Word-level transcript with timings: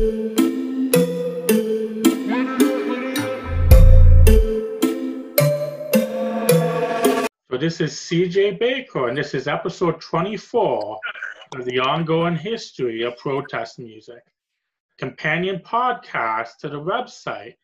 So 0.00 0.06
this 7.58 7.82
is 7.82 7.92
CJ 7.92 8.58
Baker, 8.58 9.08
and 9.08 9.18
this 9.18 9.34
is 9.34 9.46
episode 9.46 10.00
24 10.00 10.98
of 11.54 11.64
the 11.66 11.80
ongoing 11.80 12.34
history 12.34 13.02
of 13.02 13.18
protest 13.18 13.78
music, 13.78 14.22
companion 14.96 15.58
podcast 15.58 16.56
to 16.60 16.70
the 16.70 16.80
website 16.80 17.56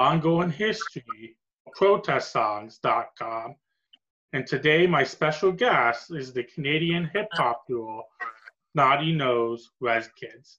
ongoing 0.00 0.50
history. 0.50 1.36
And 4.32 4.46
today, 4.48 4.86
my 4.88 5.04
special 5.04 5.52
guest 5.52 6.10
is 6.10 6.32
the 6.32 6.42
Canadian 6.42 7.08
hip 7.14 7.28
hop 7.34 7.68
duo 7.68 8.02
Snotty 8.72 9.12
Nose 9.12 9.70
Rez 9.78 10.08
Kids. 10.20 10.58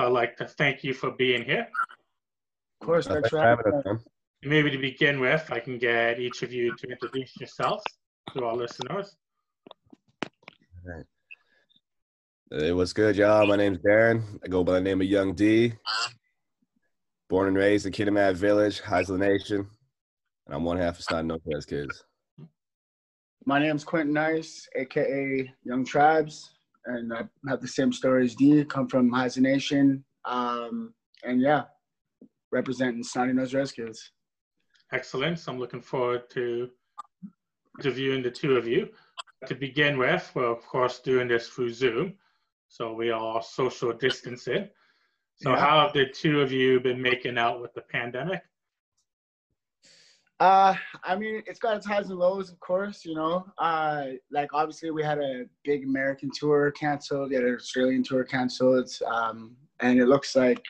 So 0.00 0.06
I'd 0.06 0.12
like 0.12 0.38
to 0.38 0.46
thank 0.46 0.82
you 0.82 0.94
for 0.94 1.10
being 1.10 1.44
here. 1.44 1.68
Of 2.80 2.86
course, 2.86 3.06
thanks 3.06 3.28
for 3.28 3.38
having 3.38 3.66
having 3.66 3.80
us, 3.80 3.80
us. 3.80 3.84
man. 3.84 4.00
Maybe 4.42 4.70
to 4.70 4.78
begin 4.78 5.20
with, 5.20 5.46
I 5.52 5.60
can 5.60 5.76
get 5.76 6.18
each 6.18 6.42
of 6.42 6.50
you 6.50 6.74
to 6.74 6.88
introduce 6.88 7.36
yourselves 7.38 7.84
to 8.32 8.46
our 8.46 8.56
listeners. 8.56 9.14
Hey, 12.50 12.72
what's 12.72 12.94
good, 12.94 13.14
y'all? 13.14 13.46
My 13.46 13.56
name's 13.56 13.76
Darren. 13.80 14.22
I 14.42 14.48
go 14.48 14.64
by 14.64 14.72
the 14.72 14.80
name 14.80 15.02
of 15.02 15.06
Young 15.06 15.34
D. 15.34 15.74
Born 17.28 17.48
and 17.48 17.56
raised 17.58 17.84
in 17.84 17.92
Kitimat 17.92 18.36
Village, 18.36 18.80
Haisla 18.80 19.18
Nation. 19.18 19.68
And 20.46 20.54
I'm 20.56 20.64
one 20.64 20.78
half 20.78 20.98
of 20.98 21.04
Snot 21.04 21.26
No 21.26 21.36
Kids. 21.68 22.04
My 23.44 23.58
name's 23.58 23.84
Quinton 23.84 24.14
Nyce, 24.14 24.62
aka 24.76 25.52
Yung 25.64 25.84
Trybez, 25.84 26.48
and 26.86 27.12
I 27.12 27.24
have 27.48 27.60
the 27.60 27.68
same 27.68 27.92
story 27.92 28.24
as 28.24 28.34
D. 28.34 28.64
Come 28.64 28.88
from 28.88 29.10
Haisla 29.10 29.38
Nation, 29.42 30.04
um, 30.24 30.94
and 31.24 31.40
yeah, 31.40 31.64
representing 32.52 33.02
Snotty 33.02 33.32
Nose 33.32 33.54
Rez 33.54 33.72
Kids. 33.72 34.12
Excellent. 34.92 35.38
So 35.38 35.52
I'm 35.52 35.58
looking 35.58 35.80
forward 35.80 36.28
to 36.30 36.70
interviewing 37.78 38.22
the 38.22 38.30
two 38.30 38.56
of 38.56 38.66
you. 38.66 38.88
To 39.46 39.54
begin 39.54 39.96
with, 39.98 40.30
we're 40.34 40.44
of 40.44 40.66
course 40.66 40.98
doing 41.00 41.28
this 41.28 41.48
through 41.48 41.72
Zoom, 41.72 42.14
so 42.68 42.92
we 42.92 43.10
are 43.10 43.42
social 43.42 43.92
distancing. 43.92 44.68
So 45.36 45.50
Yeah. 45.50 45.60
how 45.60 45.80
have 45.80 45.92
the 45.94 46.06
two 46.06 46.40
of 46.42 46.52
you 46.52 46.80
been 46.80 47.00
making 47.00 47.38
out 47.38 47.62
with 47.62 47.72
the 47.72 47.80
pandemic? 47.82 48.42
Uh, 50.40 50.74
I 51.04 51.16
mean, 51.16 51.42
it's 51.46 51.58
got 51.58 51.76
its 51.76 51.86
highs 51.86 52.08
and 52.08 52.18
lows, 52.18 52.50
of 52.50 52.58
course. 52.60 53.04
You 53.04 53.14
know, 53.14 53.44
uh, 53.58 54.06
like 54.30 54.48
obviously 54.54 54.90
we 54.90 55.02
had 55.02 55.18
a 55.18 55.44
big 55.64 55.84
American 55.84 56.30
tour 56.34 56.70
canceled, 56.70 57.28
we 57.28 57.34
had 57.36 57.44
an 57.44 57.54
Australian 57.54 58.02
tour 58.02 58.24
canceled, 58.24 58.90
um, 59.06 59.54
and 59.80 60.00
it 60.00 60.06
looks 60.06 60.34
like 60.34 60.64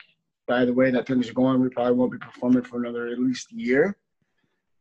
by 0.45 0.65
the 0.65 0.73
way 0.73 0.91
that 0.91 1.07
things 1.07 1.29
are 1.29 1.33
going, 1.33 1.61
we 1.61 1.69
probably 1.69 1.93
won't 1.93 2.11
be 2.11 2.17
performing 2.17 2.63
for 2.63 2.77
another 2.77 3.07
at 3.07 3.19
least 3.19 3.53
year. 3.53 3.97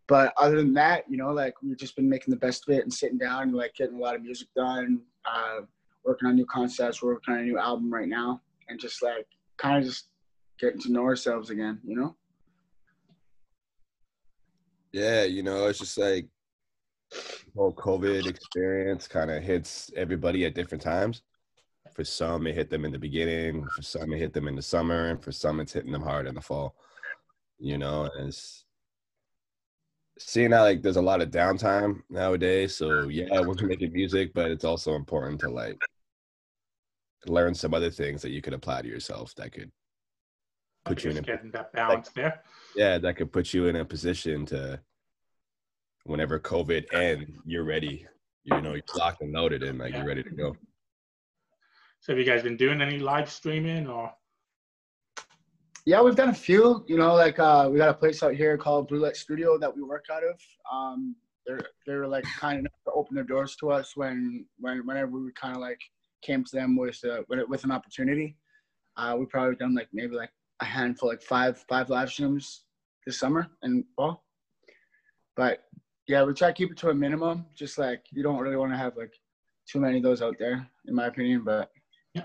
But 0.09 0.35
other 0.37 0.57
than 0.57 0.75
that, 0.75 1.05
you 1.09 1.17
know, 1.17 1.31
like 1.31 1.55
we've 1.63 1.77
just 1.77 1.95
been 1.95 2.09
making 2.09 2.33
the 2.33 2.41
best 2.41 2.69
of 2.69 2.75
it 2.75 2.83
and 2.83 2.93
sitting 2.93 3.19
down 3.19 3.43
and 3.43 3.55
like 3.55 3.77
getting 3.77 3.95
a 3.95 4.01
lot 4.01 4.17
of 4.17 4.23
music 4.23 4.49
done, 4.57 5.03
uh, 5.25 5.61
working 6.05 6.27
on 6.27 6.35
new 6.35 6.47
concepts, 6.47 7.01
working 7.01 7.35
on 7.35 7.41
a 7.41 7.45
new 7.45 7.59
album 7.59 7.93
right 7.93 8.09
now, 8.09 8.41
and 8.69 8.81
just 8.81 9.05
like 9.05 9.29
kind 9.57 9.79
of 9.79 9.85
just 9.85 10.09
getting 10.59 10.81
to 10.81 10.91
know 10.91 11.05
ourselves 11.05 11.51
again, 11.51 11.79
you 11.85 11.95
know. 11.95 12.17
Yeah, 14.93 15.25
you 15.25 15.43
know, 15.43 15.67
it's 15.67 15.79
just 15.79 15.99
like 15.99 16.27
the 17.11 17.51
whole 17.57 17.75
COVID 17.75 18.27
experience 18.27 19.07
kind 19.09 19.31
of 19.31 19.43
hits 19.43 19.91
everybody 19.97 20.45
at 20.45 20.55
different 20.55 20.83
times. 20.83 21.23
For 21.95 22.05
some, 22.05 22.47
it 22.47 22.55
hit 22.55 22.71
them 22.71 22.85
in 22.85 22.93
the 22.93 22.99
beginning. 22.99 23.67
For 23.75 23.83
some, 23.83 24.13
it 24.13 24.19
hit 24.19 24.33
them 24.33 24.49
in 24.49 24.57
the 24.57 24.63
summer, 24.63 25.09
and 25.09 25.23
for 25.23 25.33
some, 25.33 25.61
it's 25.61 25.73
hitting 25.73 25.93
them 25.93 26.03
hard 26.03 26.27
in 26.27 26.35
the 26.35 26.41
fall. 26.41 26.77
You 27.59 27.79
know, 27.79 28.09
and 28.17 28.29
it's 28.29 28.65
seeing 30.19 30.53
how 30.53 30.63
like 30.63 30.83
there's 30.83 30.97
a 30.97 31.03
lot 31.03 31.21
of 31.21 31.31
downtime 31.31 32.01
nowadays. 32.09 32.77
So 32.77 33.09
yeah, 33.09 33.41
we're 33.41 33.55
making 33.67 33.93
music, 33.93 34.33
but 34.35 34.51
it's 34.51 34.65
also 34.65 34.95
important 34.95 35.41
to 35.41 35.51
like 35.51 35.79
learn 37.27 37.55
some 37.55 37.75
other 37.75 37.91
things 37.91 38.23
that 38.23 38.31
you 38.31 38.41
could 38.41 38.55
apply 38.55 38.83
to 38.83 38.89
yourself 38.89 39.35
that 39.37 39.53
could 39.53 39.71
put 40.85 41.05
you 41.05 41.11
in 41.11 41.19
a 41.19 41.23
getting 41.23 41.51
that 41.51 41.73
balance 41.73 42.09
there. 42.15 42.43
yeah 42.75 42.97
that 42.97 43.17
could 43.17 43.31
put 43.31 43.53
you 43.53 43.67
in 43.67 43.77
a 43.77 43.85
position 43.85 44.47
to 44.47 44.81
whenever 46.05 46.39
covid 46.39 46.85
ends 46.93 47.31
you're 47.45 47.65
ready 47.65 48.07
you 48.45 48.61
know 48.61 48.75
you're 48.75 48.83
locked 48.97 49.21
and 49.23 49.33
loaded 49.33 49.63
and 49.63 49.79
like 49.79 49.91
Yeah. 49.93 49.99
you're 49.99 50.07
ready 50.09 50.23
to 50.23 50.31
go 50.31 50.57
So 52.01 52.13
have 52.13 52.19
you 52.19 52.25
guys 52.25 52.43
been 52.43 52.57
doing 52.57 52.81
any 52.81 52.99
live 52.99 53.31
streaming 53.31 53.87
or 53.87 54.13
Yeah, 55.87 56.01
we've 56.03 56.17
done 56.17 56.29
a 56.31 56.35
few. 56.35 56.85
You 56.89 56.97
know, 56.99 57.15
like 57.15 57.39
uh, 57.39 57.69
we 57.71 57.79
got 57.79 57.89
a 57.89 57.95
place 57.95 58.23
out 58.23 58.35
here 58.35 58.57
called 58.57 58.89
Brulette 58.89 59.17
Studio 59.17 59.59
that 59.59 59.75
we 59.75 59.83
work 59.83 60.05
out 60.13 60.23
of. 60.25 60.37
Um, 60.73 61.17
they're 61.47 61.61
they're 61.87 62.07
like 62.07 62.25
kind 62.39 62.59
enough 62.61 62.81
to 62.87 62.93
open 62.93 63.15
their 63.15 63.25
doors 63.25 63.57
to 63.57 63.71
us 63.71 63.97
when 63.97 64.47
when 64.59 64.87
whenever 64.87 65.13
we 65.19 65.33
kind 65.33 65.55
of 65.57 65.61
like 65.61 65.81
came 66.23 66.45
to 66.45 66.55
them 66.57 66.77
with 66.77 66.99
uh, 67.05 67.23
with, 67.29 67.41
with 67.49 67.65
an 67.65 67.73
opportunity. 67.73 68.37
Uh, 68.97 69.17
we 69.19 69.25
probably 69.27 69.57
done 69.57 69.75
like 69.75 69.89
maybe 69.93 70.15
like 70.15 70.31
a 70.61 70.65
handful, 70.67 71.09
like 71.09 71.23
five 71.23 71.65
five 71.69 71.89
live 71.91 72.11
streams 72.11 72.65
this 73.07 73.19
summer 73.19 73.47
and 73.63 73.85
fall. 73.97 74.25
But 75.37 75.65
yeah, 76.11 76.25
we 76.25 76.35
try 76.35 76.49
to 76.49 76.55
keep 76.55 76.73
it 76.73 76.77
to 76.79 76.91
a 76.91 76.95
minimum. 76.95 77.47
Just 77.55 77.79
like 77.79 78.03
you 78.11 78.25
don't 78.25 78.41
really 78.41 78.57
want 78.57 78.73
to 78.73 78.77
have 78.77 78.97
like 78.97 79.15
too 79.69 79.79
many 79.79 79.99
of 79.99 80.03
those 80.03 80.23
out 80.23 80.37
there, 80.41 80.67
in 80.89 80.95
my 80.95 81.07
opinion. 81.07 81.45
But 81.45 81.71
yeah, 82.15 82.25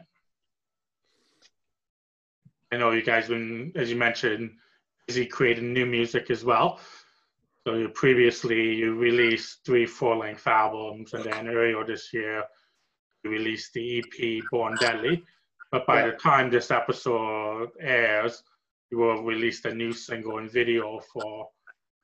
I 2.72 2.78
know 2.78 2.91
you 2.91 3.03
guys 3.03 3.28
been, 3.28 3.72
as 3.75 3.91
you 3.91 3.95
mentioned, 3.95 4.53
busy 5.07 5.28
creating 5.28 5.72
new 5.72 5.85
music 5.85 6.31
as 6.31 6.44
well. 6.44 6.79
So 7.68 7.75
you 7.75 7.90
previously 7.90 8.74
you 8.74 8.95
released 8.95 9.59
three 9.66 9.85
full-length 9.85 10.47
albums, 10.47 11.13
and 11.13 11.24
then 11.24 11.47
earlier 11.47 11.85
this 11.85 12.12
year 12.12 12.44
you 13.24 13.29
released 13.29 13.74
the 13.74 14.00
EP 14.00 14.50
Born 14.50 14.78
Deadly. 14.78 15.24
But 15.72 15.85
by 15.85 16.00
Yeah. 16.00 16.12
the 16.12 16.18
time 16.18 16.50
this 16.50 16.72
episode 16.72 17.69
airs, 17.79 18.44
you 18.90 18.97
will 18.97 19.18
have 19.18 19.25
released 19.25 19.66
a 19.66 19.74
new 19.74 19.91
single 19.91 20.40
and 20.40 20.50
video 20.50 21.00
for 21.13 21.50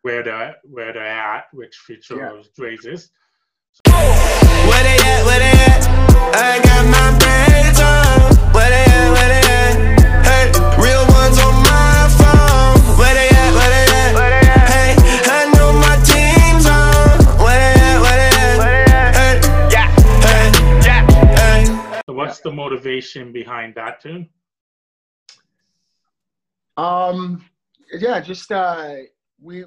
Where 0.03 0.23
They're 0.23 0.55
Where 0.63 0.93
They're 0.93 1.05
At, 1.05 1.45
which 1.53 1.75
features 1.77 2.49
Drezus. 2.57 3.09
Where 3.85 4.83
they 4.83 4.97
at? 4.97 5.25
Where 5.25 5.39
they 5.39 5.51
at? 5.51 5.87
I 6.33 6.59
got 6.63 6.85
my 6.89 7.11
braids 7.21 7.79
on. 7.79 8.33
Where 8.51 8.69
they 8.69 8.81
at? 8.81 9.11
Where 9.13 9.29
they 9.29 9.45
at? 9.45 9.77
Hey, 10.25 10.49
real 10.81 11.05
ones 11.05 11.37
on 11.37 11.53
my 11.61 12.09
phone. 12.17 12.97
Where 12.97 13.13
they 13.13 13.29
at? 13.29 13.53
Where 13.53 13.69
they 13.69 13.85
at? 13.93 14.13
Hey, 14.69 14.95
I 15.29 15.45
know 15.53 15.71
my 15.71 15.95
team's 16.01 16.65
on. 16.65 17.37
Where 17.37 17.59
they 17.61 17.77
at? 17.77 18.01
Where 18.01 18.17
they 18.17 18.91
at? 18.91 19.13
Hey, 19.15 19.33
yeah, 19.71 19.89
hey, 20.25 20.49
yeah, 20.83 21.01
hey. 21.37 22.01
So 22.07 22.13
what's 22.13 22.39
the 22.39 22.51
motivation 22.51 23.31
behind 23.31 23.75
that 23.75 24.01
tune? 24.01 24.29
Um, 26.75 27.45
yeah, 27.93 28.19
just 28.19 28.51
uh, 28.51 28.95
we 29.39 29.65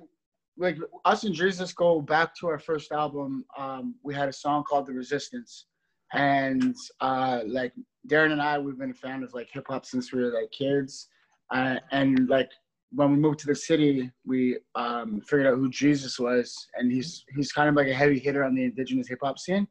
like 0.57 0.79
us 1.05 1.25
and 1.25 1.35
Drezus 1.35 1.75
go 1.75 2.01
back 2.01 2.35
to 2.37 2.49
our 2.49 2.59
first 2.59 2.93
album. 2.93 3.45
Um, 3.59 3.95
we 4.03 4.15
had 4.15 4.29
a 4.29 4.33
song 4.33 4.65
called 4.65 4.87
"The 4.87 4.93
Resistance," 4.93 5.67
and 6.13 6.75
uh, 7.01 7.41
like 7.47 7.73
Darren 8.09 8.33
and 8.33 8.43
I, 8.43 8.59
we've 8.59 8.79
been 8.79 8.91
a 8.91 8.95
fan 8.95 9.23
of 9.23 9.35
like 9.35 9.49
hip 9.53 9.67
hop 9.69 9.85
since 9.85 10.13
we 10.13 10.23
were 10.23 10.33
like 10.33 10.51
kids, 10.51 11.09
uh, 11.53 11.77
and 11.91 12.29
like 12.29 12.51
when 12.93 13.11
we 13.11 13.17
moved 13.17 13.41
to 13.41 13.47
the 13.47 13.55
city, 13.55 14.11
we 14.25 14.59
um, 14.77 15.21
figured 15.23 15.47
out 15.47 15.57
who 15.57 15.69
Drezus 15.71 16.21
was, 16.21 16.67
and 16.77 16.93
he's 16.93 17.25
he's 17.35 17.53
kind 17.53 17.69
of 17.69 17.75
like 17.75 17.89
a 17.89 17.95
heavy 17.95 18.19
hitter 18.19 18.45
on 18.45 18.55
the 18.55 18.65
indigenous 18.65 19.09
hip 19.09 19.19
hop 19.23 19.39
scene. 19.39 19.67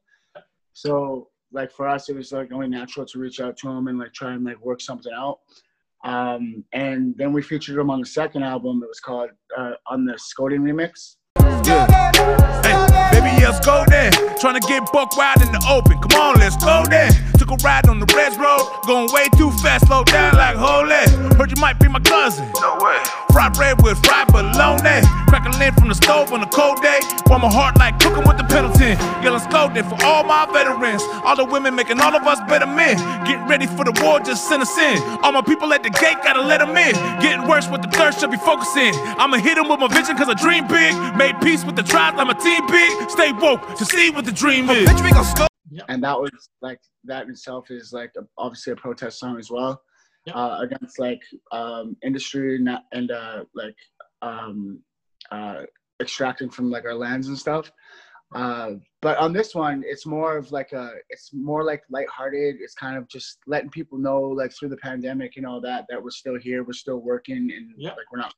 So 0.73 1.29
like 1.51 1.71
for 1.71 1.87
us, 1.87 2.09
it 2.09 2.15
was 2.15 2.31
like 2.31 2.51
only 2.51 2.67
natural 2.67 3.05
to 3.05 3.19
reach 3.19 3.39
out 3.39 3.55
to 3.57 3.69
him 3.69 3.87
and 3.87 3.99
like 3.99 4.13
try 4.13 4.33
and 4.33 4.43
like 4.43 4.59
work 4.59 4.81
something 4.81 5.13
out. 5.15 5.39
Um, 6.03 6.63
and 6.73 7.15
then 7.17 7.31
we 7.31 7.41
featured 7.41 7.77
him 7.77 7.89
on 7.89 7.99
the 7.99 8.05
second 8.05 8.43
album. 8.43 8.81
It 8.83 8.87
was 8.87 8.99
called 8.99 9.29
uh, 9.57 9.73
on 9.87 10.05
the 10.05 10.13
Skoden 10.13 10.59
remix. 10.59 11.15
Hey, 12.63 13.19
baby, 13.19 13.45
let's 13.45 13.65
go 13.65 13.85
there. 13.87 14.11
Trying 14.39 14.59
to 14.59 14.67
get 14.67 14.91
buck 14.91 15.15
wild 15.15 15.41
in 15.41 15.51
the 15.51 15.65
open. 15.69 15.99
Come 16.01 16.19
on, 16.19 16.39
let's 16.39 16.57
go 16.57 16.83
there. 16.89 17.09
Ride 17.61 17.87
on 17.87 17.99
the 17.99 18.09
red 18.15 18.35
road. 18.39 18.65
Going 18.87 19.11
way 19.13 19.27
too 19.37 19.51
fast, 19.61 19.87
slow 19.87 20.03
down 20.03 20.35
like 20.35 20.55
holy. 20.55 21.05
Heard 21.37 21.51
you 21.51 21.61
might 21.61 21.79
be 21.79 21.87
my 21.87 21.99
cousin. 21.99 22.49
No 22.61 22.77
way. 22.81 22.97
Fried 23.31 23.53
bread 23.53 23.81
with 23.81 23.97
fried 24.05 24.27
bologna. 24.27 25.05
Crackling 25.27 25.73
from 25.73 25.89
the 25.89 25.95
stove 25.95 26.31
on 26.33 26.41
a 26.41 26.49
cold 26.49 26.81
day. 26.81 26.99
Warm 27.27 27.41
my 27.41 27.51
heart 27.51 27.77
like 27.77 27.99
cooking 27.99 28.27
with 28.27 28.37
the 28.37 28.43
Pendleton. 28.43 28.97
Yelling 29.23 29.41
there 29.73 29.83
for 29.83 29.97
all 30.03 30.23
my 30.23 30.45
veterans. 30.51 31.01
All 31.23 31.35
the 31.35 31.45
women 31.45 31.75
making 31.75 31.99
all 31.99 32.15
of 32.15 32.23
us 32.23 32.39
better 32.47 32.67
men. 32.67 32.97
Getting 33.25 33.47
ready 33.47 33.65
for 33.65 33.83
the 33.83 33.93
war, 34.03 34.19
just 34.19 34.47
send 34.47 34.61
us 34.61 34.77
in. 34.77 35.01
All 35.23 35.31
my 35.31 35.41
people 35.41 35.73
at 35.73 35.83
the 35.83 35.89
gate, 35.89 36.17
gotta 36.23 36.41
let 36.41 36.59
them 36.59 36.75
in. 36.77 36.93
Getting 37.21 37.47
worse 37.47 37.67
with 37.69 37.81
the 37.81 37.89
thirst, 37.89 38.19
should 38.19 38.31
be 38.31 38.37
focusing. 38.37 38.93
I'ma 39.17 39.37
hit 39.37 39.55
them 39.55 39.69
with 39.69 39.79
my 39.79 39.87
vision, 39.87 40.17
cause 40.17 40.29
I 40.29 40.33
dream 40.33 40.67
big. 40.67 40.93
Made 41.15 41.39
peace 41.41 41.65
with 41.65 41.75
the 41.75 41.83
tribes, 41.83 42.17
I'm 42.19 42.29
a 42.29 42.35
team 42.35 42.65
big. 42.67 43.09
Stay 43.09 43.31
woke 43.33 43.61
to 43.75 43.85
see 43.85 44.09
what 44.11 44.25
the 44.25 44.31
dream 44.31 44.69
is. 44.69 44.89
And 45.87 46.03
that 46.03 46.19
was 46.19 46.31
like 46.61 46.79
that 47.03 47.27
itself 47.29 47.71
is 47.71 47.93
like 47.93 48.13
obviously 48.37 48.73
a 48.73 48.75
protest 48.75 49.19
song 49.19 49.37
as 49.37 49.49
well 49.49 49.81
Yeah. 50.25 50.33
uh, 50.33 50.59
against 50.61 50.99
like 50.99 51.21
um, 51.51 51.95
industry 52.03 52.55
and, 52.55 52.69
and 52.91 53.11
uh, 53.11 53.45
like 53.55 53.75
um, 54.21 54.79
uh, 55.31 55.63
extracting 56.01 56.49
from 56.49 56.69
like 56.69 56.85
our 56.85 56.95
lands 56.95 57.27
and 57.27 57.37
stuff. 57.37 57.71
Uh, 58.35 58.71
but 59.01 59.17
on 59.19 59.31
this 59.31 59.53
one, 59.53 59.83
it's 59.85 60.05
more 60.07 60.37
of 60.37 60.51
like 60.51 60.71
a, 60.73 60.91
it's 61.09 61.31
more 61.33 61.63
like 61.63 61.83
lighthearted. 61.91 62.55
It's 62.59 62.73
kind 62.73 62.97
of 62.97 63.07
just 63.07 63.37
letting 63.45 63.69
people 63.69 63.97
know, 63.99 64.19
like 64.21 64.51
through 64.51 64.69
the 64.69 64.77
pandemic 64.77 65.33
and 65.37 65.45
all 65.45 65.61
that, 65.61 65.85
that 65.89 66.01
we're 66.03 66.09
still 66.09 66.39
here, 66.39 66.63
we're 66.63 66.73
still 66.73 66.97
working, 66.97 67.51
and 67.55 67.73
Yeah. 67.77 67.91
like 67.91 68.11
we're 68.11 68.19
not. 68.19 68.33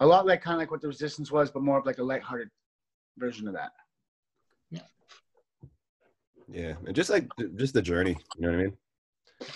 A 0.00 0.06
lot 0.06 0.26
like 0.26 0.42
kind 0.42 0.54
of 0.54 0.60
like 0.60 0.70
what 0.70 0.80
the 0.82 0.88
resistance 0.88 1.32
was, 1.32 1.50
but 1.50 1.62
more 1.62 1.78
of 1.78 1.86
like 1.86 1.98
a 1.98 2.02
lighthearted 2.02 2.50
version 3.16 3.48
of 3.48 3.54
that. 3.54 3.70
Yeah, 6.50 6.74
and 6.86 6.96
just 6.96 7.10
like 7.10 7.28
just 7.56 7.74
the 7.74 7.82
journey, 7.82 8.16
you 8.36 8.42
know 8.42 8.48
what 8.48 8.60
I 8.60 8.62
mean? 8.64 8.76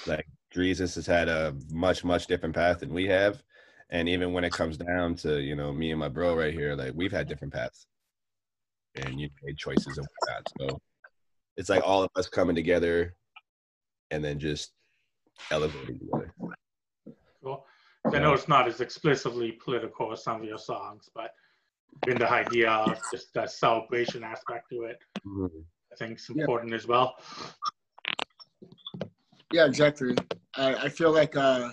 Like 0.06 0.26
Drezus 0.54 0.94
has 0.94 1.06
had 1.06 1.28
a 1.28 1.54
much 1.70 2.04
much 2.04 2.26
different 2.26 2.54
path 2.54 2.80
than 2.80 2.92
we 2.92 3.06
have, 3.06 3.42
and 3.90 4.08
even 4.08 4.32
when 4.32 4.44
it 4.44 4.52
comes 4.52 4.76
down 4.76 5.14
to 5.16 5.40
you 5.40 5.56
know 5.56 5.72
me 5.72 5.90
and 5.90 6.00
my 6.00 6.08
bro 6.08 6.36
right 6.36 6.52
here, 6.52 6.76
like 6.76 6.92
we've 6.94 7.12
had 7.12 7.28
different 7.28 7.54
paths, 7.54 7.86
and 8.94 9.18
you 9.18 9.30
made 9.42 9.56
choices 9.56 9.96
and 9.98 10.06
whatnot. 10.20 10.48
So 10.60 10.80
it's 11.56 11.70
like 11.70 11.82
all 11.84 12.02
of 12.02 12.10
us 12.16 12.28
coming 12.28 12.54
together, 12.54 13.14
and 14.10 14.22
then 14.22 14.38
just 14.38 14.72
elevating 15.50 15.98
together. 15.98 16.34
Cool. 17.42 17.64
I 18.12 18.18
know 18.18 18.32
it's 18.34 18.48
not 18.48 18.68
as 18.68 18.80
explicitly 18.80 19.52
political 19.52 20.12
as 20.12 20.22
some 20.22 20.42
of 20.42 20.44
your 20.44 20.58
songs, 20.58 21.08
but 21.14 21.30
in 22.06 22.18
the 22.18 22.30
idea 22.30 22.70
of 22.70 22.98
just 23.12 23.32
that 23.34 23.50
celebration 23.50 24.24
aspect 24.24 24.68
to 24.70 24.82
it, 24.82 24.98
mm-hmm. 25.26 25.60
I 25.92 25.96
think 25.96 26.12
it's 26.12 26.28
Yeah. 26.30 26.42
important 26.42 26.72
as 26.72 26.86
well. 26.86 27.16
Yeah, 29.52 29.66
exactly. 29.66 30.14
I, 30.56 30.74
I 30.74 30.88
feel 30.88 31.12
like 31.12 31.36
uh, 31.36 31.70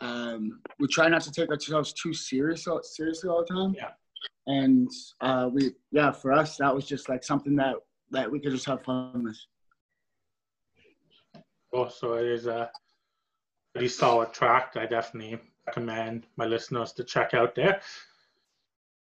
um, 0.00 0.60
we 0.80 0.88
try 0.88 1.08
not 1.08 1.22
to 1.22 1.32
take 1.32 1.48
ourselves 1.50 1.92
too 1.92 2.12
serious 2.12 2.66
seriously 2.82 3.30
all 3.30 3.44
the 3.46 3.54
time. 3.54 3.74
Yeah. 3.74 3.92
And 4.46 4.90
uh, 5.20 5.48
we, 5.52 5.72
yeah, 5.92 6.10
for 6.10 6.32
us, 6.32 6.56
that 6.56 6.74
was 6.74 6.86
just 6.86 7.08
like 7.08 7.22
something 7.22 7.54
that 7.56 7.76
that 8.10 8.30
we 8.30 8.40
could 8.40 8.52
just 8.52 8.64
have 8.64 8.82
fun 8.82 9.22
with. 9.22 9.38
Also, 11.72 12.14
it 12.14 12.26
is 12.26 12.46
a 12.46 12.70
pretty 13.74 13.88
solid 13.88 14.32
track. 14.32 14.72
I 14.76 14.86
definitely 14.86 15.38
recommend 15.66 16.26
my 16.36 16.46
listeners 16.46 16.92
to 16.94 17.04
check 17.04 17.34
out 17.34 17.54
there. 17.54 17.82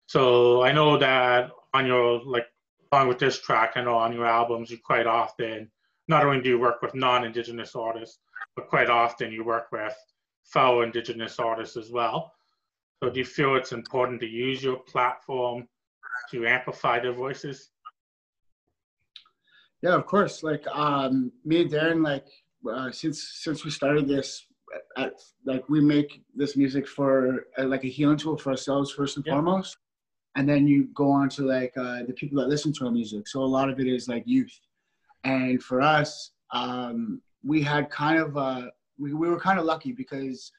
So 0.07 0.63
I 0.63 0.73
know 0.73 0.99
that 0.99 1.51
on 1.73 1.87
your 1.87 2.23
like 2.25 2.47
along 2.93 3.09
with 3.09 3.19
this 3.19 3.41
track, 3.41 3.73
I 3.77 3.83
know 3.83 3.95
on 3.97 4.13
your 4.13 4.27
albums 4.27 4.71
you 4.71 4.79
quite 4.79 5.07
often 5.07 5.71
not 6.09 6.25
only 6.25 6.43
do 6.43 6.49
you 6.49 6.59
work 6.59 6.83
with 6.83 6.95
non-indigenous 6.95 7.77
artists, 7.77 8.19
but 8.57 8.69
quite 8.69 8.91
often 8.91 9.31
you 9.33 9.45
work 9.45 9.71
with 9.71 9.97
fellow 10.45 10.83
indigenous 10.83 11.39
artists 11.39 11.77
as 11.77 11.91
well. 11.91 12.33
So 13.03 13.11
do 13.11 13.19
you 13.19 13.25
feel 13.25 13.55
it's 13.55 13.73
important 13.73 14.21
to 14.21 14.27
use 14.27 14.63
your 14.63 14.77
platform 14.77 15.69
to 16.33 16.47
amplify 16.47 16.99
their 16.99 17.13
voices? 17.13 17.71
Yeah, 19.83 19.95
of 19.95 20.05
course. 20.05 20.43
Like 20.43 20.67
um, 20.69 21.33
me 21.45 21.63
and 21.63 21.71
Darren, 21.71 22.05
like 22.05 22.27
uh, 22.71 22.91
since 22.91 23.23
since 23.41 23.65
we 23.65 23.71
started 23.71 24.07
this, 24.09 24.45
at, 24.97 25.15
like 25.47 25.67
we 25.69 25.81
make 25.81 26.23
this 26.35 26.57
music 26.57 26.87
for 26.87 27.47
uh, 27.57 27.65
like 27.65 27.85
a 27.85 27.89
healing 27.89 28.19
tool 28.19 28.37
for 28.37 28.51
ourselves 28.51 28.91
first 28.91 29.17
and 29.17 29.25
Yeah. 29.25 29.35
foremost, 29.35 29.79
and 30.37 30.49
then 30.49 30.67
you 30.67 30.85
go 30.95 31.11
on 31.11 31.29
to 31.31 31.43
like 31.43 31.73
uh, 31.77 32.03
the 32.07 32.13
people 32.15 32.41
that 32.41 32.49
listen 32.49 32.73
to 32.75 32.87
our 32.87 32.91
music. 32.93 33.27
So 33.29 33.43
a 33.43 33.45
lot 33.45 33.69
of 33.69 33.81
it 33.81 33.87
is 33.87 34.09
like 34.09 34.23
youth, 34.27 34.57
and 35.25 35.63
for 35.63 35.81
us, 35.81 36.33
um, 36.53 37.21
we 37.45 37.63
had 37.63 37.91
kind 37.91 38.19
of 38.19 38.37
uh, 38.37 38.67
we 38.99 39.13
we 39.13 39.29
were 39.29 39.41
kind 39.41 39.59
of 39.59 39.65
lucky 39.65 39.93
because 39.93 40.53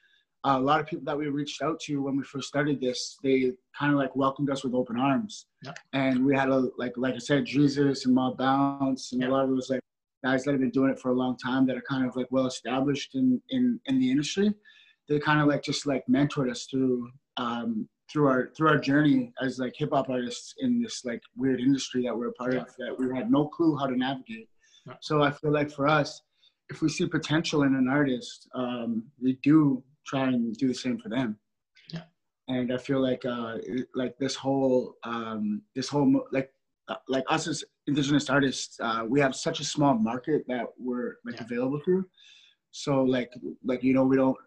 a 0.44 0.60
lot 0.60 0.80
of 0.80 0.88
people 0.88 1.06
that 1.06 1.18
we 1.18 1.28
reached 1.28 1.62
out 1.62 1.80
to 1.80 2.02
when 2.02 2.18
we 2.18 2.24
first 2.24 2.48
started 2.48 2.82
this, 2.82 3.16
they 3.22 3.52
kind 3.78 3.94
of 3.94 4.00
like 4.00 4.16
welcomed 4.16 4.50
us 4.50 4.64
with 4.64 4.74
open 4.74 4.98
arms. 5.00 5.46
Yeah. 5.64 5.74
And 5.94 6.26
we 6.26 6.36
had 6.36 6.50
a 6.50 6.68
like 6.78 6.94
like 6.98 7.14
I 7.14 7.20
said, 7.20 7.46
Drezus 7.46 8.06
and 8.06 8.16
Mob 8.16 8.38
Bounce 8.38 9.12
and 9.12 9.22
Yeah. 9.22 9.30
a 9.30 9.32
lot 9.32 9.44
of 9.44 9.52
those 9.52 9.70
like 9.70 9.82
guys 10.24 10.44
that 10.44 10.52
have 10.52 10.60
been 10.60 10.72
doing 10.72 10.92
it 10.92 11.00
for 11.00 11.10
a 11.12 11.16
long 11.16 11.38
time 11.38 11.66
that 11.68 11.78
are 11.78 11.84
kind 11.88 12.06
of 12.08 12.16
like 12.16 12.28
well 12.32 12.48
established 12.48 13.16
in 13.16 13.42
in 13.52 13.80
in 13.86 14.00
the 14.00 14.10
industry. 14.10 14.54
They 15.08 15.20
kind 15.20 15.42
of 15.42 15.48
like 15.48 15.64
just 15.64 15.86
like 15.86 16.04
mentored 16.10 16.50
us 16.50 16.66
through 16.66 17.10
um 17.38 17.88
through 18.12 18.28
our 18.28 18.50
through 18.56 18.68
our 18.70 18.78
journey 18.78 19.34
as 19.42 19.60
like 19.60 19.74
hip 19.78 19.90
hop 19.94 20.10
artists 20.10 20.56
in 20.60 20.82
this 20.82 21.06
like 21.06 21.22
weird 21.36 21.60
industry 21.60 22.04
that 22.04 22.16
we're 22.18 22.30
a 22.30 22.34
part 22.34 22.54
of 22.56 22.68
that 22.78 22.96
we 22.98 23.16
had 23.16 23.32
no 23.32 23.48
clue 23.48 23.78
how 23.78 23.88
to 23.88 23.96
navigate. 23.96 24.50
Yeah. 24.88 24.96
So 25.02 25.22
I 25.24 25.32
feel 25.32 25.52
like 25.52 25.72
for 25.72 25.88
us, 25.88 26.22
if 26.70 26.82
we 26.82 26.90
see 26.90 27.06
potential 27.08 27.64
in 27.64 27.76
an 27.76 27.88
artist, 27.88 28.50
um, 28.56 29.04
we 29.22 29.38
do 29.44 29.84
try 30.06 30.28
and 30.28 30.56
do 30.58 30.68
the 30.68 30.74
same 30.74 30.98
for 30.98 31.10
them. 31.10 31.38
Yeah. 31.94 32.04
And 32.48 32.74
I 32.74 32.78
feel 32.78 33.00
like 33.02 33.24
uh, 33.26 33.58
like 33.96 34.18
this 34.18 34.36
whole 34.36 34.96
um, 35.04 35.62
this 35.76 35.88
whole 35.88 36.26
like 36.32 36.52
uh, 36.88 36.96
like 37.08 37.24
us 37.30 37.48
as 37.48 37.64
indigenous 37.88 38.30
artists, 38.30 38.78
uh, 38.82 39.06
we 39.08 39.20
have 39.20 39.36
such 39.36 39.60
a 39.60 39.64
small 39.64 39.94
market 39.94 40.44
that 40.48 40.66
we're 40.78 41.16
like 41.26 41.36
Yeah. 41.36 41.46
available 41.46 41.80
to. 41.86 42.06
So 42.72 43.04
like 43.04 43.32
like 43.64 43.84
you 43.84 43.94
know 43.94 44.04
we 44.04 44.16
don't 44.18 44.38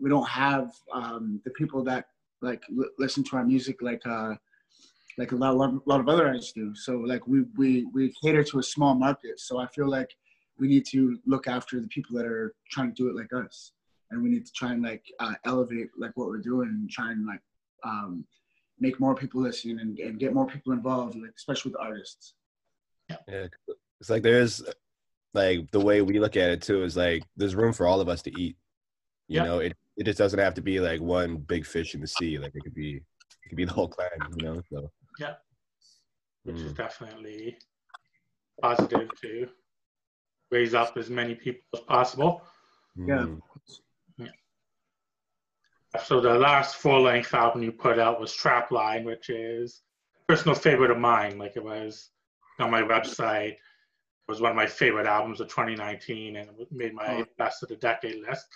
we 0.00 0.08
don't 0.10 0.28
have 0.28 0.70
um, 0.92 1.40
the 1.44 1.50
people 1.52 1.82
that 1.84 2.06
like 2.42 2.62
l- 2.76 2.90
listen 2.98 3.24
to 3.24 3.36
our 3.36 3.44
music 3.44 3.82
like 3.82 4.06
uh, 4.06 4.34
like 5.16 5.32
a 5.32 5.36
lot, 5.36 5.56
lot, 5.56 5.86
lot 5.86 6.00
of 6.00 6.08
other 6.08 6.26
artists 6.26 6.52
do. 6.52 6.74
So 6.74 6.98
like 6.98 7.26
we 7.26 7.42
we 7.56 7.86
we 7.92 8.14
cater 8.22 8.44
to 8.44 8.58
a 8.58 8.62
small 8.62 8.94
market. 8.94 9.40
So 9.40 9.58
I 9.58 9.66
feel 9.66 9.88
like 9.88 10.10
we 10.58 10.68
need 10.68 10.86
to 10.86 11.18
look 11.26 11.46
after 11.46 11.80
the 11.80 11.88
people 11.88 12.16
that 12.16 12.26
are 12.26 12.54
trying 12.70 12.88
to 12.88 12.94
do 12.94 13.08
it 13.08 13.16
like 13.16 13.32
us, 13.32 13.72
and 14.10 14.22
we 14.22 14.28
need 14.28 14.46
to 14.46 14.52
try 14.52 14.72
and 14.72 14.82
like 14.82 15.04
uh, 15.20 15.34
elevate 15.44 15.88
like 15.98 16.12
what 16.16 16.28
we're 16.28 16.38
doing 16.38 16.68
and 16.68 16.90
try 16.90 17.12
and 17.12 17.26
like 17.26 17.40
um, 17.84 18.24
make 18.80 19.00
more 19.00 19.14
people 19.14 19.40
listen 19.40 19.78
and, 19.80 19.98
and 19.98 20.18
get 20.18 20.34
more 20.34 20.46
people 20.46 20.72
involved, 20.72 21.16
like 21.16 21.32
especially 21.36 21.72
with 21.72 21.80
artists. 21.80 22.34
Yeah, 23.28 23.46
it's 24.00 24.10
like 24.10 24.22
there's 24.22 24.62
like 25.34 25.70
the 25.70 25.80
way 25.80 26.02
we 26.02 26.18
look 26.18 26.36
at 26.36 26.50
it 26.50 26.62
too 26.62 26.84
is 26.84 26.96
like 26.96 27.24
there's 27.36 27.54
room 27.54 27.72
for 27.72 27.86
all 27.86 28.00
of 28.00 28.08
us 28.08 28.22
to 28.22 28.40
eat. 28.40 28.56
You 29.28 29.36
Yeah. 29.40 29.44
know, 29.44 29.58
it 29.58 29.76
it 29.98 30.04
just 30.04 30.18
doesn't 30.18 30.38
have 30.38 30.54
to 30.54 30.62
be 30.62 30.80
like 30.80 31.00
one 31.00 31.36
big 31.36 31.66
fish 31.66 31.94
in 31.94 32.00
the 32.00 32.06
sea. 32.06 32.38
Like 32.38 32.52
it 32.54 32.62
could 32.62 32.74
be 32.74 32.96
it 32.96 33.48
could 33.48 33.56
be 33.56 33.64
the 33.64 33.72
whole 33.72 33.88
clan. 33.88 34.08
You 34.36 34.44
know, 34.46 34.62
so 34.72 34.90
Yeah. 35.18 35.34
which 36.44 36.56
is 36.56 36.72
Mm. 36.72 36.76
definitely 36.76 37.58
positive 38.62 39.08
to 39.22 39.48
raise 40.50 40.72
up 40.74 40.96
as 40.96 41.10
many 41.10 41.34
people 41.34 41.62
as 41.74 41.80
possible. 41.80 42.42
Yeah. 42.96 43.26
Mm. 43.26 43.40
So 46.06 46.20
the 46.20 46.34
last 46.34 46.76
full-length 46.76 47.32
album 47.34 47.62
you 47.62 47.72
put 47.72 47.98
out 47.98 48.20
was 48.20 48.36
Trapline, 48.36 49.04
which 49.04 49.30
is 49.30 49.82
a 50.28 50.32
personal 50.32 50.54
favorite 50.54 50.90
of 50.90 50.98
mine. 50.98 51.38
Like 51.38 51.56
it 51.56 51.64
was 51.64 52.10
on 52.58 52.70
my 52.70 52.82
website. 52.82 53.52
It 53.52 53.58
was 54.28 54.40
one 54.42 54.50
of 54.50 54.56
my 54.56 54.66
favorite 54.66 55.06
albums 55.06 55.40
of 55.40 55.48
2019, 55.48 56.36
and 56.36 56.50
it 56.60 56.68
made 56.70 56.92
my 56.94 57.22
Oh. 57.22 57.26
best 57.38 57.62
of 57.62 57.70
the 57.70 57.76
decade 57.76 58.20
list. 58.26 58.46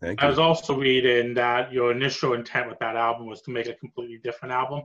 Thank 0.00 0.22
I 0.22 0.28
was 0.28 0.38
also 0.38 0.74
reading 0.78 1.34
that 1.34 1.72
your 1.72 1.92
initial 1.92 2.32
intent 2.32 2.68
with 2.68 2.78
that 2.78 2.96
album 2.96 3.26
was 3.26 3.42
to 3.42 3.50
make 3.50 3.66
a 3.66 3.74
completely 3.74 4.18
different 4.24 4.52
album. 4.52 4.82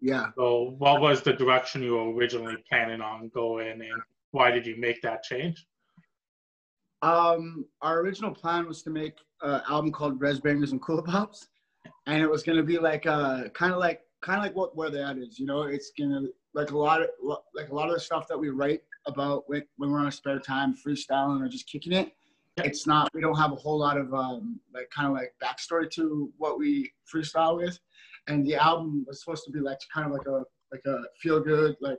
Yeah. 0.00 0.26
So, 0.36 0.74
what 0.78 1.00
was 1.00 1.22
the 1.22 1.32
direction 1.32 1.82
you 1.82 1.94
were 1.94 2.12
originally 2.12 2.56
planning 2.68 3.00
on 3.00 3.30
going, 3.34 3.80
and 3.80 4.02
why 4.32 4.50
did 4.50 4.66
you 4.66 4.76
make 4.78 5.00
that 5.02 5.22
change? 5.22 5.66
Um, 7.00 7.64
our 7.80 8.00
original 8.00 8.32
plan 8.32 8.66
was 8.66 8.82
to 8.82 8.90
make 8.90 9.14
an 9.42 9.62
album 9.68 9.92
called 9.92 10.20
Res 10.20 10.40
Bangers 10.40 10.72
and 10.72 10.82
Cool 10.82 11.02
Pops, 11.02 11.48
and 12.06 12.22
it 12.22 12.30
was 12.30 12.42
gonna 12.42 12.62
be 12.62 12.78
like 12.78 13.06
uh 13.06 13.48
kind 13.54 13.72
of 13.72 13.78
like 13.78 14.02
kind 14.20 14.38
of 14.38 14.44
like 14.44 14.54
what 14.54 14.76
where 14.76 14.90
that 14.90 15.16
is, 15.16 15.38
you 15.38 15.46
know. 15.46 15.62
It's 15.62 15.92
gonna 15.98 16.26
like 16.54 16.70
a 16.70 16.78
lot 16.78 17.00
of 17.00 17.08
like 17.54 17.70
a 17.70 17.74
lot 17.74 17.88
of 17.88 17.94
the 17.94 18.00
stuff 18.00 18.28
that 18.28 18.38
we 18.38 18.50
write 18.50 18.82
about 19.06 19.48
when, 19.48 19.64
when 19.78 19.90
we're 19.90 20.00
on 20.00 20.04
our 20.04 20.10
spare 20.10 20.38
time, 20.38 20.74
freestyling 20.74 21.44
or 21.44 21.48
just 21.48 21.70
kicking 21.70 21.92
it. 21.92 22.12
It's 22.64 22.86
not 22.86 23.08
we 23.14 23.20
don't 23.20 23.36
have 23.36 23.52
a 23.52 23.56
whole 23.56 23.78
lot 23.78 23.96
of 23.96 24.12
um 24.14 24.60
like 24.72 24.88
kind 24.90 25.08
of 25.08 25.14
like 25.14 25.32
backstory 25.42 25.90
to 25.92 26.32
what 26.38 26.58
we 26.58 26.92
freestyle 27.12 27.56
with, 27.56 27.78
and 28.26 28.46
the 28.46 28.56
album 28.56 29.04
was 29.06 29.20
supposed 29.22 29.44
to 29.44 29.50
be 29.52 29.60
like 29.60 29.78
kind 29.92 30.06
of 30.06 30.12
like 30.12 30.26
a 30.26 30.44
like 30.72 30.82
a 30.86 31.02
feel 31.20 31.40
good 31.40 31.76
like 31.80 31.98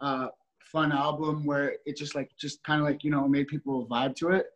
uh 0.00 0.28
fun 0.72 0.90
album 0.90 1.44
where 1.44 1.76
it 1.84 1.96
just 1.96 2.14
like 2.14 2.30
just 2.38 2.62
kind 2.64 2.80
of 2.80 2.86
like 2.86 3.04
you 3.04 3.10
know 3.10 3.28
made 3.28 3.46
people 3.46 3.86
vibe 3.86 4.16
to 4.16 4.30
it. 4.30 4.46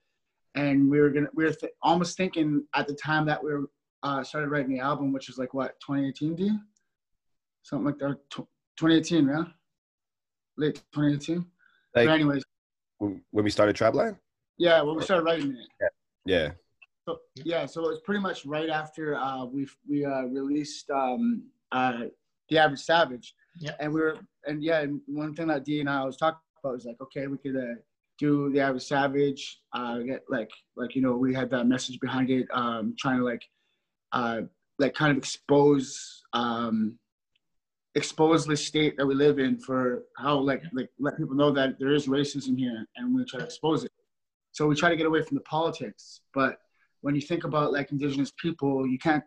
And 0.55 0.91
we 0.91 1.01
were 1.01 1.11
gonna 1.11 1.29
we 1.35 1.45
were 1.45 1.53
th- 1.53 1.73
almost 1.83 2.17
thinking 2.17 2.65
at 2.75 2.89
the 2.89 2.95
time 2.95 3.27
that 3.27 3.43
we 3.43 3.53
were 3.53 3.67
uh, 4.03 4.23
started 4.23 4.49
writing 4.49 4.73
the 4.73 4.81
album 4.81 5.13
which 5.13 5.29
was 5.29 5.37
like 5.37 5.53
what 5.53 5.79
2018 5.81 6.35
d? 6.35 6.51
Something 7.63 7.87
like 7.87 7.99
that 7.99 8.19
Tw 8.31 8.47
2018 8.77 9.29
yeah? 9.29 9.45
Late 10.57 10.77
2018 10.93 11.37
Like 11.39 11.47
but 12.07 12.09
anyways. 12.09 12.43
when 12.99 13.23
we 13.33 13.51
started 13.51 13.77
Trapline. 13.77 14.17
Yeah 14.59 14.81
when 14.83 14.97
we 14.97 15.03
started 15.03 15.25
writing 15.25 15.51
it 15.81 15.93
Yeah. 16.25 16.51
so, 17.07 17.19
yeah 17.35 17.67
so 17.67 17.85
it 17.85 17.89
was 17.89 18.01
pretty 18.05 18.21
much 18.21 18.45
right 18.47 18.69
after 18.69 19.15
uh, 19.17 19.45
we 19.45 19.67
we 19.89 20.05
uh, 20.05 20.23
released 20.23 20.91
um, 20.91 21.45
uh, 21.73 22.05
the 22.49 22.59
average 22.59 22.81
savage 22.81 23.35
Yeah. 23.59 23.73
and 23.81 23.93
we 23.93 24.01
were 24.01 24.19
and 24.47 24.63
yeah 24.63 24.81
and 24.81 25.01
one 25.07 25.35
thing 25.35 25.49
that 25.49 25.65
d 25.65 25.81
and 25.81 25.91
i 25.91 26.05
was 26.05 26.17
talking 26.17 26.41
about 26.63 26.75
was 26.75 26.85
like 26.85 27.01
okay 27.01 27.27
we 27.27 27.39
could 27.39 27.57
uh, 27.57 27.75
do 28.19 28.51
the 28.53 28.61
average 28.61 28.85
savage. 28.85 29.61
Uh, 29.75 29.99
get 29.99 30.25
like 30.31 30.51
like 30.75 30.95
you 30.97 31.03
know 31.03 31.15
we 31.17 31.35
had 31.35 31.51
that 31.51 31.67
message 31.67 32.01
behind 32.01 32.31
it, 32.31 32.47
um, 32.51 32.95
trying 32.99 33.19
to 33.19 33.25
like 33.25 33.45
uh, 34.13 34.41
like 34.79 34.95
kind 34.95 35.11
of 35.11 35.19
expose 35.19 36.23
um, 36.33 36.99
expose 37.95 38.47
the 38.47 38.57
state 38.57 38.97
that 38.97 39.07
we 39.07 39.15
live 39.15 39.39
in 39.39 39.59
for 39.59 40.05
how 40.17 40.39
like 40.39 40.63
like 40.73 40.89
let 40.99 41.17
people 41.19 41.35
know 41.37 41.51
that 41.51 41.79
there 41.79 41.93
is 41.93 42.07
racism 42.07 42.57
here 42.59 42.87
and 42.97 43.15
we 43.15 43.23
try 43.27 43.39
to 43.41 43.45
expose 43.45 43.85
it. 43.85 43.93
So 44.57 44.67
we 44.67 44.75
try 44.75 44.89
to 44.89 44.97
get 44.97 45.05
away 45.05 45.21
from 45.21 45.35
the 45.35 45.43
politics, 45.43 46.23
but 46.33 46.61
when 47.03 47.15
you 47.15 47.21
think 47.21 47.45
about 47.45 47.75
like 47.75 47.93
indigenous 47.93 48.33
people, 48.41 48.87
you 48.87 48.99
can't 48.99 49.23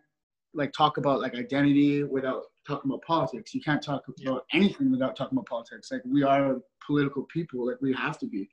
like 0.54 0.72
talk 0.72 0.96
about 0.96 1.20
like 1.20 1.36
identity 1.36 2.02
without 2.02 2.42
talking 2.66 2.90
about 2.90 3.02
politics. 3.02 3.54
You 3.54 3.60
can't 3.60 3.80
talk 3.80 4.02
about 4.26 4.44
anything 4.52 4.90
without 4.90 5.14
talking 5.14 5.38
about 5.38 5.46
politics. 5.46 5.92
Like 5.92 6.02
we 6.04 6.24
are 6.24 6.56
political 6.84 7.28
people, 7.32 7.64
like 7.64 7.80
we 7.80 7.92
have 7.92 8.18
to 8.18 8.26
be. 8.26 8.50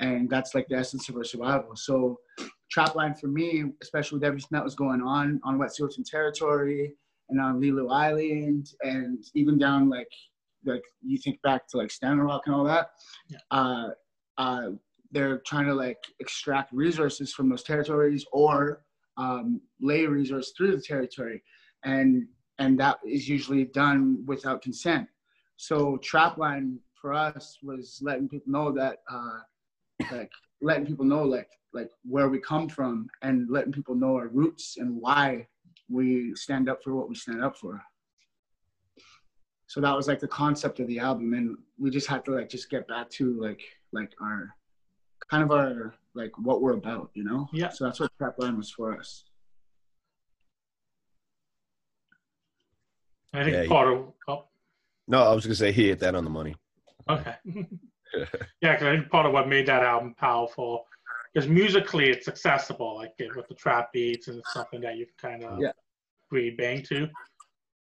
And 0.00 0.30
that's 0.30 0.54
like 0.54 0.66
the 0.68 0.76
essence 0.76 1.10
of 1.10 1.16
our 1.16 1.24
survival. 1.24 1.76
So 1.76 2.16
Trapline 2.74 3.20
for 3.20 3.26
me, 3.26 3.64
especially 3.82 4.16
with 4.16 4.24
everything 4.24 4.48
that 4.52 4.64
was 4.64 4.74
going 4.74 5.02
on 5.02 5.38
on 5.44 5.58
Wet'suwet'en 5.58 6.06
territory 6.10 6.94
and 7.28 7.38
on 7.38 7.60
Lelu 7.60 7.92
Island 7.92 8.70
and 8.80 9.22
even 9.34 9.58
down 9.58 9.90
like 9.90 10.08
like 10.64 10.84
you 11.02 11.18
think 11.18 11.42
back 11.42 11.68
to 11.68 11.76
like 11.76 11.90
Standing 11.90 12.24
Rock 12.24 12.44
and 12.46 12.54
all 12.54 12.64
that. 12.64 12.92
Yeah. 13.28 13.38
Uh, 13.50 13.88
uh, 14.38 14.70
they're 15.10 15.40
trying 15.46 15.66
to 15.66 15.74
like 15.74 15.98
extract 16.20 16.72
resources 16.72 17.32
from 17.32 17.48
those 17.48 17.62
territories 17.62 18.24
or 18.32 18.82
um, 19.16 19.60
lay 19.80 20.06
resource 20.06 20.52
through 20.56 20.76
the 20.76 20.82
territory, 20.82 21.42
and 21.84 22.26
and 22.58 22.78
that 22.80 22.98
is 23.06 23.28
usually 23.28 23.64
done 23.64 24.24
without 24.26 24.62
consent. 24.62 25.08
So 25.56 25.98
trapline 25.98 26.78
for 27.00 27.12
us 27.12 27.58
was 27.62 27.98
letting 28.02 28.28
people 28.28 28.52
know 28.52 28.72
that 28.72 28.98
uh, 29.10 29.38
like 30.12 30.30
letting 30.60 30.86
people 30.86 31.04
know 31.04 31.22
like 31.22 31.50
like 31.72 31.90
where 32.04 32.28
we 32.28 32.40
come 32.40 32.68
from 32.68 33.08
and 33.22 33.50
letting 33.50 33.72
people 33.72 33.94
know 33.94 34.16
our 34.16 34.28
roots 34.28 34.76
and 34.78 34.96
why 35.00 35.46
we 35.88 36.34
stand 36.34 36.68
up 36.68 36.82
for 36.82 36.94
what 36.94 37.08
we 37.08 37.14
stand 37.14 37.42
up 37.42 37.56
for. 37.56 37.80
So 39.66 39.80
that 39.80 39.94
was 39.94 40.08
like 40.08 40.20
the 40.20 40.28
concept 40.28 40.80
of 40.80 40.86
the 40.86 40.98
album, 40.98 41.34
and 41.34 41.56
we 41.78 41.90
just 41.90 42.06
had 42.06 42.24
to 42.24 42.32
like 42.32 42.48
just 42.48 42.70
get 42.70 42.88
back 42.88 43.10
to 43.10 43.40
like 43.40 43.62
like 43.92 44.12
our 44.20 44.54
kind 45.30 45.42
of 45.42 45.50
our 45.50 45.94
like 46.14 46.32
what 46.38 46.60
we're 46.62 46.72
about, 46.74 47.10
you 47.14 47.24
know. 47.24 47.48
Yeah. 47.52 47.68
So 47.70 47.84
that's 47.84 48.00
what 48.00 48.10
Trapline 48.20 48.56
was 48.56 48.70
for 48.70 48.96
us. 48.98 49.24
I 53.34 53.44
think 53.44 53.54
Yeah, 53.54 53.62
you- 53.62 53.68
part 53.68 53.88
of 53.92 54.12
oh, 54.28 54.44
No, 55.06 55.22
I 55.22 55.34
was 55.34 55.44
gonna 55.44 55.54
say 55.54 55.72
he 55.72 55.88
hit 55.88 55.98
that 56.00 56.14
on 56.14 56.24
the 56.24 56.30
money. 56.30 56.56
okay. 57.08 57.36
yeah, 58.62 58.74
'cause 58.76 58.82
I 58.84 58.96
think 58.96 59.10
part 59.10 59.26
of 59.26 59.32
what 59.32 59.48
made 59.48 59.66
that 59.66 59.82
album 59.82 60.14
powerful 60.14 60.86
because 61.32 61.48
musically 61.48 62.08
it's 62.10 62.26
accessible, 62.26 62.96
like 62.96 63.12
it, 63.18 63.34
with 63.36 63.46
the 63.48 63.54
trap 63.54 63.92
beats 63.92 64.28
and 64.28 64.38
it's 64.38 64.52
something 64.52 64.80
that 64.80 64.96
you 64.96 65.06
can 65.06 65.14
kind 65.30 65.44
of 65.44 65.60
Yeah. 65.60 65.72
really 66.30 66.50
bang 66.50 66.82
to. 66.84 67.08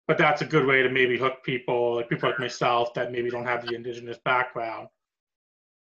But 0.06 0.18
that's 0.18 0.42
a 0.42 0.46
good 0.46 0.66
way 0.66 0.82
to 0.82 0.90
maybe 0.90 1.16
hook 1.16 1.42
people, 1.42 1.96
like 1.96 2.08
people 2.10 2.28
like 2.28 2.38
myself 2.38 2.92
that 2.94 3.10
maybe 3.10 3.30
don't 3.30 3.46
have 3.46 3.66
the 3.66 3.74
indigenous 3.74 4.18
background. 4.24 4.88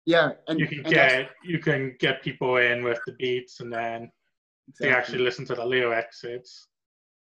Yeah, 0.05 0.31
and 0.47 0.59
You 0.59 0.67
can 0.67 0.79
and 0.79 0.89
get 0.89 1.29
you 1.43 1.59
can 1.59 1.95
get 1.99 2.23
people 2.23 2.57
in 2.57 2.83
with 2.83 2.99
the 3.05 3.13
beats, 3.13 3.59
and 3.59 3.71
then 3.71 4.11
they 4.79 4.89
actually 4.89 5.19
listen 5.19 5.45
to 5.45 5.55
the 5.55 5.65
lyrics. 5.65 6.23
It's 6.23 6.67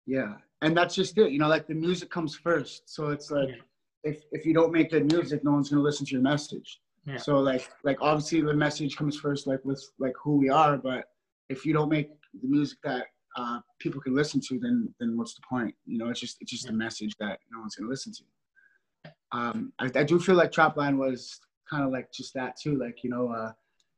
Yeah, 0.06 0.34
and 0.62 0.76
that's 0.76 0.94
just 0.94 1.16
it. 1.18 1.30
You 1.30 1.38
know, 1.38 1.48
like 1.48 1.66
the 1.66 1.74
music 1.74 2.10
comes 2.10 2.34
first. 2.34 2.88
So 2.88 3.10
it's 3.10 3.30
like 3.30 3.48
Yeah. 3.48 3.62
if 4.04 4.24
if 4.32 4.46
you 4.46 4.54
don't 4.54 4.72
make 4.72 4.90
good 4.90 5.10
music, 5.12 5.44
no 5.44 5.52
one's 5.52 5.68
gonna 5.68 5.82
listen 5.82 6.06
to 6.06 6.12
your 6.12 6.22
message. 6.22 6.80
Yeah. 7.06 7.18
So 7.18 7.38
like 7.38 7.68
like 7.84 7.98
obviously 8.00 8.40
the 8.40 8.54
message 8.54 8.96
comes 8.96 9.18
first, 9.18 9.46
like 9.46 9.62
with 9.64 9.82
like 9.98 10.14
who 10.22 10.36
we 10.38 10.48
are. 10.48 10.78
But 10.78 11.04
if 11.50 11.66
you 11.66 11.72
don't 11.74 11.90
make 11.90 12.08
the 12.40 12.48
music 12.48 12.78
that 12.84 13.06
uh, 13.36 13.60
people 13.78 14.00
can 14.00 14.14
listen 14.14 14.40
to, 14.48 14.58
then 14.58 14.94
then 14.98 15.16
what's 15.18 15.34
the 15.34 15.42
point? 15.48 15.74
You 15.84 15.98
know, 15.98 16.08
it's 16.08 16.20
just 16.20 16.38
it's 16.40 16.50
just 16.50 16.68
a 16.68 16.72
message 16.72 17.14
that 17.20 17.40
no 17.52 17.60
one's 17.60 17.74
gonna 17.76 17.90
listen 17.90 18.12
to. 18.14 18.24
Um, 19.32 19.72
I, 19.78 19.90
I 19.94 20.02
do 20.02 20.18
feel 20.18 20.34
like 20.34 20.50
Trapline 20.50 20.96
was 20.96 21.40
kind 21.70 21.84
of 21.84 21.92
like 21.92 22.12
just 22.12 22.34
that 22.34 22.56
too. 22.60 22.76
Like 22.76 23.02
you 23.04 23.10
know, 23.10 23.28
uh, 23.28 23.52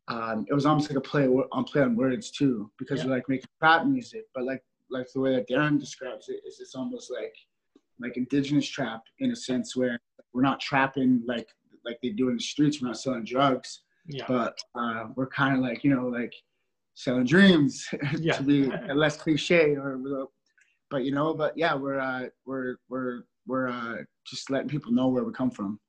um, 0.09 0.47
it 0.49 0.55
was 0.55 0.67
almost 0.67 0.91
like 0.91 0.99
a 0.99 1.01
play 1.01 1.27
on 1.27 1.65
play 1.65 1.83
on 1.83 1.97
words 1.97 2.31
too, 2.31 2.71
because 2.79 3.01
Yeah. 3.01 3.07
we're 3.07 3.17
like 3.17 3.29
making 3.29 3.47
trap 3.61 3.87
music, 3.87 4.25
but 4.35 4.45
like 4.45 4.63
like 4.91 5.07
the 5.15 5.21
way 5.21 5.35
that 5.35 5.49
Darren 5.49 5.81
describes 5.81 6.29
it 6.29 6.41
is 6.47 6.61
it's 6.61 6.75
almost 6.75 7.11
like 7.11 7.35
like 8.01 8.17
indigenous 8.17 8.69
trap 8.69 9.03
in 9.21 9.31
a 9.31 9.37
sense 9.37 9.75
where 9.77 9.99
we're 10.33 10.43
not 10.43 10.61
trapping 10.61 11.23
like 11.27 11.49
like 11.85 11.99
they 12.03 12.11
do 12.11 12.29
in 12.29 12.37
the 12.37 12.43
streets. 12.43 12.81
We're 12.81 12.89
not 12.89 12.99
selling 12.99 13.25
drugs, 13.25 13.83
yeah, 14.07 14.25
but 14.29 14.59
uh, 14.75 15.07
we're 15.17 15.29
kind 15.29 15.57
of 15.57 15.63
like 15.63 15.83
you 15.85 15.95
know 15.95 16.09
like 16.09 16.35
selling 16.95 17.25
dreams 17.25 17.89
Yeah. 18.19 18.37
to 18.37 18.43
be 18.43 18.71
less 18.95 19.17
cliche 19.17 19.77
or 19.77 19.99
but 20.91 21.05
you 21.05 21.13
know 21.13 21.33
but 21.33 21.57
yeah 21.57 21.75
we're 21.75 21.99
uh, 21.99 22.27
we're 22.45 22.77
we're 22.91 23.23
we're 23.47 23.69
uh, 23.69 23.97
just 24.27 24.51
letting 24.51 24.69
people 24.69 24.93
know 24.93 25.09
where 25.09 25.25
we 25.25 25.33
come 25.33 25.51
from. 25.51 25.81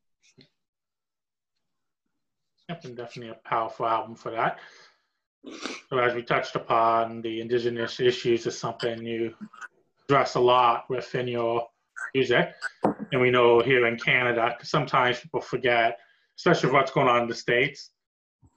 Yep, 2.70 2.86
and 2.86 2.98
definitely 2.98 3.32
a 3.32 3.48
powerful 3.48 3.86
album 3.86 4.16
for 4.16 4.32
that. 4.32 4.60
So 5.90 5.98
as 5.98 6.16
we 6.16 6.24
touched 6.24 6.56
upon, 6.56 7.22
the 7.22 7.42
indigenous 7.42 8.00
issues 8.00 8.46
is 8.48 8.58
something 8.58 9.06
you 9.06 9.34
address 10.08 10.36
a 10.36 10.40
lot 10.40 10.90
within 10.90 11.28
your 11.28 11.68
music. 12.14 12.54
And 13.12 13.22
we 13.22 13.32
know 13.32 13.60
here 13.60 13.86
in 13.86 13.98
Canada, 13.98 14.56
sometimes 14.64 15.20
people 15.20 15.42
forget, 15.42 16.00
especially 16.38 16.72
what's 16.72 16.92
going 16.92 17.08
on 17.08 17.24
in 17.24 17.28
the 17.28 17.36
States, 17.36 17.92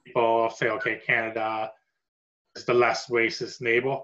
people 0.05 0.49
say, 0.49 0.69
okay, 0.69 1.01
Canada 1.05 1.71
is 2.55 2.63
the 2.63 2.73
less 2.73 3.07
racist 3.07 3.59
neighbor. 3.61 3.97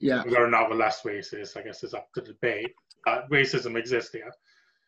Yeah, 0.00 0.22
Whether 0.24 0.44
or 0.44 0.50
not 0.50 0.70
we're 0.70 0.76
less 0.76 1.02
racist, 1.02 1.56
I 1.56 1.62
guess 1.62 1.82
is 1.82 1.94
up 1.94 2.08
to 2.14 2.20
debate. 2.20 2.72
Uh, 3.06 3.22
racism 3.30 3.76
exists 3.76 4.12
here. 4.12 4.32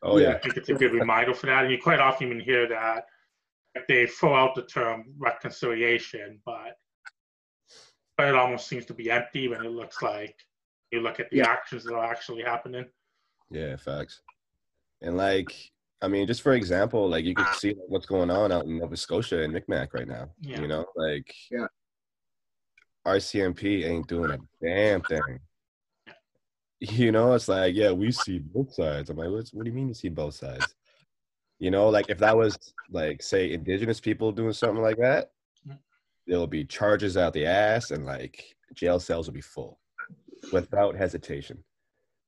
Oh 0.03 0.17
Yeah. 0.17 0.31
I 0.31 0.39
think 0.39 0.57
it's 0.57 0.69
a 0.69 0.73
good 0.73 0.93
reminder 0.93 1.33
for 1.33 1.47
that. 1.47 1.63
And 1.63 1.71
you 1.71 1.79
quite 1.81 1.99
often 1.99 2.27
even 2.27 2.39
hear 2.39 2.67
that 2.67 3.05
they 3.87 4.05
throw 4.07 4.35
out 4.35 4.55
the 4.55 4.63
term 4.63 5.05
reconciliation, 5.17 6.39
but 6.45 6.75
but 8.17 8.27
it 8.27 8.35
almost 8.35 8.67
seems 8.67 8.85
to 8.85 8.93
be 8.93 9.09
empty 9.09 9.47
when 9.47 9.65
it 9.65 9.71
looks 9.71 10.01
like 10.01 10.35
you 10.91 10.99
look 11.01 11.19
at 11.19 11.29
the 11.31 11.37
Yeah. 11.37 11.47
actions 11.49 11.83
that 11.85 11.93
are 11.95 12.05
actually 12.11 12.43
happening. 12.43 12.85
Yeah, 13.49 13.75
facts. 13.77 14.21
And 15.01 15.17
like, 15.17 15.51
I 16.01 16.07
mean, 16.07 16.27
just 16.27 16.41
for 16.41 16.53
example, 16.53 17.09
like 17.09 17.25
you 17.25 17.33
can 17.33 17.45
see 17.53 17.73
what's 17.87 18.05
going 18.05 18.29
on 18.29 18.51
out 18.51 18.65
in 18.65 18.77
Nova 18.77 18.97
Scotia 18.97 19.41
and 19.41 19.53
Micmac 19.53 19.93
right 19.93 20.07
now. 20.07 20.29
Yeah. 20.41 20.61
You 20.61 20.67
know, 20.67 20.85
like 20.95 21.33
Yeah. 21.49 21.67
RCMP 23.07 23.85
ain't 23.85 24.07
doing 24.07 24.31
a 24.31 24.37
damn 24.63 25.01
thing. 25.01 25.39
You 26.79 27.11
know, 27.11 27.33
it's 27.33 27.47
like, 27.47 27.75
yeah, 27.75 27.91
we 27.91 28.11
see 28.11 28.39
both 28.39 28.73
sides. 28.73 29.09
I'm 29.09 29.17
like, 29.17 29.29
What's, 29.29 29.53
what 29.53 29.63
do 29.65 29.69
you 29.71 29.75
mean 29.75 29.87
you 29.87 29.93
see 29.93 30.09
both 30.09 30.35
sides? 30.35 30.75
You 31.61 31.69
know, 31.69 31.89
like 31.89 32.09
if 32.09 32.17
that 32.17 32.35
was 32.35 32.57
like 32.89 33.21
say 33.21 33.53
indigenous 33.53 33.99
people 33.99 34.31
doing 34.31 34.51
something 34.51 34.81
like 34.81 34.97
that, 34.97 35.29
mm. 35.65 35.77
there 36.25 36.39
will 36.39 36.47
be 36.47 36.65
charges 36.65 37.17
out 37.17 37.33
the 37.33 37.45
ass 37.45 37.91
and 37.91 38.03
like 38.03 38.55
jail 38.73 38.99
cells 38.99 39.27
will 39.27 39.35
be 39.35 39.41
full 39.41 39.77
without 40.51 40.95
hesitation. 40.95 41.63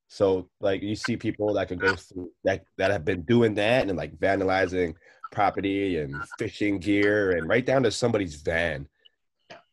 So 0.07 0.49
like 0.61 0.83
you 0.83 0.95
see 0.95 1.17
people 1.17 1.51
that 1.55 1.67
can 1.67 1.79
go 1.79 1.95
through 1.95 2.29
that 2.43 2.65
that 2.77 2.91
have 2.91 3.05
been 3.05 3.23
doing 3.23 3.55
that 3.55 3.89
and 3.89 3.97
like 3.97 4.15
vandalizing 4.19 4.93
property 5.31 5.97
and 5.97 6.15
fishing 6.37 6.77
gear 6.77 7.31
and 7.31 7.49
right 7.49 7.65
down 7.65 7.81
to 7.83 7.91
somebody's 7.91 8.35
van. 8.35 8.87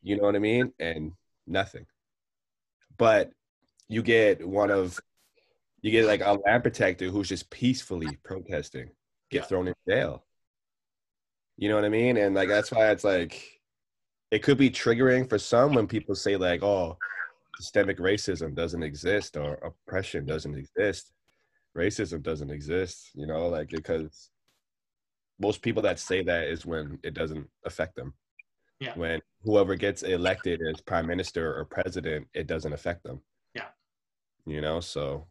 You 0.02 0.17
know 0.17 0.23
what 0.23 0.37
I 0.37 0.38
mean? 0.38 0.73
And 0.79 1.12
nothing. 1.47 1.85
But 2.97 3.31
you 3.88 4.02
get 4.02 4.49
one 4.49 4.71
of 4.71 4.99
you 5.83 5.90
get 5.90 6.07
like 6.07 6.23
a 6.25 6.38
land 6.47 6.62
protector 6.62 7.11
who's 7.11 7.29
just 7.29 7.50
peacefully 7.50 8.17
protesting, 8.25 8.88
get 9.31 9.39
Yeah. 9.43 9.47
thrown 9.47 9.69
in 9.69 9.75
jail. 9.89 10.25
You 11.57 11.69
know 11.69 11.75
what 11.77 11.85
I 11.85 11.89
mean? 11.91 12.17
And 12.17 12.35
like 12.35 12.49
that's 12.49 12.71
why 12.73 12.91
it's 12.91 13.05
like 13.05 13.61
it 14.31 14.43
could 14.43 14.59
be 14.59 14.71
triggering 14.71 15.29
for 15.29 15.39
some 15.39 15.75
when 15.75 15.87
people 15.87 16.15
say 16.15 16.37
like, 16.37 16.63
oh, 16.63 16.97
systemic 17.57 17.99
racism 17.99 18.55
doesn't 18.55 18.83
exist 18.83 19.37
or 19.37 19.55
oppression 19.55 20.25
doesn't 20.25 20.57
exist. 20.57 21.13
Racism 21.77 22.23
doesn't 22.23 22.51
exist, 22.51 23.11
you 23.15 23.27
know, 23.27 23.49
like 23.49 23.69
because 23.69 24.31
most 25.39 25.63
people 25.63 25.83
that 25.83 25.99
say 25.99 26.23
that 26.23 26.49
is 26.49 26.67
when 26.67 26.99
it 27.03 27.15
doesn't 27.15 27.49
affect 27.65 27.97
them. 27.97 28.15
Yeah. 28.81 28.95
When 28.95 29.21
whoever 29.43 29.75
gets 29.77 30.03
elected 30.03 30.61
as 30.63 30.81
prime 30.81 31.07
minister 31.07 31.55
or 31.59 31.65
president, 31.67 32.27
it 32.35 32.47
doesn't 32.47 32.73
affect 32.73 33.03
them. 33.05 33.21
Yeah. 33.55 33.69
You 34.47 34.61
know, 34.63 34.81
so 34.81 35.27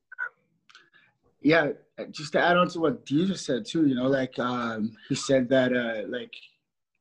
yeah. 1.41 1.69
Just 2.11 2.31
to 2.33 2.39
add 2.39 2.57
on 2.57 2.69
to 2.69 2.79
what 2.79 3.05
Deja 3.05 3.35
said 3.35 3.65
too, 3.65 3.85
you 3.87 3.95
know, 3.95 4.07
like 4.07 4.37
um, 4.39 4.91
he 5.09 5.15
said 5.15 5.49
that 5.49 5.73
uh, 5.73 6.07
like 6.07 6.33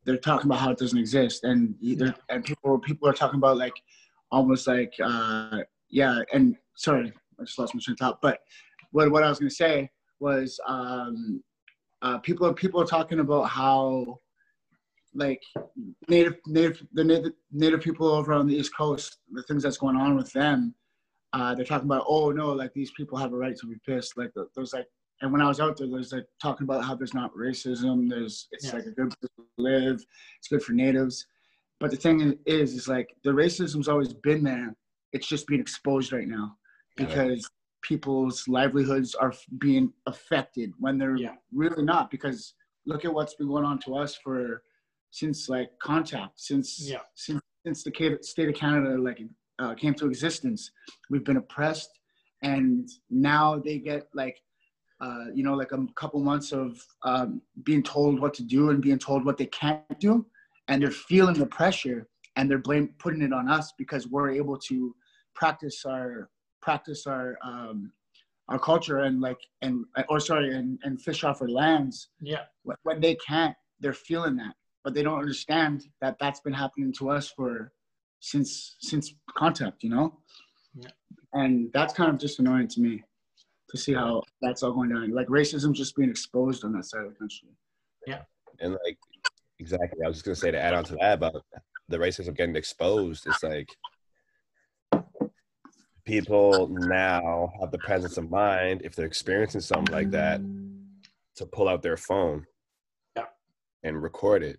they're 0.04 0.16
talking 0.16 0.46
about 0.46 0.60
how 0.60 0.70
it 0.70 0.78
doesn't 0.78 0.98
exist, 0.98 1.44
and 1.44 1.74
either 1.80 2.14
and 2.28 2.44
people 2.44 2.78
people 2.78 3.08
are 3.08 3.12
talking 3.12 3.38
about 3.38 3.58
like 3.58 3.74
almost 4.32 4.66
like 4.66 4.92
uh, 5.02 5.60
yeah. 5.90 6.22
And 6.32 6.56
sorry, 6.74 7.12
I 7.38 7.44
just 7.44 7.58
lost 7.58 7.74
my 7.74 7.80
train 7.80 7.92
of 7.92 7.98
thought. 7.98 8.20
But 8.20 8.40
what 8.90 9.10
what 9.10 9.22
I 9.22 9.28
was 9.28 9.38
gonna 9.38 9.50
say 9.50 9.90
was 10.20 10.58
um, 10.66 11.42
uh, 12.02 12.18
people 12.18 12.46
are 12.46 12.54
people 12.54 12.80
are 12.80 12.86
talking 12.86 13.20
about 13.20 13.44
how 13.44 14.18
like 15.14 15.42
native 16.08 16.36
native 16.46 16.82
the 16.92 17.04
native, 17.04 17.32
native 17.52 17.80
people 17.80 18.08
over 18.08 18.32
on 18.32 18.46
the 18.46 18.56
East 18.56 18.76
Coast, 18.76 19.18
the 19.32 19.42
things 19.44 19.62
that's 19.62 19.78
going 19.78 19.96
on 19.96 20.16
with 20.16 20.32
them. 20.32 20.74
Uh, 21.32 21.54
they're 21.54 21.64
talking 21.64 21.86
about, 21.86 22.04
oh 22.08 22.30
no, 22.30 22.52
like 22.52 22.72
these 22.72 22.90
people 22.92 23.18
have 23.18 23.32
a 23.32 23.36
right 23.36 23.56
to 23.56 23.66
be 23.66 23.76
pissed. 23.86 24.16
Like 24.16 24.32
th- 24.34 24.46
there's 24.54 24.72
like, 24.72 24.86
and 25.20 25.32
when 25.32 25.42
I 25.42 25.48
was 25.48 25.60
out 25.60 25.76
there, 25.76 25.88
there's 25.88 26.12
like 26.12 26.26
talking 26.40 26.64
about 26.64 26.84
how 26.84 26.94
there's 26.94 27.12
not 27.14 27.34
racism. 27.34 28.08
There's 28.08 28.48
it's 28.52 28.66
Yeah. 28.66 28.72
like 28.76 28.86
a 28.86 28.90
good 28.92 29.10
place 29.10 29.30
to 29.36 29.44
live. 29.58 30.04
It's 30.38 30.48
good 30.48 30.62
for 30.62 30.72
natives. 30.72 31.26
But 31.80 31.90
the 31.90 31.96
thing 31.96 32.38
is, 32.46 32.74
is 32.74 32.88
like 32.88 33.14
the 33.24 33.30
racism's 33.30 33.88
always 33.88 34.12
been 34.14 34.42
there. 34.42 34.74
It's 35.12 35.26
just 35.26 35.46
being 35.46 35.60
exposed 35.60 36.12
right 36.12 36.28
now 36.28 36.56
Yeah. 36.98 37.06
because 37.06 37.48
people's 37.82 38.46
livelihoods 38.48 39.14
are 39.14 39.32
being 39.58 39.92
affected 40.06 40.72
when 40.78 40.98
they're 40.98 41.16
Yeah. 41.16 41.36
really 41.52 41.84
not. 41.84 42.10
Because 42.10 42.54
look 42.86 43.04
at 43.04 43.12
what's 43.12 43.34
been 43.34 43.48
going 43.48 43.64
on 43.64 43.78
to 43.80 43.96
us 43.96 44.16
for 44.16 44.62
since 45.10 45.48
like 45.48 45.70
contact 45.80 46.40
since 46.40 46.88
Yeah. 46.88 47.00
since 47.14 47.40
since 47.66 47.82
the 47.82 48.18
state 48.22 48.48
of 48.48 48.54
Canada 48.54 48.96
like 49.00 49.20
uh, 49.58 49.74
came 49.74 49.94
to 49.94 50.06
existence. 50.06 50.70
We've 51.10 51.24
been 51.24 51.36
oppressed, 51.36 51.90
and 52.42 52.88
now 53.10 53.58
they 53.58 53.78
get 53.78 54.08
like 54.14 54.40
uh, 55.00 55.26
you 55.34 55.42
know 55.44 55.54
like 55.54 55.72
a 55.72 55.86
couple 55.94 56.20
months 56.20 56.52
of 56.52 56.82
um, 57.04 57.42
being 57.64 57.82
told 57.82 58.20
what 58.20 58.34
to 58.34 58.42
do 58.42 58.70
and 58.70 58.82
being 58.82 58.98
told 58.98 59.24
what 59.24 59.36
they 59.38 59.46
can't 59.46 59.98
do, 60.00 60.26
and 60.68 60.82
they're 60.82 60.90
feeling 60.90 61.34
the 61.34 61.46
pressure 61.46 62.08
and 62.36 62.48
they're 62.48 62.58
blame 62.58 62.88
putting 62.98 63.22
it 63.22 63.32
on 63.32 63.48
us 63.48 63.72
because 63.76 64.06
we're 64.06 64.30
able 64.30 64.56
to 64.56 64.94
practice 65.34 65.84
our 65.84 66.30
practice 66.62 67.06
our 67.06 67.36
um, 67.44 67.92
our 68.48 68.58
culture 68.58 69.00
and 69.00 69.20
like 69.20 69.38
and 69.62 69.84
or 70.08 70.20
sorry 70.20 70.54
and, 70.54 70.78
and 70.84 71.00
fish 71.02 71.24
off 71.24 71.42
our 71.42 71.48
lands 71.48 72.08
Yeah. 72.20 72.44
when- 72.62 72.76
when 72.82 73.00
they 73.00 73.14
can't 73.16 73.54
they're 73.80 73.92
feeling 73.92 74.36
that 74.36 74.54
but 74.84 74.94
they 74.94 75.02
don't 75.02 75.18
understand 75.18 75.84
that 76.00 76.16
that's 76.18 76.40
been 76.40 76.52
happening 76.52 76.92
to 76.98 77.10
us 77.10 77.28
for 77.30 77.72
since 78.20 78.76
since 78.80 79.14
contact 79.36 79.82
you 79.82 79.90
know 79.90 80.18
Yeah. 80.74 80.90
and 81.34 81.70
that's 81.72 81.94
kind 81.94 82.10
of 82.10 82.18
just 82.18 82.38
annoying 82.40 82.68
to 82.68 82.80
me 82.80 83.02
to 83.70 83.76
see 83.78 83.92
how 83.94 84.22
that's 84.42 84.62
all 84.62 84.72
going 84.72 84.90
down 84.90 85.10
like 85.10 85.28
racism 85.28 85.72
just 85.72 85.94
being 85.96 86.10
exposed 86.10 86.64
on 86.64 86.72
that 86.72 86.84
side 86.84 87.04
of 87.04 87.12
the 87.12 87.18
country 87.18 87.48
Yeah. 88.06 88.22
And 88.60 88.72
like 88.84 88.98
exactly, 89.60 90.00
I 90.04 90.08
was 90.08 90.16
just 90.16 90.24
gonna 90.24 90.34
say 90.36 90.50
to 90.50 90.60
add 90.60 90.74
on 90.74 90.84
to 90.84 90.96
that 91.00 91.14
about 91.14 91.44
the 91.88 91.98
racism 91.98 92.34
getting 92.36 92.56
exposed. 92.56 93.24
It's 93.26 93.42
like 93.42 93.68
people 96.04 96.68
now 96.68 97.52
have 97.60 97.70
the 97.70 97.78
presence 97.78 98.16
of 98.16 98.30
mind 98.30 98.82
if 98.84 98.94
they're 98.94 99.06
experiencing 99.06 99.60
something 99.60 99.94
like 99.94 100.10
that 100.10 100.40
to 101.36 101.46
pull 101.46 101.68
out 101.68 101.82
their 101.82 101.96
phone 101.96 102.46
Yeah. 103.16 103.26
and 103.82 104.02
record 104.02 104.42
it 104.42 104.58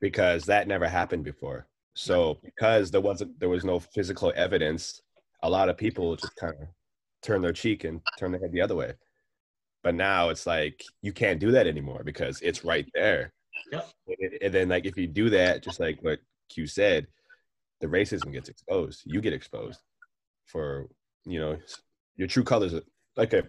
because 0.00 0.44
that 0.46 0.66
never 0.66 0.88
happened 0.88 1.24
before. 1.24 1.68
So 1.96 2.38
because 2.44 2.90
there 2.90 3.00
wasn't 3.00 3.40
there 3.40 3.48
was 3.48 3.64
no 3.64 3.80
physical 3.80 4.30
evidence, 4.36 5.00
a 5.42 5.48
lot 5.48 5.70
of 5.70 5.78
people 5.78 6.14
just 6.14 6.36
kind 6.36 6.52
of 6.60 6.68
turn 7.22 7.40
their 7.40 7.54
cheek 7.54 7.84
and 7.84 8.02
turn 8.18 8.32
their 8.32 8.40
head 8.40 8.52
the 8.52 8.60
other 8.60 8.76
way. 8.76 8.92
But 9.82 9.94
now 9.94 10.28
it's 10.28 10.46
like 10.46 10.84
you 11.00 11.12
can't 11.12 11.40
do 11.40 11.50
that 11.52 11.66
anymore 11.66 12.02
because 12.04 12.40
it's 12.42 12.64
right 12.64 12.86
there. 12.94 13.32
Yep. 13.72 13.88
And, 14.08 14.38
and 14.42 14.54
then 14.54 14.68
like 14.68 14.84
if 14.84 14.98
you 14.98 15.06
do 15.06 15.30
that, 15.30 15.62
just 15.62 15.80
like 15.80 15.98
what 16.02 16.18
Q 16.50 16.66
said, 16.66 17.06
the 17.80 17.86
racism 17.86 18.30
gets 18.30 18.50
exposed. 18.50 19.02
You 19.06 19.22
get 19.22 19.32
exposed 19.32 19.80
for 20.44 20.88
you 21.24 21.40
know 21.40 21.56
your 22.16 22.28
true 22.28 22.44
colors. 22.44 22.74
Like 23.16 23.32
a, 23.32 23.44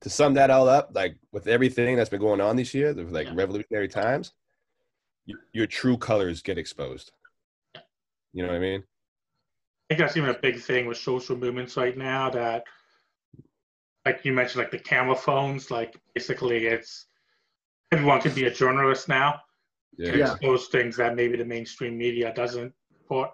to 0.00 0.08
sum 0.08 0.32
that 0.34 0.48
all 0.48 0.70
up, 0.70 0.92
like 0.94 1.16
with 1.32 1.48
everything 1.48 1.96
that's 1.96 2.08
been 2.08 2.20
going 2.20 2.40
on 2.40 2.56
this 2.56 2.72
year, 2.72 2.94
the 2.94 3.04
like 3.04 3.26
Yeah. 3.26 3.34
revolutionary 3.34 3.88
times, 3.88 4.32
y- 5.34 5.40
your 5.52 5.66
true 5.66 5.96
colors 5.96 6.42
get 6.42 6.58
exposed. 6.58 7.12
You 8.32 8.42
know 8.42 8.48
what 8.48 8.56
I 8.56 8.60
mean? 8.60 8.80
I 8.82 9.94
think 9.94 10.00
that's 10.00 10.16
even 10.16 10.30
a 10.30 10.38
big 10.38 10.60
thing 10.60 10.86
with 10.86 10.98
social 10.98 11.36
movements 11.36 11.76
right 11.76 11.96
now 11.96 12.30
that 12.30 12.64
like 14.06 14.20
you 14.24 14.32
mentioned 14.32 14.62
like 14.62 14.70
the 14.70 14.78
camera 14.78 15.16
phones 15.16 15.70
like 15.70 16.00
basically 16.14 16.66
it's 16.66 17.06
everyone 17.92 18.20
can 18.20 18.32
be 18.32 18.44
a 18.44 18.50
journalist 18.50 19.08
now 19.08 19.40
Yeah. 19.98 20.14
Yeah. 20.14 20.30
expose 20.32 20.68
things 20.68 20.96
that 20.96 21.16
maybe 21.16 21.36
the 21.36 21.44
mainstream 21.44 21.98
media 21.98 22.32
doesn't 22.34 22.72
report 22.92 23.30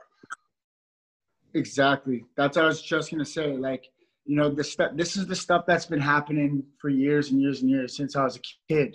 Exactly. 1.55 2.25
That's 2.37 2.57
what 2.57 2.65
I 2.65 2.69
was 2.69 2.83
just 2.83 3.11
gonna 3.11 3.25
say. 3.25 3.57
Like, 3.57 3.89
you 4.27 4.37
know, 4.37 4.51
this 4.51 4.73
stuff. 4.73 4.93
This 4.95 5.17
is 5.17 5.27
the 5.27 5.35
stuff 5.37 5.65
that's 5.67 5.87
been 5.87 6.01
happening 6.01 6.63
for 6.79 6.91
years 6.91 7.31
and 7.31 7.41
years 7.41 7.63
and 7.63 7.71
years 7.71 7.97
since 7.97 8.15
I 8.15 8.25
was 8.25 8.37
a 8.37 8.41
kid, 8.69 8.95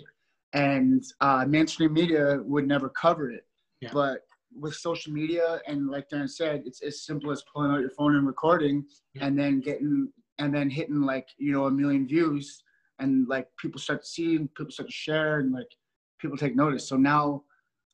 and 0.52 1.02
uh, 1.20 1.44
mainstream 1.48 1.92
media 1.92 2.40
would 2.44 2.66
never 2.66 2.88
cover 2.88 3.30
it. 3.30 3.46
Yeah. 3.80 3.90
But 3.92 4.20
with 4.54 4.74
social 4.74 5.12
media 5.12 5.60
and 5.66 5.88
like 5.88 6.08
Darren 6.10 6.28
said, 6.28 6.62
it's 6.66 6.82
as 6.82 7.04
simple 7.04 7.30
as 7.30 7.42
pulling 7.52 7.70
out 7.70 7.80
your 7.80 7.90
phone 7.90 8.16
and 8.16 8.26
recording, 8.26 8.84
Yeah. 9.14 9.26
and 9.26 9.38
then 9.38 9.60
getting 9.60 10.12
and 10.38 10.54
then 10.54 10.70
hitting 10.70 11.02
like 11.02 11.28
you 11.38 11.52
know 11.52 11.66
a 11.66 11.70
million 11.70 12.06
views, 12.06 12.62
and 12.98 13.28
like 13.28 13.48
people 13.58 13.80
start 13.80 14.06
seeing, 14.06 14.48
people 14.48 14.70
start 14.72 14.88
to 14.88 14.92
share, 14.94 15.38
and 15.40 15.52
like 15.52 15.68
people 16.20 16.36
take 16.36 16.54
notice. 16.54 16.86
So 16.86 16.96
now 16.96 17.44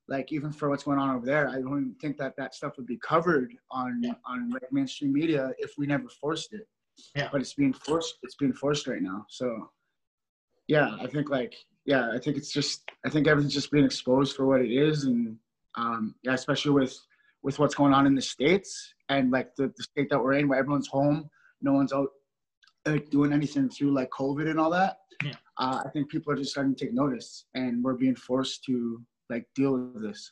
like 0.09 0.33
even 0.33 0.51
for 0.51 0.71
what's 0.71 0.85
going 0.85 0.99
on 0.99 1.15
over 1.15 1.27
there, 1.27 1.49
I 1.49 1.55
don't 1.57 1.67
even 1.67 1.95
think 2.01 2.17
that 2.17 2.35
that 2.39 2.55
stuff 2.55 2.73
would 2.79 2.87
be 2.87 2.99
covered 2.99 3.53
on 3.71 4.01
Yeah. 4.03 4.15
on 4.25 4.51
like 4.51 4.73
mainstream 4.73 5.13
media 5.13 5.53
if 5.59 5.73
we 5.79 5.87
never 5.87 6.09
forced 6.21 6.53
it. 6.55 6.67
Yeah. 7.15 7.29
But 7.31 7.41
it's 7.43 7.55
being 7.55 7.73
forced. 7.75 8.17
It's 8.23 8.35
being 8.35 8.53
forced 8.55 8.87
right 8.89 9.03
now. 9.03 9.27
So, 9.29 9.71
yeah, 10.67 10.97
I 11.01 11.07
think 11.07 11.31
like 11.31 11.55
yeah, 11.89 12.11
I 12.13 12.19
think 12.19 12.37
it's 12.37 12.53
just 12.53 12.83
I 13.07 13.09
think 13.09 13.27
everything's 13.27 13.55
just 13.55 13.71
being 13.71 13.87
exposed 13.87 14.37
for 14.37 14.45
what 14.45 14.61
it 14.61 14.71
is, 14.71 15.05
and 15.05 15.37
um, 15.75 16.15
yeah, 16.23 16.35
especially 16.35 16.73
with 16.73 16.95
with 17.43 17.59
what's 17.59 17.75
going 17.75 17.95
on 17.95 18.07
in 18.07 18.15
the 18.15 18.21
states 18.21 18.93
and 19.09 19.31
like 19.31 19.57
the, 19.57 19.73
the 19.75 19.83
state 19.83 20.11
that 20.11 20.23
we're 20.23 20.35
in, 20.35 20.49
where 20.49 20.59
everyone's 20.59 20.89
home, 20.89 21.31
no 21.63 21.73
one's 21.73 21.95
out 21.95 22.09
doing 23.11 23.33
anything 23.33 23.71
through 23.71 23.95
like 23.95 24.11
COVID 24.11 24.51
and 24.51 24.61
all 24.61 24.71
that. 24.71 24.99
Yeah. 25.25 25.33
Uh, 25.57 25.83
I 25.85 25.89
think 25.89 26.11
people 26.11 26.31
are 26.31 26.37
just 26.37 26.51
starting 26.51 26.75
to 26.75 26.85
take 26.85 26.93
notice, 26.93 27.47
and 27.55 27.83
we're 27.83 27.95
being 27.95 28.17
forced 28.17 28.65
to 28.65 29.03
like 29.31 29.47
deal 29.55 29.73
with 29.73 30.03
this. 30.03 30.31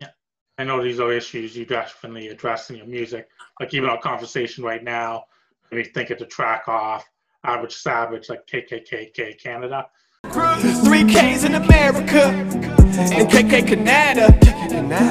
Yeah, 0.00 0.08
I 0.56 0.64
know 0.64 0.82
these 0.82 1.00
are 1.00 1.12
issues 1.12 1.54
you 1.54 1.66
definitely 1.66 2.28
address 2.28 2.70
in 2.70 2.76
your 2.76 2.86
music. 2.86 3.28
Like 3.60 3.74
even 3.74 3.90
our 3.90 4.00
conversation 4.00 4.64
right 4.64 4.82
now, 4.82 5.24
we 5.70 5.84
think 5.84 6.08
of 6.08 6.18
the 6.18 6.26
track 6.26 6.66
off 6.66 7.06
Average 7.44 7.74
Savage, 7.74 8.30
like 8.30 8.46
KKKK 8.46 9.38
Canada. 9.42 9.86
Three 10.32 11.04
K's 11.04 11.44
in 11.44 11.54
America 11.54 12.24
and 12.24 13.28
KK 13.28 13.66
Canada. 13.66 14.36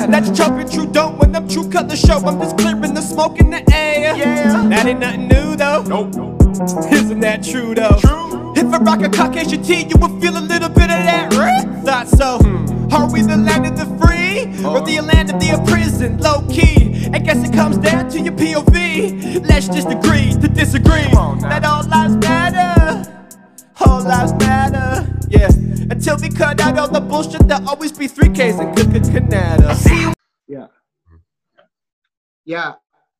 That's 0.10 0.36
Trump 0.36 0.70
Trudeau 0.70 1.12
when 1.12 1.32
them 1.32 1.48
true 1.48 1.70
colors 1.70 2.00
show. 2.00 2.18
I'm 2.18 2.40
just 2.40 2.58
clearing 2.58 2.94
the 2.94 3.02
smoke 3.02 3.40
in 3.40 3.50
the 3.50 3.64
air. 3.74 4.16
Yeah. 4.16 4.68
That 4.70 4.86
ain't 4.86 5.00
nothing 5.00 5.28
new 5.28 5.56
though. 5.56 5.84
Nope. 5.84 6.16
Isn't 6.92 7.20
that 7.22 7.44
true 7.44 7.76
though? 7.76 7.98
True. 8.00 8.54
If 8.56 8.74
I 8.74 8.78
rock 8.80 9.02
a 9.02 9.10
Caucasian 9.10 9.64
tee, 9.64 9.86
you 9.88 9.98
would 9.98 10.22
feel 10.22 10.38
a 10.38 10.42
little 10.42 10.70
bit 10.70 10.84
of 10.84 11.04
that. 11.06 11.34
Right? 11.34 11.66
Thought 11.84 12.08
so. 12.08 12.40
Are 12.96 13.12
we 13.12 13.22
the 13.22 13.38
land 13.38 13.66
of 13.66 13.78
the 13.78 13.86
free 14.04 14.46
or 14.66 14.82
the 14.82 15.02
land 15.02 15.32
of 15.32 15.40
the 15.40 15.50
imprisoned? 15.50 16.22
Low 16.22 16.42
key. 16.50 17.10
I 17.14 17.20
guess 17.20 17.48
it 17.48 17.54
comes 17.54 17.78
down 17.78 18.10
to 18.12 18.20
your 18.20 18.34
POV. 18.34 19.48
Let's 19.48 19.68
just 19.68 19.88
agree 19.90 20.34
to 20.34 20.48
disagree. 20.48 21.10
That 21.42 21.64
all 21.66 21.84
lives 21.84 22.16
matter. 22.18 23.10
Whole 23.76 24.04
lives 24.04 24.34
matter, 24.34 24.93
yeah. 25.34 25.50
Until 25.90 26.18
we 26.18 26.30
cut 26.30 26.62
out 26.62 26.78
all 26.78 26.88
the 26.88 27.02
bullshit, 27.02 27.48
there'll 27.48 27.68
always 27.68 27.92
be 27.92 28.08
three 28.08 28.30
Ks 28.30 28.60
in 28.60 28.74
Canada. 28.76 29.76
Yeah. 30.48 30.68
Yeah. 32.46 32.74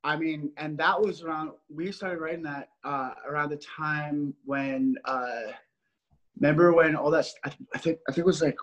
I 0.04 0.18
mean, 0.18 0.52
and 0.58 0.78
that 0.78 1.00
was 1.00 1.24
around, 1.24 1.52
we 1.74 1.92
started 1.92 2.20
writing 2.20 2.44
that 2.44 2.70
uh, 2.84 3.12
around 3.28 3.50
the 3.50 3.58
time 3.58 4.34
when, 4.44 4.96
uh, 5.06 5.54
remember 6.38 6.74
when 6.74 6.96
all 6.96 7.10
that, 7.12 7.26
I, 7.46 7.52
I 7.74 7.78
think, 7.78 8.00
I 8.08 8.12
think 8.12 8.26
it 8.26 8.26
was 8.26 8.42
like 8.42 8.58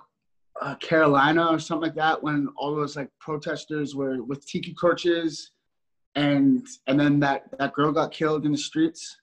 uh, 0.60 0.74
Carolina 0.76 1.46
or 1.46 1.58
something 1.58 1.88
like 1.88 1.96
that, 1.96 2.22
when 2.22 2.48
all 2.58 2.74
those 2.76 2.94
like 2.94 3.08
protesters 3.20 3.94
were 3.94 4.22
with 4.22 4.46
tiki 4.46 4.74
torches 4.78 5.52
and, 6.14 6.66
and 6.86 7.00
then 7.00 7.20
that, 7.20 7.44
that 7.58 7.72
girl 7.72 7.90
got 7.90 8.12
killed 8.12 8.44
in 8.44 8.52
the 8.52 8.58
streets. 8.58 9.16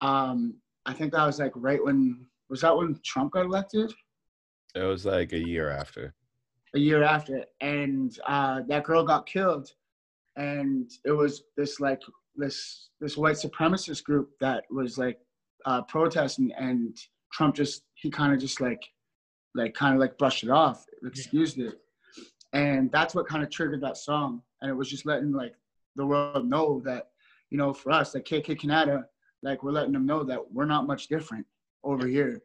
Um, 0.00 0.54
I 0.86 0.94
think 0.94 1.12
that 1.12 1.26
was 1.26 1.38
like 1.38 1.52
right 1.54 1.84
when, 1.84 2.26
was 2.52 2.60
that 2.60 2.76
when 2.76 3.00
Trump 3.02 3.32
got 3.32 3.46
elected? 3.46 3.90
It 4.74 4.82
was 4.82 5.06
like 5.06 5.32
a 5.32 5.38
year 5.38 5.70
after. 5.70 6.14
a 6.74 6.78
year 6.78 7.02
after, 7.02 7.46
and 7.62 8.18
uh, 8.26 8.60
that 8.68 8.84
girl 8.84 9.04
got 9.04 9.24
killed, 9.24 9.70
and 10.36 10.90
it 11.06 11.12
was 11.12 11.44
this 11.56 11.80
like 11.80 12.02
this 12.36 12.90
this 13.00 13.16
white 13.16 13.36
supremacist 13.36 14.04
group 14.04 14.32
that 14.40 14.64
was 14.70 14.98
like 14.98 15.18
uh, 15.64 15.80
protesting, 15.82 16.52
and 16.52 16.94
Trump 17.32 17.54
just 17.54 17.84
he 17.94 18.10
kind 18.10 18.34
of 18.34 18.38
just 18.38 18.60
like 18.60 18.84
like 19.54 19.72
kind 19.72 19.94
of 19.94 20.00
like 20.00 20.18
brushed 20.18 20.44
it 20.44 20.50
off, 20.50 20.84
excused 21.06 21.58
it, 21.58 21.80
and 22.52 22.92
that's 22.92 23.14
what 23.14 23.26
kind 23.28 23.42
of 23.42 23.48
triggered 23.48 23.80
that 23.80 23.96
song, 23.96 24.42
and 24.60 24.70
it 24.70 24.74
was 24.74 24.90
just 24.90 25.06
letting 25.06 25.32
like 25.32 25.54
the 25.96 26.04
world 26.04 26.46
know 26.46 26.82
that 26.84 27.08
you 27.48 27.56
know 27.56 27.72
for 27.72 27.92
us 27.92 28.14
like 28.14 28.26
KK 28.26 28.60
Canada, 28.60 29.06
like 29.42 29.62
we're 29.62 29.72
letting 29.72 29.92
them 29.92 30.04
know 30.04 30.22
that 30.22 30.52
we're 30.52 30.66
not 30.66 30.86
much 30.86 31.08
different 31.08 31.46
over 31.84 32.06
here. 32.06 32.42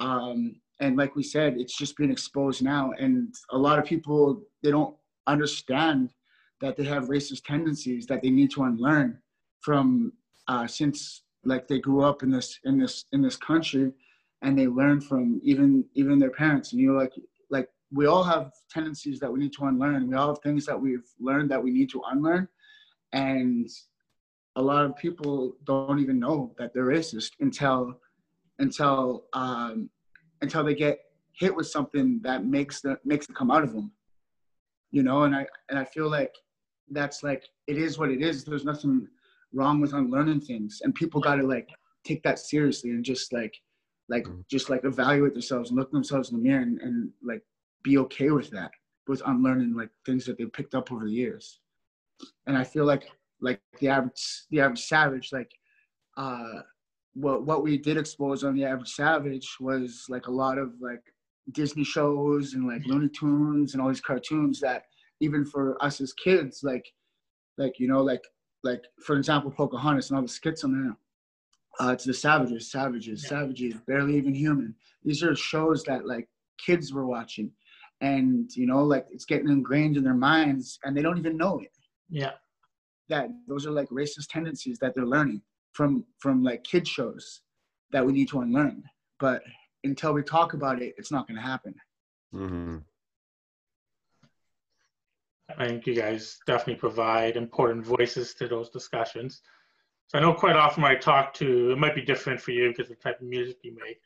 Um, 0.00 0.56
and 0.80 0.96
like 0.96 1.14
we 1.14 1.22
said, 1.22 1.56
it's 1.58 1.76
just 1.76 1.96
being 1.96 2.10
exposed 2.10 2.62
now. 2.62 2.92
And 2.98 3.34
a 3.50 3.58
lot 3.58 3.78
of 3.78 3.84
people 3.84 4.42
they 4.62 4.70
don't 4.70 4.96
understand 5.26 6.12
that 6.60 6.76
they 6.76 6.84
have 6.84 7.08
racist 7.08 7.44
tendencies 7.44 8.06
that 8.06 8.22
they 8.22 8.30
need 8.30 8.50
to 8.52 8.62
unlearn 8.64 9.18
from 9.60 10.12
uh, 10.48 10.66
since 10.66 11.22
like 11.44 11.68
they 11.68 11.78
grew 11.78 12.02
up 12.02 12.22
in 12.22 12.30
this 12.30 12.58
in 12.64 12.78
this 12.78 13.04
in 13.12 13.22
this 13.22 13.36
country 13.36 13.92
and 14.42 14.58
they 14.58 14.66
learn 14.66 15.00
from 15.00 15.40
even 15.42 15.84
even 15.94 16.18
their 16.18 16.30
parents 16.30 16.72
and 16.72 16.80
you 16.80 16.92
know 16.92 16.98
like 16.98 17.12
like 17.50 17.68
we 17.92 18.06
all 18.06 18.22
have 18.22 18.52
tendencies 18.70 19.18
that 19.18 19.30
we 19.30 19.40
need 19.40 19.52
to 19.52 19.64
unlearn 19.64 20.08
we 20.08 20.14
all 20.14 20.28
have 20.28 20.42
things 20.42 20.64
that 20.66 20.80
we've 20.80 21.08
learned 21.20 21.50
that 21.50 21.62
we 21.62 21.70
need 21.70 21.90
to 21.90 22.02
unlearn 22.10 22.46
and 23.12 23.68
a 24.56 24.62
lot 24.62 24.84
of 24.84 24.96
people 24.96 25.56
don't 25.64 25.98
even 25.98 26.18
know 26.18 26.54
that 26.58 26.72
they're 26.72 26.84
racist 26.86 27.32
until 27.40 27.94
until 28.58 29.24
um 29.32 29.88
until 30.42 30.64
they 30.64 30.74
get 30.74 30.98
hit 31.32 31.54
with 31.54 31.66
something 31.66 32.20
that 32.22 32.44
makes 32.44 32.80
the 32.80 32.98
makes 33.04 33.28
it 33.28 33.34
come 33.34 33.50
out 33.50 33.62
of 33.62 33.72
them 33.72 33.92
you 34.92 35.02
know? 35.02 35.24
And 35.24 35.34
i 35.34 35.46
and 35.70 35.78
i 35.78 35.84
feel 35.84 36.08
like 36.08 36.32
that's 36.90 37.22
like 37.22 37.44
it 37.66 37.78
is 37.78 37.98
what 37.98 38.10
it 38.10 38.20
is. 38.22 38.44
There's 38.44 38.64
nothing 38.64 39.08
wrong 39.54 39.80
with 39.80 39.94
unlearning 39.94 40.40
things. 40.42 40.80
And 40.84 40.94
people 40.94 41.20
got 41.20 41.36
to 41.36 41.42
like 41.42 41.68
take 42.04 42.22
that 42.22 42.38
seriously 42.38 42.90
and 42.90 43.04
just 43.04 43.32
like 43.32 43.54
like 44.08 44.26
Mhm. 44.26 44.44
just 44.50 44.68
like 44.68 44.84
evaluate 44.84 45.32
themselves 45.32 45.70
and 45.70 45.78
look 45.78 45.90
themselves 45.90 46.30
in 46.30 46.36
the 46.36 46.42
mirror 46.42 46.62
and, 46.62 46.80
and 46.82 47.10
like 47.22 47.42
be 47.82 47.98
okay 47.98 48.30
with 48.30 48.50
that 48.50 48.70
with 49.08 49.22
unlearning 49.26 49.74
like 49.74 49.90
things 50.04 50.24
that 50.26 50.36
they 50.38 50.44
picked 50.46 50.74
up 50.74 50.92
over 50.92 51.04
the 51.06 51.12
years. 51.12 51.60
And 52.46 52.56
i 52.56 52.64
feel 52.64 52.84
like 52.84 53.04
like 53.40 53.60
the 53.80 53.88
average 53.88 54.44
the 54.50 54.60
average 54.60 54.84
savage 54.84 55.32
like 55.32 55.50
uh 56.16 56.60
what 57.14 57.44
what 57.44 57.62
we 57.62 57.76
did 57.76 57.96
expose 57.96 58.42
on 58.44 58.54
the 58.54 58.64
average 58.64 58.90
savage 58.92 59.56
was 59.60 60.06
like 60.08 60.26
a 60.28 60.30
lot 60.30 60.58
of 60.58 60.72
like 60.80 61.02
disney 61.52 61.84
shows 61.84 62.54
and 62.54 62.66
like 62.66 62.84
looney 62.86 63.08
tunes 63.08 63.74
and 63.74 63.82
all 63.82 63.88
these 63.88 64.00
cartoons 64.00 64.60
that 64.60 64.84
even 65.20 65.44
for 65.44 65.82
us 65.84 66.00
as 66.00 66.12
kids 66.14 66.60
like 66.62 66.84
like 67.58 67.78
you 67.78 67.88
know 67.88 68.02
like 68.02 68.22
like 68.64 68.82
for 69.04 69.16
example 69.16 69.50
pocahontas 69.50 70.10
and 70.10 70.16
all 70.16 70.22
the 70.22 70.28
skits 70.28 70.64
on 70.64 70.72
there. 70.72 70.96
Uh 71.80 71.92
it's 71.92 72.04
the 72.04 72.14
savages 72.14 72.70
savages 72.70 73.22
Yeah. 73.22 73.28
savages 73.30 73.74
barely 73.86 74.16
even 74.16 74.34
human. 74.34 74.74
These 75.04 75.22
are 75.22 75.34
shows 75.34 75.82
that 75.84 76.06
like 76.06 76.28
kids 76.64 76.92
were 76.92 77.06
watching. 77.06 77.50
And 78.00 78.50
you 78.54 78.66
know 78.66 78.82
like 78.84 79.06
it's 79.10 79.24
getting 79.24 79.48
ingrained 79.48 79.96
in 79.96 80.04
their 80.04 80.14
minds 80.14 80.78
and 80.84 80.96
they 80.96 81.02
don't 81.02 81.18
even 81.18 81.36
know 81.36 81.58
it. 81.60 81.72
Yeah. 82.08 82.32
that 83.08 83.28
those 83.48 83.66
are 83.66 83.70
like 83.72 83.88
racist 83.88 84.28
tendencies 84.30 84.78
that 84.78 84.94
they're 84.94 85.06
learning 85.06 85.42
from 85.72 86.04
from 86.18 86.42
like 86.42 86.64
kid 86.64 86.86
shows 86.86 87.40
that 87.90 88.04
we 88.04 88.12
need 88.12 88.28
to 88.28 88.40
unlearn 88.40 88.82
but 89.18 89.42
until 89.84 90.12
we 90.12 90.22
talk 90.22 90.54
about 90.54 90.80
it 90.80 90.94
it's 90.96 91.12
not 91.12 91.26
going 91.26 91.36
to 91.36 91.42
happen 91.42 91.74
hmm 92.32 92.78
I 95.58 95.66
think 95.66 95.86
you 95.86 95.94
guys 95.94 96.38
definitely 96.46 96.80
provide 96.80 97.36
important 97.36 97.84
voices 97.84 98.34
to 98.34 98.48
those 98.48 98.70
discussions. 98.70 99.42
So 100.08 100.18
I 100.18 100.20
know 100.20 100.34
quite 100.34 100.56
often 100.56 100.82
when 100.82 100.92
I 100.92 100.96
talk 100.96 101.34
to, 101.34 101.72
it 101.72 101.78
might 101.78 101.94
be 101.94 102.02
different 102.02 102.40
for 102.40 102.52
you 102.52 102.68
because 102.68 102.90
of 102.90 102.96
the 102.96 103.02
type 103.02 103.20
of 103.20 103.26
music 103.26 103.58
you 103.62 103.74
make. 103.74 104.00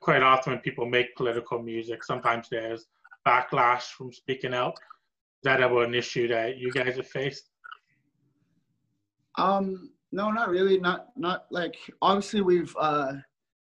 Quite 0.00 0.22
often 0.22 0.52
when 0.52 0.60
people 0.60 0.86
make 0.86 1.16
political 1.16 1.60
music, 1.62 2.04
sometimes 2.04 2.48
there's 2.50 2.86
backlash 3.26 3.82
from 3.82 4.12
speaking 4.12 4.54
out. 4.54 4.74
Is 4.74 5.44
that 5.44 5.60
ever 5.60 5.82
an 5.82 5.94
issue 5.94 6.28
that 6.28 6.58
you 6.58 6.72
guys 6.72 6.96
have 6.96 7.06
faced? 7.06 7.50
Um, 9.36 9.92
no, 10.12 10.30
not 10.30 10.48
really. 10.48 10.78
Not 10.78 11.08
not 11.16 11.46
like 11.50 11.76
obviously 12.02 12.40
we've 12.40 12.74
uh 12.78 13.14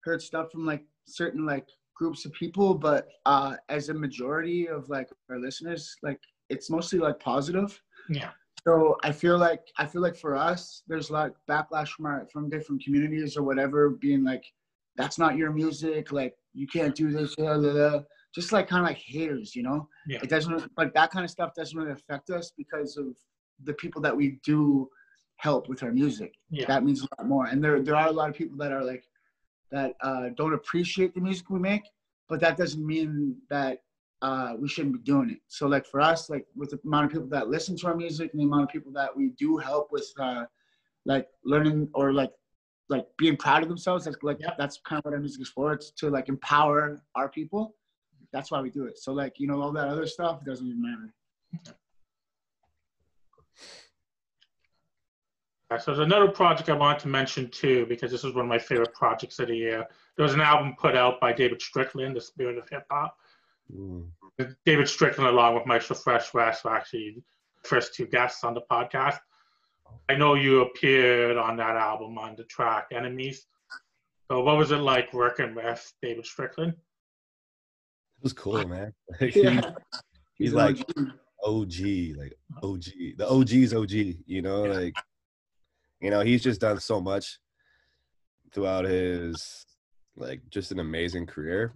heard 0.05 0.22
stuff 0.22 0.51
from 0.53 0.66
like 0.66 0.85
certain 1.07 1.46
like 1.46 1.68
groups 1.94 2.25
of 2.25 2.33
people, 2.33 2.75
but 2.75 3.09
uh 3.25 3.57
as 3.68 3.88
a 3.88 3.94
majority 3.94 4.68
of 4.68 4.88
like 4.88 5.09
our 5.31 5.38
listeners, 5.38 5.96
like 6.03 6.20
it's 6.51 6.70
mostly 6.70 6.99
like 6.99 7.18
positive. 7.20 7.81
Yeah. 8.09 8.31
So 8.66 8.96
I 9.05 9.12
feel 9.12 9.38
like 9.38 9.62
I 9.79 9.87
feel 9.87 10.03
like 10.03 10.16
for 10.16 10.37
us, 10.37 10.83
there's 10.88 11.11
like 11.11 11.33
backlash 11.49 11.88
from 11.90 12.07
our 12.07 12.27
from 12.33 12.51
different 12.51 12.83
communities 12.83 13.37
or 13.37 13.42
whatever, 13.42 13.90
being 13.90 14.25
like, 14.25 14.44
that's 14.96 15.18
not 15.18 15.37
your 15.37 15.53
music, 15.53 16.12
like 16.12 16.35
you 16.53 16.66
can't 16.66 16.94
do 16.94 17.12
this, 17.12 17.35
blah, 17.37 17.59
blah, 17.59 17.72
blah. 17.72 18.01
just 18.35 18.53
like 18.53 18.66
kind 18.66 18.83
of 18.83 18.88
like 18.88 18.99
haters, 18.99 19.55
you 19.55 19.62
know. 19.62 19.88
Yeah. 20.09 20.18
It 20.22 20.31
doesn't 20.31 20.70
like 20.77 20.92
that 20.94 21.11
kind 21.11 21.25
of 21.25 21.31
stuff 21.31 21.55
doesn't 21.55 21.79
really 21.79 21.92
affect 21.92 22.31
us 22.31 22.53
because 22.57 22.96
of 22.96 23.07
the 23.64 23.75
people 23.75 24.03
that 24.03 24.16
we 24.16 24.40
do 24.44 24.88
help 25.37 25.68
with 25.68 25.83
our 25.83 25.92
music. 25.92 26.35
Yeah. 26.51 26.66
That 26.66 26.85
means 26.85 27.03
a 27.03 27.09
lot 27.18 27.29
more. 27.29 27.46
And 27.46 27.62
there 27.62 27.83
there 27.83 27.96
are 27.96 28.09
a 28.09 28.12
lot 28.12 28.29
of 28.31 28.37
people 28.37 28.57
that 28.59 28.72
are 28.72 28.85
like 28.85 29.05
that 29.70 29.94
uh, 30.03 30.29
don't 30.37 30.55
appreciate 30.55 31.14
the 31.14 31.20
music 31.20 31.51
we 31.51 31.59
make, 31.59 31.83
but 32.29 32.40
that 32.40 32.57
doesn't 32.57 32.85
mean 32.87 33.37
that 33.51 33.79
uh, 34.22 34.55
we 34.59 34.68
shouldn't 34.68 34.94
be 34.94 35.01
doing 35.01 35.31
it. 35.31 35.40
So 35.49 35.66
like 35.66 35.87
for 35.87 36.01
us, 36.01 36.31
like 36.31 36.46
with 36.55 36.70
the 36.70 36.81
amount 36.85 37.07
of 37.07 37.12
people 37.12 37.29
that 37.29 37.49
listen 37.49 37.77
to 37.79 37.87
our 37.88 37.96
music 37.96 38.31
and 38.33 38.40
the 38.40 38.44
amount 38.46 38.62
of 38.64 38.68
people 38.70 38.92
that 38.92 39.14
we 39.14 39.31
do 39.38 39.57
help 39.57 39.88
with 39.92 40.11
uh, 40.18 40.44
like 41.05 41.29
learning 41.44 41.88
or 41.94 42.12
like 42.12 42.33
like 42.88 43.05
being 43.18 43.37
proud 43.37 43.62
of 43.64 43.68
themselves, 43.68 44.05
that's 44.05 44.16
like 44.22 44.38
Yeah. 44.40 44.55
that's 44.57 44.81
kind 44.88 45.01
of 45.01 45.05
what 45.05 45.14
our 45.14 45.20
music 45.20 45.42
is 45.42 45.49
for. 45.49 45.72
It's 45.72 45.90
to 45.92 46.09
like 46.09 46.29
empower 46.29 47.03
our 47.14 47.29
people. 47.29 47.75
That's 48.33 48.51
why 48.51 48.61
we 48.61 48.70
do 48.70 48.85
it. 48.87 48.99
So 48.99 49.12
like 49.12 49.35
you 49.40 49.46
know 49.49 49.61
all 49.61 49.72
that 49.72 49.88
other 49.88 50.07
stuff 50.07 50.44
doesn't 50.44 50.66
even 50.66 50.81
matter. 50.83 51.12
So 55.70 55.87
there's 55.87 55.98
another 55.98 56.29
project 56.29 56.68
I 56.68 56.74
wanted 56.74 57.00
to 57.00 57.09
mention 57.09 57.50
too, 57.50 57.87
because 57.88 58.12
this 58.12 58.22
is 58.22 58.35
one 58.35 58.44
of 58.44 58.48
my 58.48 58.59
favorite 58.59 58.94
projects 58.94 59.40
of 59.40 59.48
the 59.48 59.57
year. 59.57 59.85
There 60.16 60.22
was 60.22 60.33
an 60.33 60.40
album 60.40 60.76
put 60.79 60.96
out 60.96 61.20
by 61.20 61.33
David 61.33 61.61
Strickland, 61.61 62.14
The 62.14 62.20
Spirit 62.20 62.57
of 62.57 62.68
Hip 62.68 62.85
Hop. 62.90 63.16
Mm. 63.74 64.07
David 64.64 64.88
Strickland, 64.88 65.29
along 65.29 65.55
with 65.55 65.66
Maestro 65.66 65.96
Fresh 65.96 66.33
Wes, 66.33 66.62
were 66.62 66.74
actually 66.74 67.16
the 67.62 67.68
first 67.68 67.94
two 67.94 68.07
guests 68.07 68.44
on 68.44 68.55
the 68.55 68.61
podcast. 68.70 69.18
I 70.09 70.14
know 70.14 70.35
you 70.35 70.62
appeared 70.62 71.37
on 71.37 71.57
that 71.57 71.74
album 71.74 72.16
on 72.16 72.37
the 72.37 72.44
track 72.44 72.87
Enemies. 72.92 73.46
So 74.31 74.42
what 74.42 74.57
was 74.57 74.70
it 74.70 74.79
like 74.79 75.12
working 75.12 75.55
with 75.55 75.92
David 76.00 76.26
Strickland? 76.26 76.74
It 76.74 78.22
was 78.22 78.33
cool, 78.33 78.66
man. 78.66 78.92
Yeah. 79.20 79.72
He's 80.35 80.52
an 80.52 80.59
like 80.59 80.79
OG. 80.96 81.12
OG, 81.42 82.16
like 82.16 82.35
OG. 82.62 82.85
The 83.16 83.26
OG's 83.26 83.74
OG, 83.74 83.90
you 84.26 84.42
know, 84.42 84.62
like 84.62 84.94
you 86.00 86.11
know, 86.11 86.20
he's 86.20 86.42
just 86.42 86.61
done 86.61 86.80
so 86.80 87.00
much 87.00 87.38
throughout 88.52 88.85
his 88.85 89.66
like 90.16 90.40
just 90.50 90.72
an 90.72 90.80
amazing 90.80 91.26
career. 91.26 91.74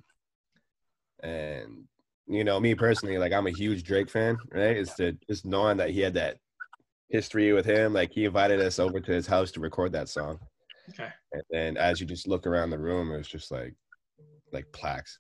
And 1.22 1.84
you 2.26 2.44
know, 2.44 2.60
me 2.60 2.74
personally, 2.74 3.18
like 3.18 3.32
I'm 3.32 3.46
a 3.46 3.52
huge 3.52 3.82
Drake 3.82 4.10
fan, 4.10 4.38
right? 4.52 4.76
It's 4.76 4.94
the 4.94 5.16
just 5.28 5.44
knowing 5.44 5.76
that 5.78 5.90
he 5.90 6.00
had 6.00 6.14
that 6.14 6.36
history 7.08 7.52
with 7.52 7.66
him, 7.66 7.92
like 7.92 8.12
he 8.12 8.24
invited 8.24 8.60
us 8.60 8.78
over 8.78 9.00
to 9.00 9.12
his 9.12 9.26
house 9.26 9.50
to 9.52 9.60
record 9.60 9.92
that 9.92 10.08
song. 10.08 10.38
Okay. 10.90 11.10
And 11.32 11.42
then 11.50 11.76
as 11.76 12.00
you 12.00 12.06
just 12.06 12.28
look 12.28 12.46
around 12.46 12.70
the 12.70 12.78
room, 12.78 13.12
it 13.12 13.18
was 13.18 13.28
just 13.28 13.50
like 13.50 13.74
like 14.52 14.66
plaques. 14.72 15.18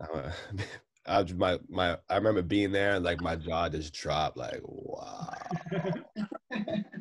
Uh, 0.00 0.30
I 1.06 1.20
was 1.20 1.34
my 1.34 1.58
my 1.68 1.98
I 2.08 2.16
remember 2.16 2.40
being 2.40 2.72
there 2.72 2.94
and 2.94 3.04
like 3.04 3.20
my 3.20 3.36
jaw 3.36 3.68
just 3.68 3.92
dropped 3.92 4.38
like 4.38 4.60
wow 4.64 5.34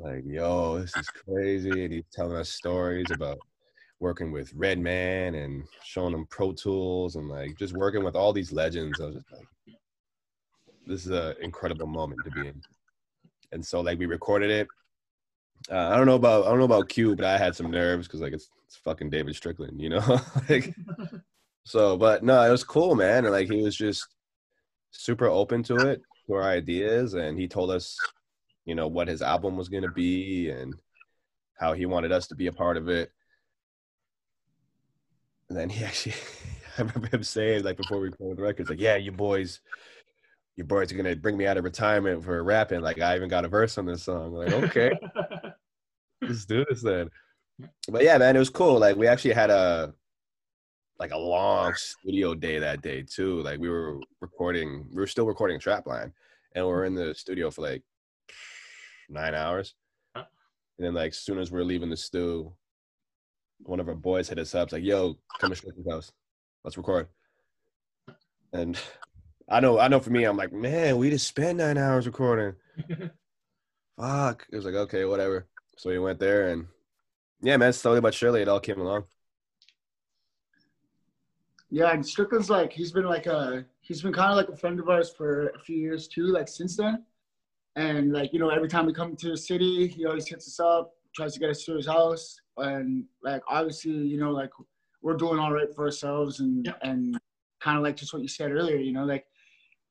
like 0.00 0.24
yo 0.26 0.80
this 0.80 0.96
is 0.96 1.06
crazy. 1.08 1.84
And 1.84 1.92
he's 1.92 2.04
telling 2.12 2.36
us 2.36 2.48
stories 2.48 3.06
about 3.12 3.38
working 4.00 4.32
with 4.32 4.52
Redman 4.54 5.34
and 5.34 5.64
showing 5.84 6.14
him 6.14 6.26
Pro 6.26 6.52
Tools 6.52 7.16
and 7.16 7.28
like 7.28 7.56
just 7.58 7.74
working 7.74 8.02
with 8.02 8.16
all 8.16 8.32
these 8.32 8.52
legends. 8.52 9.00
I 9.00 9.06
was 9.06 9.14
just 9.16 9.32
like 9.32 9.76
this 10.86 11.06
is 11.06 11.12
an 11.12 11.36
incredible 11.40 11.86
moment 11.86 12.22
to 12.24 12.30
be 12.30 12.48
in. 12.48 12.60
And 13.52 13.64
so 13.64 13.80
like 13.80 13.98
we 13.98 14.06
recorded 14.06 14.50
it. 14.50 14.68
Uh, 15.70 15.90
I 15.90 15.96
don't 15.96 16.06
know 16.06 16.14
about 16.14 16.46
I 16.46 16.48
don't 16.48 16.58
know 16.58 16.64
about 16.64 16.88
Q 16.88 17.14
but 17.14 17.24
I 17.24 17.36
had 17.36 17.54
some 17.54 17.70
nerves 17.70 18.06
because 18.06 18.20
like 18.20 18.32
it's, 18.32 18.48
it's 18.66 18.76
fucking 18.76 19.10
David 19.10 19.36
Strickland 19.36 19.80
you 19.80 19.90
know? 19.90 20.20
Like 20.48 20.74
so, 21.64 21.96
but 21.96 22.24
no, 22.24 22.42
it 22.42 22.50
was 22.50 22.64
cool, 22.64 22.94
man. 22.94 23.24
And 23.24 23.32
like 23.32 23.48
he 23.48 23.62
was 23.62 23.76
just 23.76 24.08
super 24.90 25.26
open 25.26 25.62
to 25.64 25.76
it, 25.76 26.02
to 26.26 26.34
our 26.34 26.42
ideas, 26.42 27.14
and 27.14 27.38
he 27.38 27.46
told 27.46 27.70
us, 27.70 27.96
you 28.70 28.76
know, 28.76 28.86
what 28.86 29.08
his 29.08 29.20
album 29.20 29.56
was 29.56 29.68
gonna 29.68 29.90
be 29.90 30.48
and 30.48 30.76
how 31.58 31.72
he 31.72 31.86
wanted 31.86 32.12
us 32.12 32.28
to 32.28 32.36
be 32.36 32.46
a 32.46 32.52
part 32.52 32.76
of 32.76 32.88
it. 32.88 33.10
And 35.48 35.58
then 35.58 35.68
he 35.68 35.84
actually, 35.90 36.14
I 36.78 36.82
remember 36.82 37.08
him 37.08 37.24
saying 37.24 37.64
like 37.64 37.76
before 37.76 37.98
we 37.98 38.10
recorded 38.10 38.38
the 38.38 38.42
records, 38.44 38.70
like, 38.70 38.78
"Yeah, 38.78 38.94
you 38.94 39.10
boys, 39.10 39.60
your 40.54 40.68
boys 40.68 40.92
are 40.92 40.94
gonna 40.94 41.16
bring 41.16 41.36
me 41.36 41.48
out 41.48 41.56
of 41.56 41.64
retirement 41.64 42.22
for 42.22 42.44
rapping. 42.44 42.80
Like, 42.80 43.00
I 43.00 43.16
even 43.16 43.28
got 43.28 43.44
a 43.44 43.48
verse 43.48 43.76
on 43.76 43.86
this 43.86 44.04
song. 44.04 44.34
Like, 44.34 44.52
okay, 44.52 44.92
let's 46.22 46.44
do 46.44 46.64
this 46.70 46.80
then." 46.80 47.10
But 47.88 48.04
yeah, 48.04 48.18
man, 48.18 48.36
it 48.36 48.38
was 48.38 48.50
cool. 48.50 48.78
Like, 48.78 48.94
we 48.94 49.08
actually 49.08 49.34
had 49.34 49.50
a 49.50 49.92
like 51.00 51.10
a 51.10 51.18
long 51.18 51.74
studio 51.74 52.36
day 52.36 52.60
that 52.60 52.82
day 52.82 53.02
too. 53.02 53.42
Like 53.42 53.58
we 53.58 53.68
were 53.68 53.98
recording, 54.20 54.86
we 54.90 54.96
were 54.96 55.08
still 55.08 55.26
recording 55.26 55.58
Trapline, 55.58 56.12
and 56.54 56.64
we 56.64 56.70
are 56.70 56.84
in 56.84 56.94
the 56.94 57.16
studio 57.16 57.50
for 57.50 57.62
like 57.62 57.82
nine 59.10 59.34
hours. 59.34 59.74
Huh. 60.14 60.24
And 60.78 60.86
then 60.86 60.94
like 60.94 61.10
as 61.10 61.18
soon 61.18 61.38
as 61.38 61.50
we 61.50 61.60
are 61.60 61.64
leaving 61.64 61.90
the 61.90 61.96
stew, 61.96 62.52
one 63.58 63.80
of 63.80 63.88
our 63.88 63.94
boys 63.94 64.28
hit 64.28 64.38
us 64.38 64.54
up, 64.54 64.64
it's 64.64 64.72
like, 64.72 64.84
"Yo, 64.84 65.18
come 65.38 65.50
to 65.50 65.56
Strickland's 65.56 65.90
house." 65.90 66.12
let's 66.64 66.76
record. 66.76 67.08
And 68.52 68.78
I 69.48 69.60
know, 69.60 69.78
I 69.78 69.88
know 69.88 70.00
for 70.00 70.10
me, 70.10 70.24
I'm 70.24 70.36
like, 70.36 70.52
man, 70.52 70.98
we 70.98 71.10
just 71.10 71.26
spent 71.26 71.58
nine 71.58 71.78
hours 71.78 72.06
recording. 72.06 72.54
Fuck. 74.00 74.46
It 74.50 74.56
was 74.56 74.64
like, 74.64 74.74
okay, 74.74 75.04
whatever. 75.04 75.46
So 75.76 75.90
we 75.90 75.98
went 75.98 76.18
there 76.18 76.50
and 76.50 76.66
yeah, 77.42 77.56
man, 77.56 77.72
slowly 77.72 78.00
but 78.00 78.14
surely 78.14 78.42
it 78.42 78.48
all 78.48 78.60
came 78.60 78.80
along. 78.80 79.04
Yeah, 81.70 81.92
and 81.92 82.04
Strickland's 82.04 82.50
like 82.50 82.72
he's 82.72 82.92
been 82.92 83.04
like 83.04 83.26
a 83.26 83.64
he's 83.80 84.02
been 84.02 84.12
kind 84.12 84.30
of 84.30 84.36
like 84.36 84.48
a 84.48 84.56
friend 84.56 84.80
of 84.80 84.88
ours 84.88 85.10
for 85.10 85.48
a 85.50 85.58
few 85.60 85.76
years 85.76 86.08
too, 86.08 86.26
like 86.26 86.48
since 86.48 86.76
then. 86.76 87.04
And 87.76 88.12
like 88.12 88.32
you 88.32 88.38
know, 88.38 88.48
every 88.48 88.68
time 88.68 88.86
we 88.86 88.92
come 88.92 89.16
to 89.16 89.30
the 89.30 89.36
city, 89.36 89.86
he 89.86 90.04
always 90.06 90.26
hits 90.26 90.46
us 90.48 90.60
up, 90.60 90.92
tries 91.14 91.34
to 91.34 91.40
get 91.40 91.50
us 91.50 91.64
to 91.64 91.76
his 91.76 91.86
house, 91.86 92.36
and 92.56 93.04
like 93.22 93.42
obviously, 93.48 93.92
you 93.92 94.18
know, 94.18 94.32
like 94.32 94.50
we're 95.02 95.16
doing 95.16 95.38
all 95.38 95.52
right 95.52 95.72
for 95.74 95.84
ourselves, 95.84 96.40
and 96.40 96.66
Yeah. 96.66 96.72
and 96.82 97.18
kind 97.60 97.76
of 97.76 97.82
like 97.84 97.96
just 97.96 98.12
what 98.12 98.22
you 98.22 98.28
said 98.28 98.50
earlier, 98.50 98.76
you 98.76 98.92
know, 98.92 99.04
like 99.04 99.24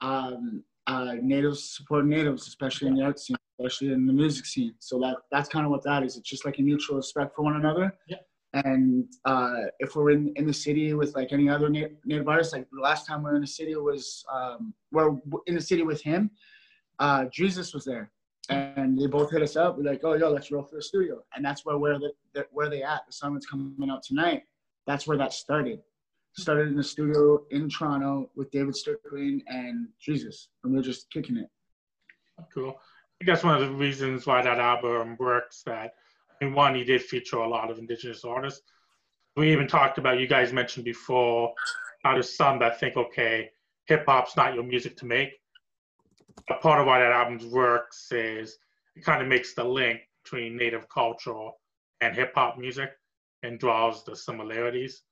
um, 0.01 0.63
uh, 0.87 1.15
natives 1.21 1.63
support 1.77 2.05
natives, 2.05 2.47
especially 2.47 2.87
in 2.87 2.95
the 2.95 3.03
art 3.03 3.19
scene, 3.19 3.37
especially 3.59 3.93
in 3.93 4.05
the 4.05 4.13
music 4.13 4.45
scene. 4.45 4.73
So 4.79 4.99
that 4.99 5.17
that's 5.31 5.49
kind 5.49 5.65
of 5.65 5.71
what 5.71 5.83
that 5.83 6.03
is. 6.03 6.17
It's 6.17 6.29
just 6.29 6.45
like 6.45 6.59
a 6.59 6.61
mutual 6.61 6.97
respect 6.97 7.35
for 7.35 7.43
one 7.43 7.55
another. 7.55 7.95
Yeah. 8.07 8.17
And 8.53 9.05
uh, 9.25 9.65
if 9.79 9.95
we're 9.95 10.09
in, 10.09 10.33
in 10.35 10.47
the 10.47 10.53
city 10.53 10.93
with 10.95 11.15
like 11.15 11.31
any 11.31 11.47
other 11.47 11.69
na- 11.69 11.93
native 12.05 12.27
artists, 12.27 12.51
like 12.51 12.67
the 12.71 12.81
last 12.81 13.05
time 13.05 13.23
we 13.23 13.29
were 13.29 13.35
in 13.35 13.41
the 13.41 13.47
city 13.47 13.75
was 13.75 14.25
um, 14.33 14.73
we're 14.91 15.15
in 15.45 15.55
the 15.55 15.61
city 15.61 15.83
with 15.83 16.01
him. 16.01 16.31
Uh, 16.99 17.25
Drezus 17.25 17.73
was 17.73 17.85
there, 17.85 18.11
and 18.49 18.99
they 18.99 19.07
both 19.07 19.31
hit 19.31 19.41
us 19.41 19.55
up. 19.55 19.77
We're 19.77 19.83
like, 19.89 20.01
"Oh, 20.03 20.13
yo, 20.13 20.29
let's 20.29 20.51
roll 20.51 20.63
for 20.63 20.75
the 20.75 20.81
studio," 20.81 21.23
and 21.35 21.43
that's 21.43 21.65
where 21.65 21.77
where 21.77 21.97
the, 21.97 22.11
where 22.51 22.69
they 22.69 22.83
at. 22.83 23.01
The 23.07 23.29
that's 23.31 23.45
coming 23.45 23.89
out 23.89 24.03
tonight. 24.03 24.43
That's 24.85 25.07
where 25.07 25.17
that 25.17 25.33
started. 25.33 25.81
Started 26.37 26.67
in 26.67 26.75
the 26.75 26.83
studio 26.83 27.43
in 27.51 27.69
Toronto 27.69 28.29
with 28.35 28.51
David 28.51 28.75
Strickland 28.75 29.43
and 29.47 29.87
Drezus, 30.05 30.47
and 30.63 30.73
we 30.73 30.79
are 30.79 30.83
just 30.83 31.09
kicking 31.09 31.37
it. 31.37 31.49
Cool. 32.53 32.79
I 33.21 33.25
that's 33.25 33.43
one 33.43 33.61
of 33.61 33.67
the 33.67 33.75
reasons 33.75 34.25
why 34.25 34.41
that 34.41 34.59
album 34.59 35.17
works. 35.19 35.63
That 35.65 35.93
I 36.41 36.45
mean, 36.45 36.53
one, 36.53 36.75
he 36.75 36.83
did 36.83 37.01
feature 37.01 37.37
a 37.37 37.47
lot 37.47 37.69
of 37.69 37.79
indigenous 37.79 38.23
artists. 38.23 38.61
We 39.35 39.51
even 39.51 39.67
talked 39.67 39.97
about 39.97 40.19
you 40.19 40.27
guys 40.27 40.53
mentioned 40.53 40.85
before 40.85 41.53
how 42.03 42.13
there's 42.13 42.35
some 42.35 42.59
that 42.59 42.79
think, 42.79 42.95
okay, 42.97 43.51
hip 43.85 44.05
hop's 44.07 44.37
not 44.37 44.53
your 44.53 44.63
music 44.63 44.95
to 44.97 45.05
make. 45.05 45.31
But 46.47 46.61
part 46.61 46.79
of 46.79 46.87
why 46.87 46.99
that 46.99 47.11
album 47.11 47.51
works 47.51 48.11
is 48.11 48.57
it 48.95 49.03
kind 49.03 49.21
of 49.21 49.27
makes 49.27 49.53
the 49.53 49.63
link 49.63 50.01
between 50.23 50.57
native 50.57 50.87
culture 50.89 51.49
and 52.01 52.15
hip 52.15 52.33
hop 52.35 52.57
music 52.57 52.91
and 53.43 53.59
draws 53.59 54.03
the 54.03 54.15
similarities. 54.15 55.03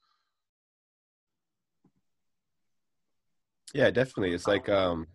Yeah, 3.74 3.92
definitely. 3.92 4.34
It's 4.34 4.48
like 4.48 4.70
um 4.70 5.08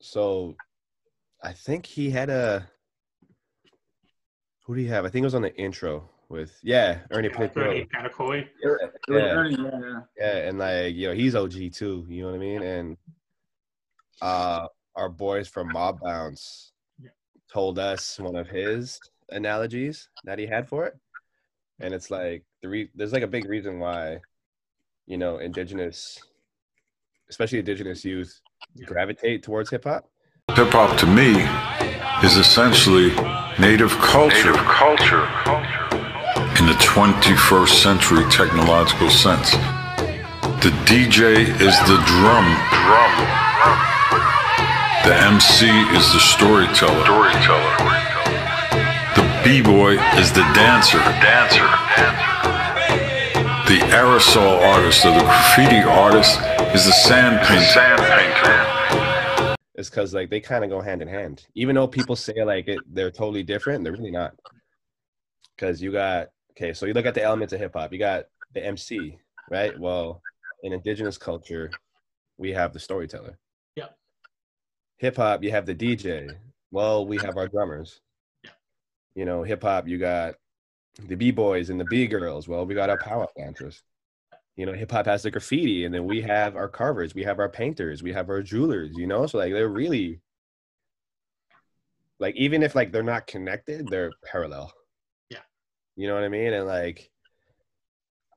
so 0.00 0.56
I 1.42 1.52
think 1.52 1.86
he 1.86 2.10
had 2.10 2.30
a 2.30 2.68
who 4.64 4.76
do 4.76 4.80
you 4.80 4.88
have? 4.88 5.04
I 5.04 5.08
think 5.08 5.22
it 5.22 5.26
was 5.26 5.34
on 5.34 5.42
the 5.42 5.54
intro 5.56 6.08
with 6.28 6.58
yeah, 6.62 7.00
Ernie 7.10 7.28
Pink 7.28 7.56
Ernie 7.56 7.88
Paniccioli. 7.94 8.48
It 8.62 8.68
was 8.68 8.78
Yeah. 9.08 9.48
Yeah, 9.48 9.80
yeah. 9.80 10.00
Yeah, 10.16 10.48
and 10.48 10.58
like 10.58 10.94
you 10.94 11.08
know, 11.08 11.14
he's 11.14 11.34
OG 11.34 11.72
too, 11.72 12.06
you 12.08 12.22
know 12.22 12.28
what 12.28 12.36
I 12.36 12.38
mean? 12.38 12.62
And 12.62 12.96
uh 14.22 14.66
our 14.94 15.08
boys 15.08 15.48
from 15.48 15.72
Mob 15.72 16.00
Bounce 16.00 16.72
told 17.52 17.78
us 17.78 18.18
one 18.18 18.36
of 18.36 18.48
his 18.48 18.98
analogies 19.30 20.08
that 20.24 20.38
he 20.38 20.46
had 20.46 20.68
for 20.68 20.86
it. 20.86 20.94
And 21.80 21.92
it's 21.92 22.10
like 22.10 22.44
the 22.62 22.68
re- 22.68 22.90
there's 22.94 23.12
like 23.12 23.22
a 23.22 23.28
big 23.28 23.48
reason 23.48 23.78
why, 23.78 24.18
you 25.06 25.18
know, 25.18 25.38
indigenous 25.38 26.18
especially 27.28 27.58
indigenous 27.58 28.04
youth 28.04 28.40
gravitate 28.84 29.42
towards 29.42 29.70
hip 29.70 29.84
hop. 29.84 30.08
Hip 30.54 30.68
hop 30.68 30.98
to 30.98 31.06
me 31.06 31.32
is 32.26 32.36
essentially 32.36 33.08
native 33.58 33.90
culture, 33.98 34.52
culture 34.52 35.24
in 36.60 36.66
the 36.66 36.76
21st 36.78 37.82
century 37.82 38.24
technological 38.30 39.08
sense. 39.08 39.52
The 40.62 40.70
DJ 40.84 41.48
is 41.60 41.78
the 41.88 42.00
drum, 42.06 42.44
drum. 42.70 43.91
The 45.04 45.16
MC 45.16 45.66
is 45.66 46.12
the 46.12 46.20
storyteller, 46.20 47.02
storyteller. 47.02 47.74
The 49.16 49.40
b-boy 49.42 49.94
is 50.16 50.30
the 50.30 50.44
dancer, 50.54 50.98
dancer. 51.18 51.66
The 53.66 53.80
aerosol 53.90 54.62
artist 54.62 55.04
or 55.04 55.12
the 55.12 55.24
graffiti 55.24 55.82
artist 55.82 56.38
is 56.72 56.86
the 56.86 56.92
sand 56.92 57.44
painter, 57.44 57.64
sand 57.64 58.00
painter. 58.00 59.56
is 59.74 59.90
because 59.90 60.14
like 60.14 60.30
they 60.30 60.38
kind 60.38 60.62
of 60.62 60.70
go 60.70 60.80
hand 60.80 61.02
in 61.02 61.08
hand. 61.08 61.48
Even 61.56 61.74
though 61.74 61.88
people 61.88 62.14
say 62.14 62.44
like 62.44 62.68
it, 62.68 62.78
they're 62.86 63.10
totally 63.10 63.42
different, 63.42 63.82
they're 63.82 63.94
really 63.94 64.12
not. 64.12 64.34
Because 65.56 65.82
you 65.82 65.90
got 65.90 66.28
okay, 66.52 66.72
so 66.72 66.86
you 66.86 66.92
look 66.92 67.06
at 67.06 67.14
the 67.14 67.24
elements 67.24 67.52
of 67.52 67.58
hip 67.58 67.72
hop. 67.74 67.92
You 67.92 67.98
got 67.98 68.26
the 68.54 68.64
MC, 68.64 69.18
right? 69.50 69.76
Well, 69.80 70.22
in 70.62 70.72
indigenous 70.72 71.18
culture, 71.18 71.72
we 72.38 72.52
have 72.52 72.72
the 72.72 72.78
storyteller. 72.78 73.36
Hip 75.02 75.16
hop, 75.16 75.42
you 75.42 75.50
have 75.50 75.66
the 75.66 75.74
DJ. 75.74 76.30
Well, 76.70 77.04
we 77.04 77.16
have 77.18 77.36
our 77.36 77.48
drummers. 77.48 78.00
Yeah. 78.44 78.50
You 79.16 79.24
know, 79.24 79.42
hip 79.42 79.64
hop, 79.64 79.88
you 79.88 79.98
got 79.98 80.36
the 81.08 81.16
b 81.16 81.32
boys 81.32 81.70
and 81.70 81.80
the 81.80 81.84
b 81.86 82.06
girls. 82.06 82.46
Well, 82.46 82.64
we 82.64 82.76
got 82.76 82.88
our 82.88 82.98
power 82.98 83.26
dancers. 83.36 83.82
You 84.54 84.64
know, 84.64 84.72
hip 84.72 84.92
hop 84.92 85.06
has 85.06 85.24
the 85.24 85.32
graffiti, 85.32 85.86
and 85.86 85.92
then 85.92 86.04
we 86.04 86.20
have 86.20 86.54
our 86.54 86.68
carvers, 86.68 87.16
we 87.16 87.24
have 87.24 87.40
our 87.40 87.48
painters, 87.48 88.00
we 88.00 88.12
have 88.12 88.30
our 88.30 88.42
jewelers. 88.42 88.96
You 88.96 89.08
know, 89.08 89.26
so 89.26 89.38
like 89.38 89.52
they're 89.52 89.68
really 89.68 90.20
like 92.20 92.36
even 92.36 92.62
if 92.62 92.76
like 92.76 92.92
they're 92.92 93.02
not 93.02 93.26
connected, 93.26 93.88
they're 93.88 94.12
parallel. 94.24 94.72
Yeah. 95.30 95.38
You 95.96 96.06
know 96.06 96.14
what 96.14 96.22
I 96.22 96.28
mean? 96.28 96.52
And 96.52 96.68
like 96.68 97.10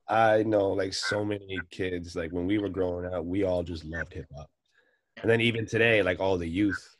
I 0.08 0.42
know 0.42 0.70
like 0.70 0.94
so 0.94 1.24
many 1.24 1.60
kids, 1.70 2.16
like 2.16 2.32
when 2.32 2.48
we 2.48 2.58
were 2.58 2.70
growing 2.70 3.06
up, 3.06 3.24
we 3.24 3.44
all 3.44 3.62
just 3.62 3.84
loved 3.84 4.12
hip 4.12 4.26
hop. 4.36 4.50
And 5.22 5.30
then 5.30 5.40
even 5.40 5.66
today, 5.66 6.02
like 6.02 6.20
all 6.20 6.36
the 6.36 6.48
youth 6.48 6.94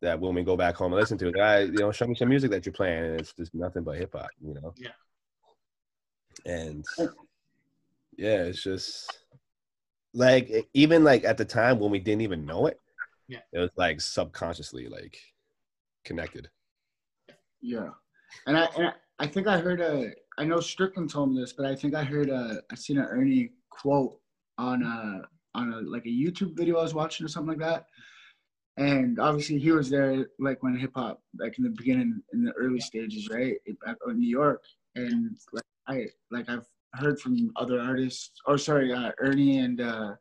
that 0.00 0.18
when 0.20 0.34
we 0.34 0.42
go 0.44 0.56
back 0.56 0.76
home 0.76 0.92
and 0.92 1.00
listen 1.00 1.18
to 1.18 1.28
it, 1.28 1.38
I, 1.38 1.60
you 1.62 1.72
know, 1.72 1.90
show 1.90 2.06
me 2.06 2.14
some 2.14 2.28
music 2.28 2.50
that 2.52 2.64
you're 2.64 2.72
playing, 2.72 3.04
and 3.04 3.20
it's 3.20 3.32
just 3.32 3.54
nothing 3.54 3.82
but 3.82 3.96
hip 3.98 4.12
hop, 4.14 4.30
you 4.40 4.54
know. 4.54 4.74
Yeah. 4.76 4.90
And 6.46 6.84
yeah, 8.16 8.42
it's 8.44 8.62
just 8.62 9.12
like 10.14 10.68
even 10.72 11.02
like 11.02 11.24
at 11.24 11.36
the 11.36 11.44
time 11.44 11.80
when 11.80 11.90
we 11.90 11.98
didn't 11.98 12.22
even 12.22 12.46
know 12.46 12.66
it, 12.66 12.78
Yeah. 13.26 13.40
it 13.52 13.58
was 13.58 13.70
like 13.76 14.00
subconsciously 14.00 14.88
like 14.88 15.18
connected. 16.04 16.48
Yeah, 17.60 17.90
and 18.46 18.56
I 18.56 18.64
and 18.76 18.86
I- 18.88 18.94
I 19.20 19.26
think 19.26 19.48
I 19.48 19.58
heard 19.58 19.80
a 19.80 20.12
I 20.38 20.44
know 20.44 20.60
Strickland 20.60 21.10
told 21.10 21.34
me 21.34 21.40
this, 21.40 21.52
but 21.52 21.66
I 21.66 21.74
think 21.74 21.92
I 21.92 22.04
heard 22.04 22.28
a 22.28 22.62
I 22.70 22.76
seen 22.76 22.98
an 22.98 23.04
Ernie 23.06 23.50
quote 23.68 24.20
on 24.58 24.84
a 24.84 25.22
on 25.58 25.72
a 25.72 25.80
like 25.80 26.06
a 26.06 26.08
YouTube 26.08 26.56
video 26.56 26.78
I 26.78 26.82
was 26.82 26.94
watching 26.94 27.26
or 27.26 27.28
something 27.28 27.58
like 27.58 27.68
that, 27.68 27.86
and 28.76 29.18
obviously 29.18 29.58
he 29.58 29.72
was 29.72 29.90
there 29.90 30.26
like 30.38 30.62
when 30.62 30.76
hip 30.76 30.92
hop 30.94 31.20
like 31.38 31.58
in 31.58 31.64
the 31.64 31.70
beginning 31.70 32.22
in 32.32 32.44
the 32.44 32.52
early 32.52 32.80
stages, 32.80 33.28
right, 33.28 33.56
in 33.66 34.18
New 34.18 34.28
York, 34.28 34.62
and 34.94 35.36
like 35.52 35.64
I 35.88 36.06
like 36.30 36.48
I've 36.48 36.66
heard 36.94 37.20
from 37.20 37.50
other 37.56 37.80
artists 37.80 38.40
or 38.46 38.56
sorry 38.56 38.92
uh, 38.92 39.10
Ernie 39.18 39.58
and 39.58 39.80
uh, 39.80 40.12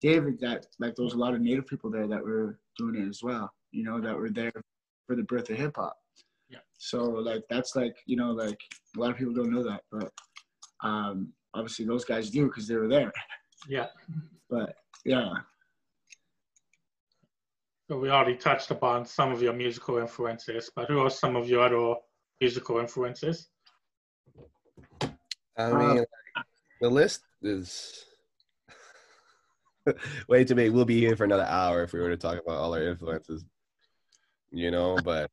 David 0.00 0.40
that 0.40 0.66
like 0.78 0.96
there 0.96 1.04
was 1.04 1.14
a 1.14 1.18
lot 1.18 1.34
of 1.34 1.40
Native 1.40 1.66
people 1.66 1.90
there 1.90 2.08
that 2.08 2.22
were 2.22 2.58
doing 2.76 2.96
it 2.96 3.08
as 3.08 3.22
well, 3.22 3.50
you 3.70 3.84
know, 3.84 4.00
that 4.00 4.16
were 4.16 4.30
there 4.30 4.52
for 5.06 5.16
the 5.16 5.22
birth 5.22 5.50
of 5.50 5.56
hip 5.56 5.76
hop. 5.76 5.96
Yeah. 6.48 6.58
So 6.78 7.04
like 7.04 7.44
that's 7.48 7.76
like 7.76 7.96
you 8.06 8.16
know 8.16 8.32
like 8.32 8.58
a 8.96 9.00
lot 9.00 9.10
of 9.10 9.16
people 9.16 9.34
don't 9.34 9.52
know 9.52 9.62
that, 9.62 9.82
but 9.92 10.10
um, 10.82 11.32
obviously 11.54 11.84
those 11.84 12.04
guys 12.04 12.30
do 12.30 12.46
because 12.46 12.66
they 12.66 12.76
were 12.76 12.88
there. 12.88 13.12
Yeah. 13.68 13.86
But 14.48 14.76
yeah, 15.04 15.32
So 17.88 17.98
we 17.98 18.10
already 18.10 18.36
touched 18.36 18.70
upon 18.70 19.04
some 19.04 19.32
of 19.32 19.42
your 19.42 19.52
musical 19.52 19.98
influences, 19.98 20.70
but 20.74 20.88
who 20.88 21.00
are 21.00 21.10
some 21.10 21.36
of 21.36 21.48
your 21.48 21.64
other 21.64 22.00
musical 22.40 22.78
influences? 22.78 23.48
I 25.56 25.72
mean, 25.72 25.98
uh, 25.98 26.42
the 26.80 26.88
list 26.88 27.22
is 27.42 28.04
way 30.28 30.44
too 30.44 30.54
big. 30.54 30.72
We'll 30.72 30.84
be 30.84 31.00
here 31.00 31.16
for 31.16 31.24
another 31.24 31.44
hour 31.44 31.82
if 31.82 31.92
we 31.92 32.00
were 32.00 32.10
to 32.10 32.16
talk 32.16 32.38
about 32.38 32.58
all 32.58 32.74
our 32.74 32.82
influences, 32.82 33.44
you 34.50 34.70
know. 34.70 35.00
But 35.00 35.30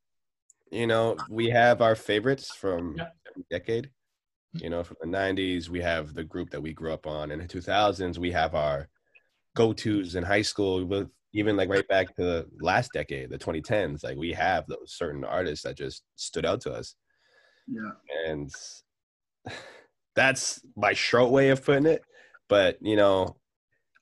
you 0.71 0.87
know, 0.87 1.17
we 1.29 1.49
have 1.49 1.81
our 1.81 1.95
favorites 1.95 2.53
from 2.55 2.95
Yeah. 2.97 3.09
every 3.29 3.45
decade. 3.49 3.91
You 4.53 4.69
know, 4.69 4.83
from 4.83 4.97
the 5.01 5.07
'90s, 5.07 5.69
we 5.69 5.81
have 5.81 6.13
the 6.13 6.23
group 6.23 6.49
that 6.51 6.61
we 6.61 6.73
grew 6.73 6.93
up 6.93 7.05
on. 7.05 7.31
In 7.31 7.39
the 7.39 7.47
2000s, 7.47 8.17
we 8.17 8.31
have 8.31 8.55
our 8.55 8.89
go-tos 9.55 10.15
in 10.15 10.23
high 10.23 10.41
school. 10.41 10.83
With 10.85 11.09
even 11.33 11.55
like 11.57 11.69
right 11.69 11.87
back 11.87 12.15
to 12.15 12.23
the 12.23 12.47
last 12.59 12.91
decade, 12.93 13.29
the 13.29 13.37
2010s, 13.37 14.03
like 14.03 14.17
we 14.17 14.33
have 14.33 14.65
those 14.67 14.93
certain 14.93 15.23
artists 15.23 15.63
that 15.63 15.77
just 15.77 16.03
stood 16.15 16.45
out 16.45 16.61
to 16.61 16.71
us 16.73 16.95
yeah, 17.67 17.91
and 18.25 18.51
that's 20.15 20.61
my 20.75 20.93
short 20.93 21.31
way 21.31 21.49
of 21.49 21.63
putting 21.63 21.85
it. 21.85 22.01
But 22.49 22.77
you 22.81 22.95
know, 22.95 23.35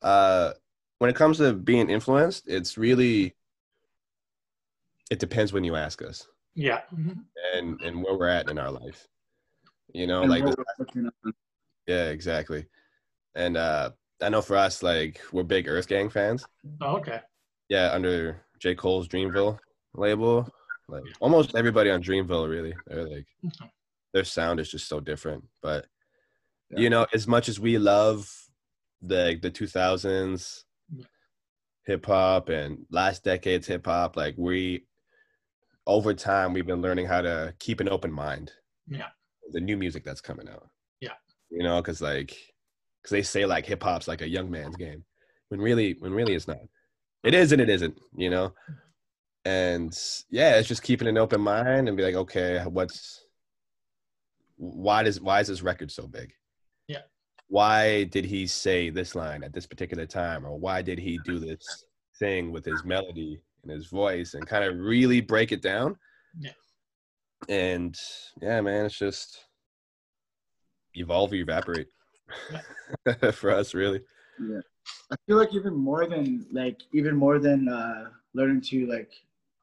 uh, 0.02 0.54
when 1.00 1.10
it 1.10 1.16
comes 1.16 1.40
to 1.40 1.54
being 1.54 1.90
influenced, 1.90 2.48
it's 2.48 2.78
really 2.78 3.36
it 5.12 5.20
depends 5.20 5.54
when 5.54 5.64
you 5.64 5.76
ask 5.76 6.02
us 6.02 6.28
Yeah. 6.56 6.82
Mhm. 6.94 7.26
and 7.54 7.82
and 7.82 8.04
where 8.04 8.16
we're 8.18 8.28
at 8.28 8.50
in 8.50 8.58
our 8.58 8.72
life. 8.72 9.08
You 9.94 10.08
know, 10.08 10.22
And 10.22 10.30
like 10.30 10.44
this- 10.46 10.56
we're 10.58 10.66
looking 10.80 11.06
at. 11.08 11.34
yeah, 11.88 12.10
exactly. 12.10 12.68
And 13.36 13.58
uh, 13.58 13.92
I 14.22 14.30
know 14.30 14.42
for 14.42 14.56
us, 14.56 14.82
like 14.84 15.22
we're 15.32 15.44
big 15.44 15.68
EarthGang 15.68 16.12
fans. 16.12 16.46
Oh, 16.82 16.98
okay. 16.98 17.22
Yeah, 17.70 17.92
under 17.92 18.42
J 18.60 18.76
Cole's 18.76 19.08
Dreamville 19.08 19.60
label, 19.94 20.48
like 20.88 21.04
almost 21.20 21.56
everybody 21.56 21.90
on 21.90 22.02
Dreamville 22.02 22.50
really, 22.50 22.74
they're 22.88 23.08
like 23.08 23.28
Mhm. 23.44 23.70
their 24.14 24.24
sound 24.24 24.60
is 24.60 24.70
just 24.70 24.88
so 24.88 25.00
different. 25.00 25.44
But 25.62 25.88
Yeah. 26.70 26.80
you 26.80 26.90
know, 26.90 27.06
as 27.14 27.28
much 27.28 27.50
as 27.50 27.60
we 27.60 27.78
love 27.78 28.32
the 29.02 29.38
the 29.42 29.52
2000s 29.52 30.66
hip 31.84 32.06
hop 32.06 32.50
and 32.50 32.86
last 32.90 33.24
decade's 33.24 33.68
hip 33.68 33.86
hop, 33.86 34.16
like 34.16 34.36
we 34.38 34.88
over 35.86 36.14
time 36.14 36.54
we've 36.54 36.66
been 36.66 36.82
learning 36.82 37.06
how 37.06 37.22
to 37.22 37.54
keep 37.60 37.80
an 37.80 37.90
open 37.90 38.12
mind. 38.12 38.52
Yeah. 38.88 39.10
The 39.52 39.62
new 39.62 39.78
music 39.78 40.04
that's 40.04 40.22
coming 40.22 40.50
out. 40.50 40.68
Yeah. 41.02 41.14
You 41.50 41.64
know, 41.64 41.82
because 41.82 42.02
like 42.02 42.36
because 43.02 43.12
they 43.12 43.22
say 43.22 43.46
like 43.46 43.66
hip 43.66 43.84
hop's 43.84 44.08
like 44.08 44.22
a 44.22 44.30
young 44.30 44.50
man's 44.50 44.76
game, 44.76 45.04
when 45.50 45.62
really 45.62 45.96
when 46.00 46.14
really 46.14 46.34
it's 46.34 46.48
not. 46.48 46.60
It 47.24 47.34
is 47.34 47.52
and 47.52 47.62
it 47.62 47.70
isn't. 47.70 48.00
You 48.16 48.30
know. 48.30 48.54
And 49.46 49.96
yeah, 50.30 50.58
it's 50.58 50.68
just 50.68 50.82
keeping 50.82 51.08
an 51.08 51.20
open 51.20 51.40
mind 51.42 51.88
and 51.88 51.96
be 51.96 52.04
like, 52.04 52.16
okay, 52.16 52.64
what's 52.64 53.26
why 54.58 55.04
does 55.04 55.22
why 55.22 55.40
is 55.40 55.48
this 55.48 55.62
record 55.62 55.92
so 55.92 56.08
big? 56.08 56.34
Yeah. 56.88 57.04
Why 57.48 58.06
did 58.06 58.26
he 58.26 58.48
say 58.48 58.90
this 58.90 59.16
line 59.16 59.44
at 59.44 59.54
this 59.54 59.68
particular 59.68 60.08
time, 60.08 60.46
or 60.46 60.58
why 60.58 60.82
did 60.82 60.98
he 60.98 61.20
do 61.26 61.38
this 61.40 61.86
thing 62.18 62.52
with 62.52 62.66
his 62.66 62.84
melody 62.84 63.40
and 63.62 63.72
his 63.72 63.88
voice, 63.88 64.34
and 64.34 64.48
kind 64.48 64.64
of 64.64 64.78
really 64.78 65.22
break 65.22 65.52
it 65.52 65.62
down? 65.62 65.96
Yeah. 66.40 66.52
And 67.50 67.98
yeah, 68.42 68.62
man, 68.62 68.86
it's 68.86 68.98
just 68.98 69.46
evolve 70.94 71.32
or 71.32 71.36
evaporate 71.36 71.88
for 73.34 73.52
us, 73.52 73.74
really. 73.74 74.02
Yeah. 74.40 74.62
I 75.12 75.16
feel 75.28 75.38
like 75.38 75.54
even 75.54 75.76
more 75.76 76.08
than 76.08 76.46
like 76.52 76.80
even 76.94 77.16
more 77.16 77.40
than 77.40 77.68
uh 77.68 78.06
learning 78.34 78.62
to 78.62 78.86
like 78.88 79.12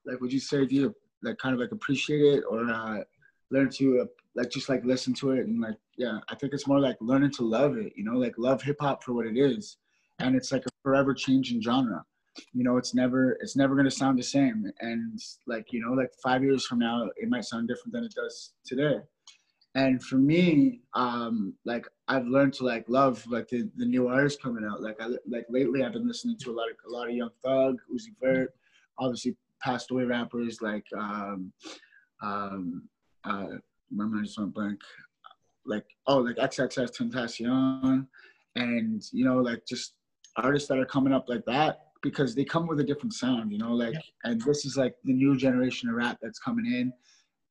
like 0.04 0.20
would 0.20 0.32
you 0.32 0.40
say 0.40 0.66
do 0.66 0.74
you 0.74 0.94
like 1.22 1.38
kind 1.38 1.54
of 1.54 1.60
like 1.60 1.72
appreciate 1.72 2.38
it 2.38 2.44
or 2.48 2.68
uh 2.68 3.02
learn 3.50 3.68
to 3.68 4.00
uh, 4.00 4.06
like 4.34 4.50
just 4.50 4.68
like 4.68 4.84
listen 4.84 5.12
to 5.14 5.32
it 5.32 5.46
and 5.46 5.60
like 5.60 5.76
yeah 5.96 6.18
I 6.28 6.34
think 6.34 6.54
it's 6.54 6.66
more 6.66 6.80
like 6.80 6.96
learning 7.00 7.32
to 7.32 7.42
love 7.44 7.76
it 7.76 7.92
you 7.96 8.02
know 8.04 8.14
like 8.18 8.34
love 8.38 8.62
hip 8.62 8.78
hop 8.80 9.04
for 9.04 9.12
what 9.12 9.26
it 9.26 9.36
is 9.36 9.76
and 10.18 10.34
it's 10.34 10.50
like 10.50 10.64
a 10.66 10.70
forever 10.82 11.14
changing 11.14 11.62
genre 11.62 12.04
you 12.52 12.64
know 12.64 12.76
it's 12.76 12.94
never 12.94 13.32
it's 13.40 13.56
never 13.56 13.74
going 13.74 13.84
to 13.84 13.90
sound 13.90 14.18
the 14.18 14.22
same. 14.22 14.70
And 14.80 15.18
like 15.46 15.72
you 15.72 15.80
know 15.84 15.92
like 15.92 16.10
5 16.22 16.42
years 16.42 16.66
from 16.66 16.78
now 16.78 17.08
it 17.16 17.28
might 17.28 17.44
sound 17.44 17.68
different 17.68 17.92
than 17.92 18.04
it 18.04 18.14
does 18.14 18.54
today. 18.64 18.96
And 19.74 20.02
for 20.02 20.16
me 20.16 20.80
um 20.94 21.54
like 21.64 21.86
i've 22.08 22.26
learned 22.26 22.54
to 22.54 22.64
like 22.64 22.84
love 22.88 23.24
like 23.28 23.48
the, 23.48 23.70
the 23.76 23.86
new 23.86 24.08
artists 24.08 24.42
coming 24.42 24.64
out. 24.64 24.82
Like 24.82 24.96
i 25.00 25.08
like 25.28 25.46
lately 25.48 25.82
i've 25.82 25.92
been 25.92 26.08
listening 26.08 26.36
to 26.40 26.50
a 26.50 26.52
lot 26.52 26.68
of 26.70 26.76
a 26.86 26.90
lot 26.90 27.08
of 27.08 27.14
young 27.14 27.30
thug 27.44 27.76
uzi 27.94 28.14
vert 28.20 28.54
obviously 28.98 29.36
passed 29.62 29.90
away 29.90 30.04
rappers 30.04 30.60
like 30.60 30.86
um 30.98 31.52
um 32.22 32.88
uh 33.24 33.46
my 33.90 34.04
mind 34.04 34.24
just 34.24 34.38
went 34.38 34.54
blank. 34.54 34.80
Like 35.66 35.86
oh 36.06 36.18
like 36.18 36.36
XXXTentacion. 36.36 38.06
And 38.56 39.02
you 39.12 39.24
know 39.24 39.38
like 39.38 39.64
just 39.66 39.94
artists 40.36 40.68
that 40.68 40.78
are 40.78 40.86
coming 40.86 41.12
up 41.12 41.28
like 41.28 41.44
that 41.46 41.91
because 42.02 42.34
they 42.34 42.44
come 42.44 42.66
with 42.66 42.80
a 42.80 42.84
different 42.84 43.12
sound 43.12 43.52
you 43.52 43.58
know 43.58 43.72
like 43.72 43.94
and 44.24 44.40
this 44.42 44.64
is 44.64 44.76
like 44.76 44.94
the 45.04 45.12
new 45.12 45.36
generation 45.36 45.88
of 45.88 45.94
rap 45.94 46.18
that's 46.20 46.38
coming 46.38 46.66
in 46.66 46.92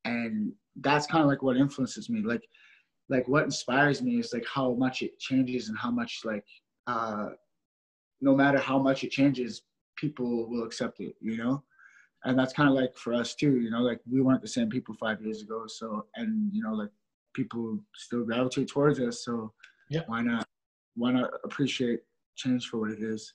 and 0.06 0.52
that's 0.78 1.08
kind 1.08 1.24
of 1.24 1.30
like 1.30 1.42
what 1.42 1.58
influences 1.58 2.10
me. 2.10 2.22
Like 2.22 2.44
like 3.10 3.28
what 3.28 3.44
inspires 3.44 4.02
me 4.02 4.20
is 4.20 4.34
like 4.34 4.46
how 4.52 4.74
much 4.74 5.02
it 5.02 5.20
changes 5.20 5.70
and 5.70 5.78
how 5.78 5.92
much 5.92 6.22
like 6.24 6.46
uh 6.88 7.30
no 8.22 8.36
matter 8.36 8.58
how 8.60 8.80
much 8.80 9.04
it 9.04 9.12
changes 9.12 9.64
people 9.98 10.50
will 10.50 10.64
accept 10.64 11.00
it 11.00 11.16
you 11.22 11.38
know? 11.38 11.64
And 12.24 12.38
that's 12.38 12.54
kind 12.54 12.70
of 12.70 12.76
like 12.76 12.96
for 12.96 13.14
us 13.14 13.36
too 13.36 13.60
you 13.60 13.70
know 13.70 13.82
like 13.82 14.00
we 14.10 14.22
weren't 14.22 14.42
the 14.42 14.48
same 14.48 14.70
people 14.70 14.96
five 14.96 15.22
years 15.22 15.42
ago 15.42 15.66
so 15.68 16.06
and 16.16 16.52
you 16.54 16.64
know 16.64 16.74
like 16.74 16.90
people 17.34 17.80
still 17.96 18.24
gravitate 18.24 18.70
towards 18.70 19.00
us 19.00 19.26
so 19.26 19.54
Yeah. 19.90 20.02
why 20.08 20.22
not 20.22 20.46
why 20.96 21.12
not 21.12 21.32
appreciate 21.44 22.02
change 22.36 22.68
for 22.68 22.80
what 22.80 22.92
it 22.92 23.02
is 23.02 23.34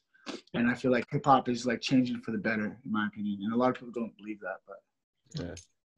and 0.55 0.69
i 0.69 0.75
feel 0.75 0.91
like 0.91 1.07
hip-hop 1.11 1.49
is 1.49 1.67
like 1.67 1.81
changing 1.81 2.21
for 2.21 2.31
the 2.33 2.39
better 2.39 2.79
in 2.85 2.93
my 2.93 3.07
opinion 3.07 3.39
and 3.43 3.53
a 3.53 3.57
lot 3.57 3.69
of 3.71 3.75
people 3.75 3.93
don't 3.93 4.17
believe 4.17 4.41
that 4.41 4.61
but 4.67 4.79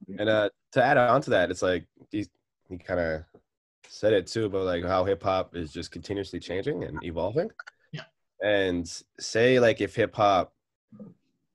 Yeah. 0.06 0.16
And 0.18 0.28
uh, 0.28 0.48
to 0.72 0.82
add 0.82 0.96
on 0.96 1.20
to 1.22 1.30
that, 1.30 1.50
it's 1.50 1.62
like 1.62 1.86
he, 2.10 2.26
he 2.68 2.78
kind 2.78 3.00
of 3.00 3.24
said 3.88 4.12
it 4.12 4.26
too 4.26 4.48
but 4.48 4.64
like 4.64 4.84
how 4.84 5.04
hip 5.04 5.22
hop 5.22 5.56
is 5.56 5.72
just 5.72 5.90
continuously 5.90 6.38
changing 6.38 6.84
and 6.84 7.02
evolving. 7.02 7.50
Yeah. 7.92 8.04
And 8.42 8.86
say 9.18 9.58
like 9.60 9.80
if 9.80 9.94
hip 9.94 10.14
hop 10.14 10.52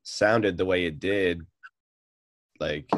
sounded 0.04 0.58
the 0.58 0.66
way 0.66 0.86
it 0.86 1.00
did, 1.00 1.46
like 2.60 2.90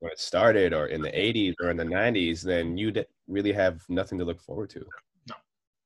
when 0.00 0.10
it 0.10 0.18
started, 0.18 0.72
or 0.74 0.86
in 0.86 1.00
the 1.00 1.10
'80s 1.10 1.54
or 1.60 1.70
in 1.70 1.76
the 1.76 1.84
'90s, 1.84 2.42
then 2.42 2.76
you'd 2.76 3.06
really 3.26 3.52
have 3.52 3.82
nothing 3.88 4.18
to 4.18 4.24
look 4.24 4.40
forward 4.40 4.70
to. 4.70 4.84
No. 5.28 5.36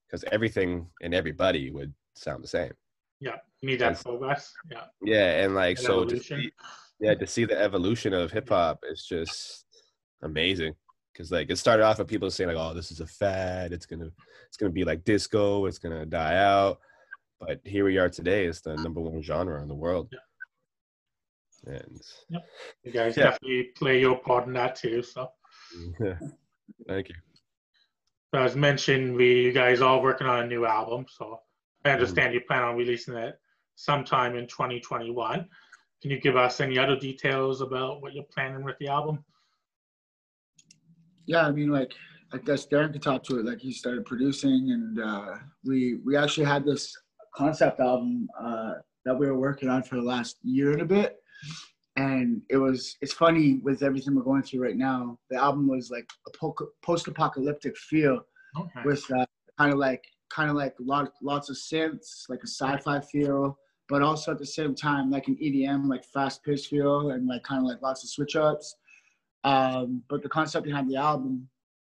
Because 0.06 0.24
everything 0.32 0.86
and 1.02 1.14
everybody 1.14 1.70
would 1.70 1.92
sound 2.14 2.42
the 2.42 2.48
same. 2.48 2.72
Yeah. 3.22 3.36
Need 3.62 3.78
that 3.80 4.02
progress. 4.02 4.52
Yeah. 4.70 4.84
Yeah, 5.04 5.44
and 5.44 5.54
like 5.54 5.78
And 5.78 5.86
so 5.86 6.04
to 6.04 6.18
see, 6.18 6.50
yeah, 6.98 7.14
to 7.14 7.26
see 7.26 7.44
the 7.44 7.56
evolution 7.58 8.12
of 8.12 8.32
hip 8.32 8.48
hop 8.48 8.82
is 8.90 9.06
just 9.06 9.64
amazing. 10.22 10.74
Cause 11.16 11.30
like 11.30 11.48
it 11.50 11.56
started 11.56 11.84
off 11.84 11.98
with 11.98 12.08
people 12.08 12.30
saying 12.30 12.48
like, 12.48 12.56
"Oh, 12.58 12.74
this 12.74 12.90
is 12.90 13.00
a 13.00 13.06
fad. 13.06 13.72
It's 13.72 13.86
gonna, 13.86 14.08
it's 14.48 14.56
gonna 14.56 14.72
be 14.72 14.82
like 14.82 15.04
disco. 15.04 15.66
It's 15.66 15.78
gonna 15.78 16.04
die 16.06 16.36
out." 16.36 16.80
But 17.38 17.60
here 17.64 17.84
we 17.84 17.98
are 17.98 18.08
today. 18.08 18.46
It's 18.46 18.60
the 18.62 18.74
number 18.76 19.00
one 19.00 19.22
genre 19.22 19.62
in 19.62 19.68
the 19.68 19.74
world. 19.74 20.08
Yeah. 20.10 21.74
And 21.74 22.00
You 22.82 22.90
guys 22.92 23.16
Yeah. 23.16 23.24
definitely 23.24 23.64
play 23.76 24.00
your 24.00 24.16
part 24.18 24.46
in 24.48 24.52
that 24.54 24.74
too. 24.74 25.02
So, 25.02 25.30
yeah, 26.00 26.18
thank 26.88 27.08
you. 27.10 27.14
so 28.34 28.40
as 28.40 28.56
mentioned, 28.56 29.14
we 29.14 29.42
you 29.44 29.52
guys 29.52 29.80
all 29.80 30.02
working 30.02 30.26
on 30.26 30.42
a 30.44 30.46
new 30.46 30.64
album. 30.66 31.04
So 31.08 31.40
I 31.84 31.90
understand 31.90 32.34
you 32.34 32.40
plan 32.42 32.62
on 32.62 32.76
releasing 32.76 33.14
it 33.14 33.38
sometime 33.74 34.36
in 34.36 34.46
2021. 34.46 35.48
Can 36.00 36.10
you 36.10 36.20
give 36.20 36.36
us 36.36 36.60
any 36.60 36.78
other 36.78 36.96
details 36.96 37.60
about 37.60 38.02
what 38.02 38.12
you're 38.12 38.24
planning 38.24 38.64
with 38.64 38.76
the 38.78 38.88
album? 38.88 39.24
yeah 41.26 41.46
i 41.46 41.52
mean 41.52 41.70
like 41.70 41.94
i 42.32 42.36
guess 42.38 42.66
darren 42.66 42.92
could 42.92 43.00
talk 43.00 43.22
to 43.22 43.38
it 43.38 43.46
like 43.46 43.60
he 43.60 43.72
started 43.72 44.04
producing 44.04 44.72
and 44.72 44.98
uh 45.00 45.36
we 45.64 46.00
we 46.04 46.16
actually 46.16 46.44
had 46.44 46.64
this 46.64 46.92
concept 47.32 47.78
album 47.78 48.28
uh 48.42 48.72
that 49.04 49.16
we 49.16 49.28
were 49.28 49.38
working 49.38 49.68
on 49.68 49.84
for 49.84 49.94
the 49.94 50.02
last 50.02 50.38
year 50.42 50.72
and 50.72 50.82
a 50.82 50.84
bit 50.84 51.18
and 51.94 52.42
it 52.50 52.56
was 52.56 52.96
it's 53.02 53.12
funny 53.12 53.60
with 53.62 53.84
everything 53.84 54.16
we're 54.16 54.22
going 54.24 54.42
through 54.42 54.60
right 54.60 54.76
now 54.76 55.16
the 55.30 55.36
album 55.36 55.68
was 55.68 55.92
like 55.92 56.10
a 56.26 56.36
po- 56.36 56.56
post-apocalyptic 56.82 57.76
feel 57.76 58.20
Okay. 58.58 58.80
with 58.84 59.04
uh, 59.12 59.24
kind 59.56 59.72
of 59.72 59.78
like 59.78 60.02
kind 60.34 60.50
of 60.50 60.56
like 60.56 60.74
lot, 60.78 61.12
lots 61.22 61.50
of 61.50 61.56
synths, 61.56 62.28
like 62.28 62.40
a 62.42 62.46
sci-fi 62.46 63.00
feel, 63.00 63.58
but 63.88 64.02
also 64.02 64.32
at 64.32 64.38
the 64.38 64.46
same 64.46 64.74
time 64.74 65.10
like 65.10 65.28
an 65.28 65.36
EDM, 65.36 65.88
like 65.88 66.04
fast-paced 66.04 66.68
feel, 66.68 67.10
and 67.10 67.26
like 67.26 67.42
kind 67.42 67.60
of 67.60 67.68
like 67.68 67.82
lots 67.82 68.02
of 68.02 68.10
switch 68.10 68.36
ups. 68.36 68.76
Um, 69.44 70.02
but 70.08 70.22
the 70.22 70.28
concept 70.28 70.64
behind 70.64 70.90
the 70.90 70.96
album 70.96 71.48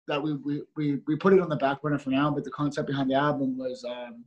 that 0.09 0.23
we, 0.23 0.35
we 0.35 0.63
we 0.77 0.99
we 1.07 1.17
put 1.17 1.33
it 1.33 1.41
on 1.41 1.49
the 1.49 1.57
back 1.57 1.83
burner 1.83 1.99
for 1.99 2.11
now, 2.11 2.31
but 2.31 2.45
the 2.45 2.51
concept 2.51 2.87
behind 2.87 3.11
the 3.11 3.15
album 3.15 3.59
was 3.59 3.85
um, 3.85 4.25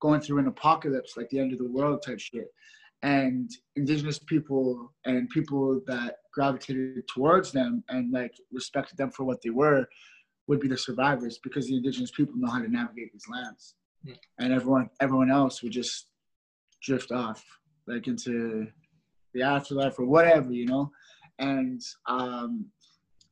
going 0.00 0.20
through 0.20 0.38
an 0.38 0.48
apocalypse, 0.48 1.16
like 1.16 1.28
the 1.30 1.38
end 1.38 1.52
of 1.52 1.58
the 1.58 1.70
world 1.70 2.02
type 2.04 2.20
shit. 2.20 2.48
And 3.02 3.50
indigenous 3.76 4.18
people 4.18 4.92
and 5.06 5.28
people 5.30 5.80
that 5.86 6.16
gravitated 6.34 7.08
towards 7.08 7.50
them 7.50 7.82
and 7.88 8.12
like 8.12 8.34
respected 8.52 8.98
them 8.98 9.10
for 9.10 9.24
what 9.24 9.40
they 9.42 9.50
were 9.50 9.88
would 10.50 10.58
be 10.60 10.66
the 10.66 10.76
survivors 10.76 11.38
because 11.44 11.68
the 11.68 11.76
indigenous 11.76 12.10
people 12.10 12.34
know 12.36 12.50
how 12.50 12.60
to 12.60 12.68
navigate 12.68 13.12
these 13.12 13.28
lands, 13.34 13.76
Yeah. 14.04 14.16
and 14.40 14.52
everyone 14.52 14.90
everyone 15.00 15.30
else 15.30 15.62
would 15.62 15.70
just 15.80 16.08
drift 16.82 17.12
off 17.12 17.40
like 17.86 18.08
into 18.08 18.66
the 19.34 19.42
afterlife 19.42 19.96
or 20.00 20.06
whatever, 20.06 20.50
you 20.52 20.66
know. 20.66 20.90
And 21.38 21.80
um, 22.06 22.66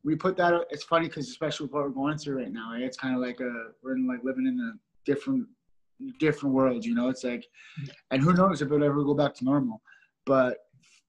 we 0.05 0.15
put 0.15 0.37
that. 0.37 0.53
It's 0.71 0.85
funny 0.85 1.09
because 1.09 1.29
especially 1.29 1.65
with 1.65 1.73
what 1.75 1.83
we're 1.83 2.01
going 2.03 2.19
through 2.19 2.37
right 2.43 2.53
now, 2.53 2.69
eh, 2.75 2.87
it's 2.89 2.97
kind 2.97 3.17
of 3.17 3.21
like 3.21 3.41
a 3.41 3.53
we're 3.83 3.97
in 3.97 4.07
like 4.07 4.23
living 4.23 4.47
in 4.47 4.57
a 4.69 4.71
different 5.11 5.45
different 6.21 6.55
world, 6.55 6.85
you 6.85 6.95
know. 6.95 7.09
It's 7.09 7.25
like, 7.25 7.45
and 8.13 8.23
who 8.23 8.33
knows 8.33 8.63
if 8.63 8.67
it'll 8.71 8.85
ever 8.85 9.03
go 9.03 9.15
back 9.23 9.35
to 9.39 9.45
normal, 9.45 9.83
but 10.25 10.59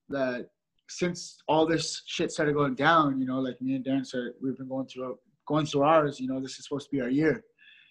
that 0.10 0.50
since 0.88 1.38
all 1.48 1.68
this 1.68 2.02
shit 2.08 2.32
started 2.32 2.56
going 2.56 2.74
down, 2.74 3.20
you 3.20 3.28
know, 3.28 3.40
like 3.48 3.62
me 3.62 3.76
and 3.76 3.86
Darren 3.86 4.04
started, 4.04 4.34
we've 4.42 4.58
been 4.58 4.68
going 4.68 4.88
through 4.88 5.20
going 5.50 5.66
through 5.66 5.84
ours, 5.94 6.20
you 6.22 6.28
know, 6.30 6.40
this 6.40 6.56
is 6.58 6.64
supposed 6.66 6.86
to 6.88 6.96
be 6.96 7.02
our 7.02 7.10
year. 7.22 7.44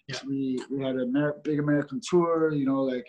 Yeah. 0.07 0.19
We 0.25 0.59
we 0.71 0.77
had 0.83 0.95
a 0.95 1.03
Amer- 1.03 1.39
big 1.43 1.59
American 1.59 1.99
tour, 2.09 2.51
you 2.59 2.65
know, 2.65 2.81
like 2.81 3.07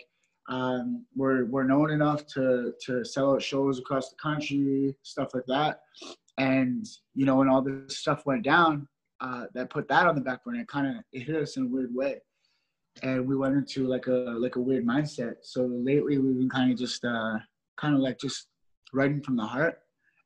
um, 0.49 1.05
we're 1.15 1.45
we're 1.45 1.63
known 1.73 1.89
enough 1.91 2.21
to 2.35 2.73
to 2.85 3.03
sell 3.13 3.33
out 3.33 3.41
shows 3.41 3.79
across 3.79 4.09
the 4.11 4.17
country, 4.27 4.95
stuff 5.13 5.29
like 5.33 5.47
that. 5.47 5.79
And 6.37 6.85
you 7.15 7.25
know, 7.25 7.37
when 7.37 7.49
all 7.49 7.61
this 7.63 7.97
stuff 8.03 8.25
went 8.25 8.43
down, 8.43 8.87
uh, 9.21 9.45
that 9.53 9.69
put 9.69 9.87
that 9.87 10.05
on 10.07 10.15
the 10.15 10.21
back 10.29 10.43
burner. 10.43 10.61
It 10.61 10.67
kind 10.67 10.87
of 10.87 10.95
it 11.13 11.21
hit 11.27 11.35
us 11.41 11.57
in 11.57 11.63
a 11.63 11.67
weird 11.67 11.93
way, 11.95 12.13
and 13.03 13.25
we 13.27 13.35
went 13.35 13.55
into 13.55 13.87
like 13.87 14.07
a 14.07 14.19
like 14.45 14.55
a 14.57 14.61
weird 14.67 14.85
mindset. 14.85 15.35
So 15.43 15.59
lately, 15.65 16.17
we've 16.17 16.37
been 16.41 16.49
kind 16.49 16.71
of 16.71 16.77
just 16.77 17.03
uh, 17.05 17.37
kind 17.81 17.93
of 17.95 18.01
like 18.01 18.17
just 18.19 18.47
writing 18.93 19.21
from 19.23 19.37
the 19.37 19.45
heart, 19.55 19.75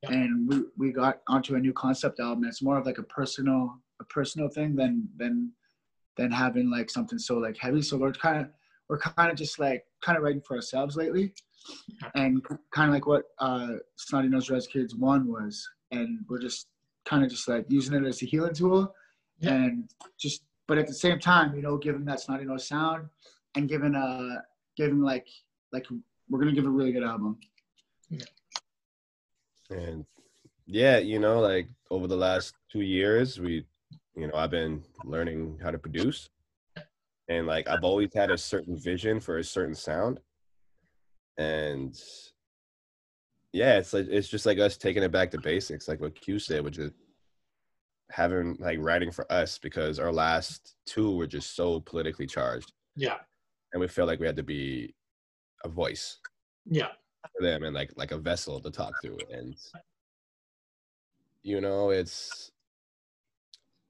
Yeah. 0.03 0.13
and 0.13 0.31
we 0.49 0.55
we 0.81 0.87
got 0.91 1.15
onto 1.27 1.55
a 1.55 1.59
new 1.59 1.73
concept 1.73 2.19
album. 2.19 2.43
It's 2.45 2.63
more 2.67 2.77
of 2.79 2.85
like 2.85 2.97
a 2.97 3.03
personal 3.19 3.61
a 3.99 4.03
personal 4.05 4.49
thing 4.49 4.75
than 4.75 5.07
than 5.17 5.51
than 6.17 6.31
having 6.31 6.69
like 6.69 6.89
something 6.89 7.19
so 7.19 7.37
like 7.37 7.57
heavy. 7.57 7.81
So 7.81 7.97
we're 7.97 8.11
kind 8.13 8.41
of 8.41 8.47
we're 8.89 8.99
kind 8.99 9.31
of 9.31 9.37
just 9.37 9.59
like 9.59 9.85
kind 10.01 10.17
of 10.17 10.23
writing 10.23 10.41
for 10.41 10.55
ourselves 10.55 10.95
lately, 10.95 11.33
and 12.13 12.43
kind 12.71 12.89
of 12.89 12.93
like 12.93 13.07
what 13.07 13.23
uh, 13.39 13.73
Snotty 13.97 14.27
Nose 14.27 14.49
Rez 14.49 14.67
Kids 14.67 14.95
one 14.95 15.27
was, 15.31 15.67
and 15.91 16.19
we're 16.29 16.39
just 16.39 16.67
kind 17.05 17.23
of 17.23 17.29
just 17.29 17.47
like 17.47 17.65
using 17.69 17.93
it 17.95 18.07
as 18.07 18.21
a 18.21 18.25
healing 18.25 18.53
tool, 18.53 18.93
Yeah. 19.39 19.53
and 19.53 19.89
just 20.17 20.43
but 20.67 20.77
at 20.77 20.87
the 20.87 20.93
same 20.93 21.19
time, 21.19 21.55
you 21.55 21.61
know, 21.61 21.77
giving 21.77 22.05
that 22.05 22.19
Snotty 22.19 22.45
Nose 22.45 22.67
sound 22.67 23.09
and 23.55 23.67
giving 23.69 23.95
uh 23.95 24.41
giving 24.77 25.01
like 25.01 25.27
like 25.71 25.85
we're 26.29 26.39
gonna 26.39 26.53
give 26.53 26.65
a 26.65 26.69
really 26.69 26.91
good 26.91 27.03
album. 27.03 27.37
Yeah. 28.09 28.25
And 29.69 30.05
yeah, 30.67 30.97
you 30.97 31.19
know, 31.19 31.39
like 31.39 31.67
over 31.89 32.07
the 32.07 32.15
last 32.15 32.53
two 32.71 32.81
years, 32.81 33.39
we, 33.39 33.65
you 34.15 34.27
know, 34.27 34.35
I've 34.35 34.51
been 34.51 34.83
learning 35.03 35.59
how 35.61 35.71
to 35.71 35.77
produce. 35.77 36.29
And 37.27 37.47
like 37.47 37.67
I've 37.67 37.83
always 37.83 38.09
had 38.13 38.29
a 38.31 38.37
certain 38.37 38.77
vision 38.77 39.19
for 39.19 39.39
a 39.39 39.43
certain 39.43 39.73
sound. 39.75 40.19
And 41.37 41.99
yeah, 43.51 43.77
it's 43.77 43.93
like 43.93 44.07
it's 44.09 44.27
just 44.27 44.45
like 44.45 44.59
us 44.59 44.77
taking 44.77 45.03
it 45.03 45.11
back 45.11 45.31
to 45.31 45.41
basics, 45.41 45.87
like 45.87 45.99
what 46.01 46.19
Q 46.19 46.37
said, 46.39 46.63
which 46.63 46.77
is 46.77 46.91
having 48.11 48.55
like 48.59 48.77
writing 48.79 49.11
for 49.11 49.29
us 49.31 49.57
because 49.57 49.97
our 49.99 50.11
last 50.11 50.75
two 50.85 51.15
were 51.15 51.25
just 51.27 51.55
so 51.55 51.79
politically 51.79 52.27
charged. 52.27 52.71
Yeah. 52.95 53.17
And 53.73 53.81
we 53.81 53.87
felt 53.87 54.07
like 54.07 54.19
we 54.19 54.27
had 54.27 54.35
to 54.37 54.43
be 54.43 54.93
a 55.63 55.67
voice 55.67 56.19
Yeah. 56.65 56.89
for 57.35 57.43
them 57.43 57.63
and 57.63 57.73
like 57.73 57.91
like 57.95 58.11
a 58.11 58.17
vessel 58.17 58.59
to 58.61 58.69
talk 58.69 58.93
through 59.01 59.17
and 59.31 59.55
you 61.41 61.59
know 61.59 61.89
it's 61.89 62.51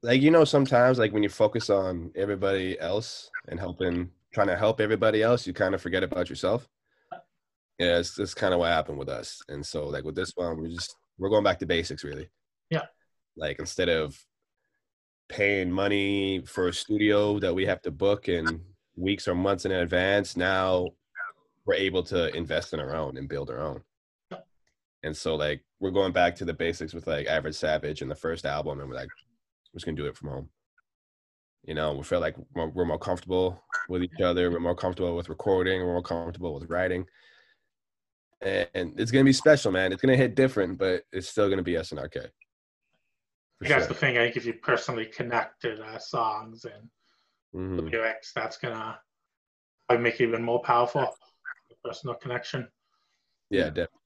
like 0.02 0.20
you 0.22 0.30
know 0.30 0.44
sometimes 0.44 0.98
like 0.98 1.12
when 1.12 1.22
you 1.22 1.28
focus 1.28 1.70
on 1.70 2.10
everybody 2.14 2.78
else 2.78 3.30
and 3.48 3.58
helping 3.58 4.10
trying 4.32 4.46
to 4.46 4.56
help 4.56 4.80
everybody 4.80 5.22
else 5.22 5.46
you 5.46 5.52
kind 5.52 5.74
of 5.74 5.80
forget 5.82 6.02
about 6.02 6.28
yourself 6.28 6.68
yeah 7.78 7.98
it's 7.98 8.14
that's 8.14 8.34
kind 8.34 8.52
of 8.52 8.60
what 8.60 8.70
happened 8.70 8.98
with 8.98 9.08
us 9.08 9.40
and 9.48 9.64
so 9.64 9.86
like 9.86 10.04
with 10.04 10.14
this 10.14 10.32
one 10.34 10.56
we're 10.58 10.68
just 10.68 10.96
we're 11.18 11.30
going 11.30 11.44
back 11.44 11.58
to 11.58 11.66
basics 11.66 12.04
really 12.04 12.28
Yeah. 12.70 12.82
like 13.36 13.58
instead 13.58 13.88
of 13.88 14.16
paying 15.28 15.70
money 15.70 16.42
for 16.46 16.68
a 16.68 16.72
studio 16.72 17.38
that 17.40 17.54
we 17.54 17.66
have 17.66 17.82
to 17.82 17.90
book 17.90 18.28
in 18.28 18.60
weeks 18.96 19.26
or 19.26 19.34
months 19.34 19.64
in 19.64 19.72
advance 19.72 20.36
now 20.36 20.86
we're 21.66 21.74
able 21.74 22.02
to 22.04 22.34
invest 22.36 22.72
in 22.74 22.80
our 22.80 22.94
own 22.94 23.16
and 23.16 23.28
build 23.28 23.50
our 23.50 23.58
own. 23.58 23.82
And 25.02 25.16
so 25.16 25.34
like 25.34 25.64
we're 25.80 25.90
going 25.90 26.12
back 26.12 26.36
to 26.36 26.44
the 26.44 26.54
basics 26.54 26.94
with 26.94 27.08
like 27.08 27.26
Average 27.26 27.56
Savage 27.56 28.02
and 28.02 28.10
the 28.10 28.14
first 28.14 28.46
album, 28.46 28.78
and 28.78 28.88
we're 28.88 28.94
like, 28.94 29.08
we're 29.76 29.80
just 29.80 29.84
gonna 29.84 29.96
do 29.96 30.06
it 30.06 30.16
from 30.16 30.30
home. 30.30 30.48
You 31.64 31.74
know, 31.74 31.92
we 31.92 32.02
feel 32.02 32.20
like 32.20 32.34
we're, 32.54 32.68
we're 32.68 32.86
more 32.86 32.98
comfortable 32.98 33.62
with 33.90 34.02
each 34.02 34.22
other. 34.22 34.50
We're 34.50 34.58
more 34.58 34.74
comfortable 34.74 35.14
with 35.14 35.28
recording. 35.28 35.80
We're 35.80 35.92
more 35.92 36.02
comfortable 36.02 36.54
with 36.54 36.70
writing. 36.70 37.04
And, 38.40 38.68
and 38.74 38.98
it's 38.98 39.10
gonna 39.10 39.24
be 39.24 39.34
special, 39.34 39.70
man. 39.72 39.92
It's 39.92 40.00
gonna 40.00 40.16
hit 40.16 40.34
different, 40.34 40.78
but 40.78 41.02
it's 41.12 41.28
still 41.28 41.50
gonna 41.50 41.62
be 41.62 41.74
SNRK. 41.74 42.28
I 43.62 43.68
guess 43.68 43.82
sure. 43.82 43.88
the 43.88 43.94
thing, 43.94 44.16
I 44.16 44.24
think 44.24 44.38
if 44.38 44.46
you 44.46 44.54
personally 44.54 45.04
connect 45.04 45.60
to 45.62 45.76
the 45.76 45.98
songs 45.98 46.64
and 46.64 46.88
the 47.52 47.82
Mhm. 47.82 47.92
lyrics, 47.92 48.32
that's 48.34 48.56
gonna 48.56 48.98
make 49.90 50.14
it 50.14 50.22
even 50.22 50.42
more 50.42 50.62
powerful. 50.62 51.14
The 51.68 51.76
personal 51.84 52.14
connection. 52.14 52.66
Yeah, 53.50 53.68
definitely. 53.68 54.00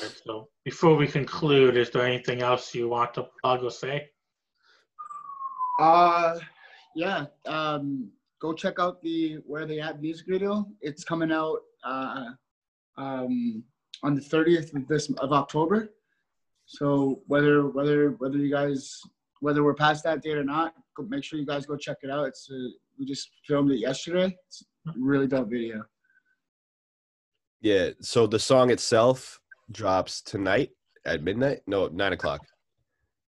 Right, 0.00 0.22
So 0.24 0.48
before 0.64 0.96
we 0.96 1.06
conclude, 1.06 1.76
is 1.76 1.90
there 1.90 2.06
anything 2.06 2.42
else 2.42 2.74
you 2.74 2.88
want 2.88 3.14
to 3.14 3.28
plug 3.40 3.64
or 3.64 3.70
say? 3.70 4.10
Uh, 5.78 6.38
yeah. 6.94 7.26
Um, 7.46 8.10
go 8.40 8.52
check 8.52 8.78
out 8.78 9.02
the 9.02 9.38
Where 9.46 9.66
They 9.66 9.80
At 9.80 10.00
music 10.00 10.26
video. 10.28 10.66
It's 10.80 11.04
coming 11.04 11.32
out 11.32 11.58
uh, 11.84 12.26
um, 12.96 13.64
on 14.02 14.14
the 14.14 14.20
30th 14.20 14.74
of 14.74 14.86
this 14.88 15.10
of 15.18 15.32
October. 15.32 15.92
So 16.66 17.22
whether 17.26 17.66
whether 17.66 18.10
whether 18.18 18.36
you 18.36 18.50
guys 18.50 19.00
whether 19.40 19.64
we're 19.64 19.74
past 19.74 20.04
that 20.04 20.22
date 20.22 20.36
or 20.36 20.44
not, 20.44 20.74
go, 20.96 21.02
make 21.02 21.24
sure 21.24 21.38
you 21.38 21.46
guys 21.46 21.66
go 21.66 21.76
check 21.76 21.96
it 22.02 22.10
out. 22.10 22.26
It's 22.26 22.48
uh 22.50 22.68
we 22.98 23.06
just 23.06 23.28
filmed 23.46 23.72
it 23.72 23.78
yesterday. 23.78 24.36
It's 24.46 24.62
a 24.86 24.92
really 24.96 25.26
dope 25.26 25.50
video. 25.50 25.84
Yeah. 27.60 27.90
So 28.00 28.26
the 28.26 28.38
song 28.38 28.70
itself 28.70 29.39
drops 29.72 30.20
tonight 30.22 30.70
at 31.04 31.22
midnight. 31.22 31.60
No, 31.66 31.88
nine 31.88 32.12
o'clock. 32.12 32.40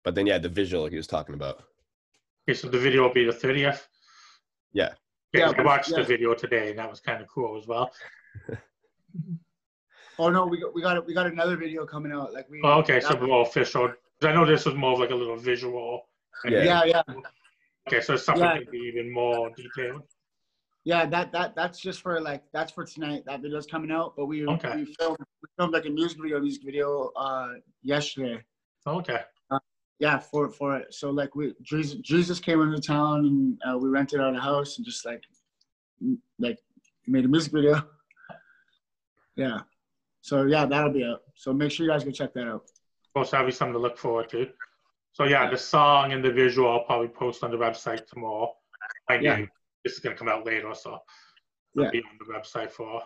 But 0.05 0.15
then 0.15 0.27
yeah, 0.27 0.39
the 0.39 0.49
visual 0.49 0.87
he 0.87 0.97
was 0.97 1.07
talking 1.07 1.35
about. 1.35 1.63
Okay, 2.49 2.59
so 2.59 2.69
the 2.69 2.79
video 2.79 3.03
will 3.03 3.13
be 3.15 3.25
the 3.25 3.33
30th? 3.33 3.87
Yeah. 4.73 4.93
Yeah, 5.33 5.51
Yeah, 5.51 5.53
I 5.57 5.63
watched 5.63 5.91
yeah. 5.91 5.99
the 5.99 6.05
video 6.05 6.35
today, 6.35 6.71
and 6.71 6.79
that 6.79 6.91
was 6.91 7.01
kind 7.01 7.23
of 7.23 7.29
cool 7.29 7.57
as 7.57 7.67
well. 7.67 7.93
Oh 10.19 10.29
no, 10.29 10.45
we 10.47 10.61
got 10.61 10.75
we 10.75 10.83
got 10.83 11.07
we 11.07 11.15
got 11.15 11.27
another 11.27 11.57
video 11.57 11.87
coming 11.87 12.13
out. 12.13 12.35
Like 12.35 12.47
we. 12.51 12.61
Oh, 12.63 12.75
okay, 12.81 13.01
so 13.01 13.09
that- 13.15 13.23
more 13.23 13.43
official. 13.43 13.93
I 14.23 14.33
know 14.33 14.45
this 14.45 14.67
was 14.67 14.75
more 14.75 14.93
of 14.93 15.01
like 15.01 15.11
a 15.11 15.15
little 15.15 15.37
visual. 15.39 16.03
Yeah. 16.45 16.63
yeah, 16.63 16.85
yeah. 16.85 17.03
Okay, 17.89 18.01
so 18.03 18.17
something 18.17 18.45
Yeah. 18.45 18.59
could 18.59 18.71
be 18.71 18.79
even 18.79 19.11
more 19.13 19.51
detailed. 19.57 20.03
Yeah, 20.85 21.07
that 21.07 21.31
that 21.33 21.55
that's 21.55 21.79
just 21.79 22.01
for 22.03 22.21
like 22.21 22.43
that's 22.53 22.73
for 22.73 22.85
tonight. 22.85 23.23
That 23.27 23.41
video's 23.41 23.67
coming 23.67 23.93
out, 23.93 24.15
but 24.17 24.27
we 24.27 24.47
Okay. 24.47 24.75
we 24.75 24.85
filmed 24.99 25.19
we 25.19 25.49
filmed 25.57 25.73
like 25.73 25.87
a 25.87 25.91
music 25.91 26.19
video 26.21 26.41
music 26.41 26.65
video 26.65 27.11
uh 27.17 27.51
yesterday. 27.83 28.43
Okay. 28.87 29.21
Yeah, 30.01 30.19
for 30.19 30.49
for 30.51 30.77
it. 30.79 30.93
So 30.93 31.11
like 31.11 31.37
we 31.37 31.55
Drezus, 31.63 32.03
Drezus 32.03 32.43
came 32.43 32.61
into 32.61 32.81
town 32.81 33.25
and 33.27 33.59
uh, 33.65 33.79
we 33.79 33.89
rented 33.89 34.21
out 34.21 34.35
a 34.35 34.41
house 34.41 34.77
and 34.79 34.85
just 34.85 35.07
like 35.07 35.23
m- 36.01 36.21
like 36.41 36.59
made 37.07 37.25
a 37.25 37.29
music 37.29 37.53
video. 37.53 37.81
Yeah. 39.37 39.61
So 40.21 40.43
yeah, 40.47 40.67
that'll 40.67 40.93
be 40.93 41.05
up. 41.05 41.23
So 41.37 41.53
make 41.53 41.71
sure 41.71 41.87
you 41.87 41.93
guys 41.93 42.03
go 42.03 42.11
check 42.11 42.35
that 42.35 42.49
out. 42.49 42.65
Well, 43.15 43.25
that'll 43.25 43.47
be 43.47 43.53
something 43.53 43.75
to 43.75 43.79
look 43.79 43.97
forward 43.97 44.29
to. 44.31 44.49
So 45.13 45.25
yeah, 45.25 45.49
the 45.49 45.57
song 45.59 46.13
and 46.13 46.25
the 46.25 46.33
visual 46.33 46.69
I'll 46.69 46.85
probably 46.85 47.09
post 47.09 47.45
on 47.45 47.53
the 47.53 47.57
website 47.57 48.05
tomorrow. 48.07 48.53
I 49.09 49.19
Yeah. 49.19 49.37
mean, 49.37 49.51
this 49.85 49.95
is 49.95 50.01
gonna 50.01 50.17
come 50.17 50.29
out 50.29 50.47
later, 50.47 50.75
so 50.75 51.01
it'll 51.75 51.85
Yeah. 51.85 51.91
be 51.91 52.03
on 52.03 52.19
the 52.19 52.25
website 52.33 52.71
for 52.71 53.03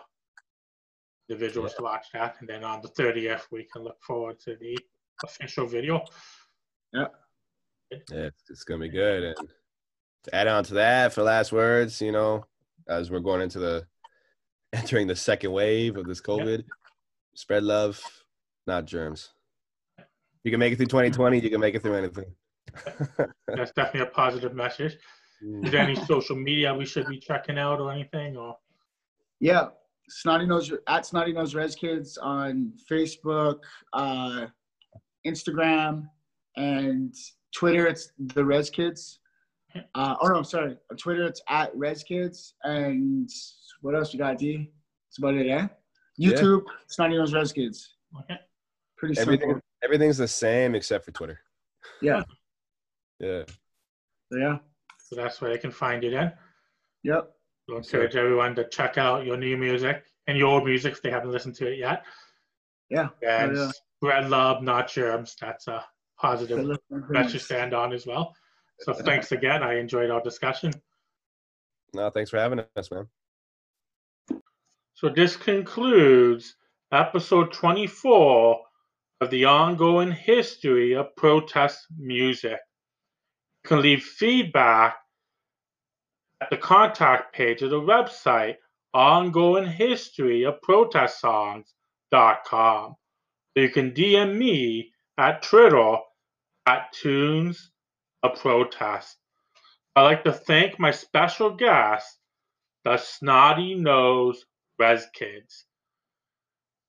individuals 1.29 1.73
visuals 1.73 1.75
to 1.77 1.83
watch 1.83 2.07
that, 2.13 2.39
and 2.39 2.47
then 2.49 2.63
on 2.63 2.81
the 2.81 2.89
30th 2.89 3.51
we 3.51 3.65
can 3.65 3.83
look 3.83 4.01
forward 4.01 4.39
to 4.39 4.55
the 4.55 4.77
official 5.23 5.65
video. 5.65 6.05
Yeah, 6.93 7.07
it's, 7.91 8.49
it's 8.49 8.63
gonna 8.63 8.81
be 8.81 8.89
good. 8.89 9.23
And 9.23 9.49
to 10.23 10.35
add 10.35 10.47
on 10.47 10.63
to 10.65 10.75
that, 10.75 11.13
for 11.13 11.23
last 11.23 11.51
words, 11.51 12.01
you 12.01 12.11
know, 12.11 12.45
as 12.87 13.11
we're 13.11 13.19
going 13.19 13.41
into 13.41 13.59
the 13.59 13.87
entering 14.73 15.07
the 15.07 15.15
second 15.15 15.51
wave 15.51 15.97
of 15.97 16.05
this 16.05 16.21
COVID, 16.21 16.63
spread 17.35 17.63
love, 17.63 18.01
not 18.67 18.85
germs. 18.85 19.33
You 20.43 20.51
can 20.51 20.59
make 20.59 20.73
it 20.73 20.77
through 20.77 20.87
2020. 20.87 21.39
You 21.39 21.49
can 21.49 21.59
make 21.59 21.75
it 21.75 21.81
through 21.81 21.95
anything. 21.95 22.35
That's 23.47 23.71
definitely 23.71 24.01
a 24.01 24.11
positive 24.11 24.53
message. 24.53 24.97
Is 25.41 25.71
there 25.71 25.81
any 25.81 25.95
social 25.95 26.35
media 26.35 26.73
we 26.73 26.85
should 26.85 27.07
be 27.07 27.19
checking 27.19 27.57
out 27.57 27.79
or 27.79 27.91
anything? 27.91 28.35
Or 28.37 28.57
Yeah. 29.39 29.69
Snotty 30.09 30.45
Nose 30.45 30.71
at 30.87 31.05
Snotty 31.05 31.33
Nose 31.33 31.53
Rez 31.53 31.75
Kids 31.75 32.17
on 32.17 32.71
Facebook, 32.89 33.59
uh, 33.93 34.47
Instagram, 35.25 36.07
and 36.55 37.13
Twitter. 37.53 37.87
It's 37.87 38.13
the 38.17 38.43
Rez 38.43 38.69
Kids. 38.69 39.19
Uh, 39.95 40.15
oh 40.21 40.27
no, 40.27 40.43
sorry. 40.43 40.77
On 40.89 40.97
Twitter, 40.97 41.25
it's 41.25 41.41
at 41.49 41.75
Rez 41.75 42.03
Kids. 42.03 42.53
And 42.63 43.29
what 43.81 43.95
else 43.95 44.13
you 44.13 44.17
got? 44.19 44.37
D. 44.37 44.71
That's 45.09 45.17
about 45.17 45.35
it. 45.35 45.49
Eh? 45.49 45.67
Yeah. 46.17 46.31
YouTube, 46.31 46.63
Snotty 46.87 47.17
Nose 47.17 47.33
Rez 47.33 47.51
Kids. 47.51 47.95
okay, 48.21 48.39
Pretty 48.97 49.15
simple. 49.15 49.33
Everything, 49.33 49.61
everything's 49.83 50.17
the 50.17 50.27
same 50.27 50.73
except 50.73 51.03
for 51.05 51.11
Twitter. 51.11 51.39
Yeah. 52.01 52.23
Yeah. 53.19 53.43
Yeah. 54.31 54.57
So 55.07 55.15
that's 55.15 55.39
where 55.39 55.51
they 55.51 55.57
can 55.57 55.71
find 55.71 56.03
you 56.03 56.11
then. 56.11 56.33
Yep. 57.03 57.31
So 57.69 57.77
encourage 57.77 58.15
everyone 58.17 58.55
to 58.55 58.67
check 58.67 58.97
out 58.97 59.25
your 59.25 59.37
new 59.37 59.55
music 59.55 60.03
and 60.27 60.37
your 60.37 60.47
old 60.47 60.65
music 60.65 60.93
if 60.93 61.01
they 61.01 61.09
haven't 61.09 61.31
listened 61.31 61.55
to 61.55 61.71
it 61.71 61.77
yet. 61.79 62.03
Yeah. 62.89 63.07
And 63.25 63.57
Oh, 63.57 63.63
yeah. 63.63 63.71
spread 63.95 64.29
love, 64.29 64.61
not 64.63 64.89
germs. 64.89 65.37
That's 65.39 65.67
a 65.67 65.85
positive 66.19 66.77
message 66.89 67.31
to 67.33 67.39
stand 67.39 67.73
on 67.73 67.93
as 67.93 68.05
well. 68.05 68.35
So 68.79 68.93
thanks 68.93 69.31
again. 69.31 69.63
I 69.63 69.79
enjoyed 69.79 70.09
our 70.09 70.21
discussion. 70.21 70.73
No, 71.93 72.09
thanks 72.09 72.29
for 72.29 72.37
having 72.37 72.61
us, 72.75 72.91
man. 72.91 73.07
So 74.93 75.07
this 75.09 75.37
concludes 75.37 76.55
episode 76.91 77.53
24 77.53 78.59
of 79.21 79.29
the 79.29 79.45
ongoing 79.45 80.11
history 80.11 80.95
of 80.95 81.15
protest 81.15 81.79
music. 81.97 82.59
Can 83.67 83.81
leave 83.81 84.03
feedback 84.03 84.95
at 86.39 86.49
the 86.49 86.55
contact 86.55 87.33
page 87.33 87.61
of 87.61 87.69
the 87.69 87.81
website 87.81 88.55
ongoing 88.93 89.67
history 89.67 90.45
of 90.45 90.61
protest 90.61 91.19
songs.com. 91.19 92.95
You 93.55 93.69
can 93.69 93.91
DM 93.91 94.37
me 94.37 94.93
at 95.17 95.41
Twitter 95.41 95.97
at 96.65 96.93
Tunes 96.93 97.71
a 98.23 98.29
Protest. 98.29 99.17
I'd 99.97 100.03
like 100.03 100.23
to 100.23 100.31
thank 100.31 100.79
my 100.79 100.91
special 100.91 101.49
guest, 101.49 102.19
the 102.85 102.97
Snotty 102.97 103.75
Nose 103.75 104.45
Rez 104.79 105.07
Kids. 105.13 105.65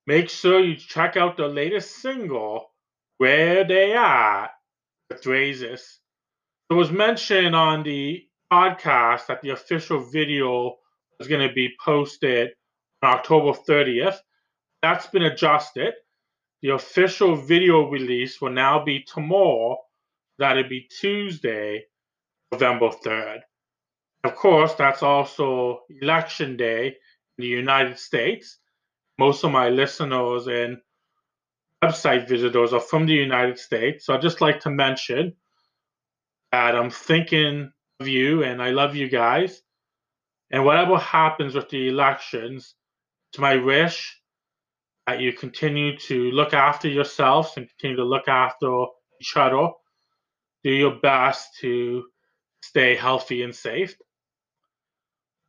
Make 0.06 0.30
sure 0.30 0.60
you 0.60 0.76
check 0.76 1.16
out 1.16 1.36
the 1.36 1.48
latest 1.48 1.96
single, 1.96 2.70
Where 3.16 3.64
They 3.64 3.94
At, 3.94 4.50
with. 5.10 6.00
It 6.70 6.74
was 6.74 6.90
mentioned 6.90 7.56
on 7.56 7.82
the 7.82 8.26
podcast 8.52 9.26
that 9.26 9.40
the 9.40 9.50
official 9.50 10.00
video 10.00 10.76
was 11.18 11.26
going 11.26 11.46
to 11.46 11.54
be 11.54 11.74
posted 11.82 12.50
on 13.02 13.14
October 13.14 13.58
30th. 13.58 14.18
That's 14.82 15.06
been 15.06 15.22
adjusted. 15.22 15.94
The 16.60 16.70
official 16.70 17.36
video 17.36 17.88
release 17.88 18.40
will 18.40 18.50
now 18.50 18.84
be 18.84 19.00
tomorrow. 19.00 19.78
That'll 20.38 20.68
be 20.68 20.88
Tuesday, 21.00 21.86
November 22.52 22.90
3rd. 22.90 23.40
Of 24.24 24.34
course, 24.34 24.74
that's 24.74 25.02
also 25.02 25.80
election 26.02 26.58
day 26.58 26.88
in 26.88 27.42
the 27.42 27.46
United 27.46 27.98
States. 27.98 28.58
Most 29.18 29.42
of 29.42 29.52
my 29.52 29.70
listeners 29.70 30.48
and 30.48 30.76
website 31.82 32.28
visitors 32.28 32.74
are 32.74 32.80
from 32.80 33.06
the 33.06 33.14
United 33.14 33.58
States. 33.58 34.04
So 34.04 34.12
I'd 34.12 34.20
just 34.20 34.42
like 34.42 34.60
to 34.60 34.70
mention 34.70 35.34
that 36.52 36.74
I'm 36.74 36.90
thinking 36.90 37.70
of 38.00 38.08
you 38.08 38.42
and 38.42 38.62
I 38.62 38.70
love 38.70 38.94
you 38.94 39.08
guys. 39.08 39.62
And 40.50 40.64
whatever 40.64 40.96
happens 40.96 41.54
with 41.54 41.68
the 41.68 41.88
elections, 41.88 42.74
it's 43.30 43.38
my 43.38 43.56
wish 43.56 44.18
that 45.06 45.20
you 45.20 45.32
continue 45.32 45.96
to 45.98 46.30
look 46.30 46.54
after 46.54 46.88
yourselves 46.88 47.52
and 47.56 47.68
continue 47.68 47.96
to 47.96 48.04
look 48.04 48.28
after 48.28 48.86
each 49.20 49.36
other. 49.36 49.68
Do 50.64 50.70
your 50.70 50.96
best 50.96 51.58
to 51.60 52.04
stay 52.62 52.96
healthy 52.96 53.42
and 53.42 53.54
safe. 53.54 53.96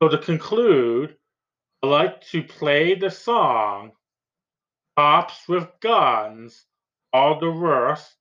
So 0.02 0.10
to 0.10 0.18
conclude, 0.18 1.16
I'd 1.82 1.88
like 1.88 2.22
to 2.28 2.44
play 2.44 2.96
the 2.96 3.10
song 3.10 3.92
Cops 4.98 5.48
with 5.48 5.68
Guns, 5.80 6.66
All 7.14 7.40
the 7.40 7.52
Worst. 7.52 8.16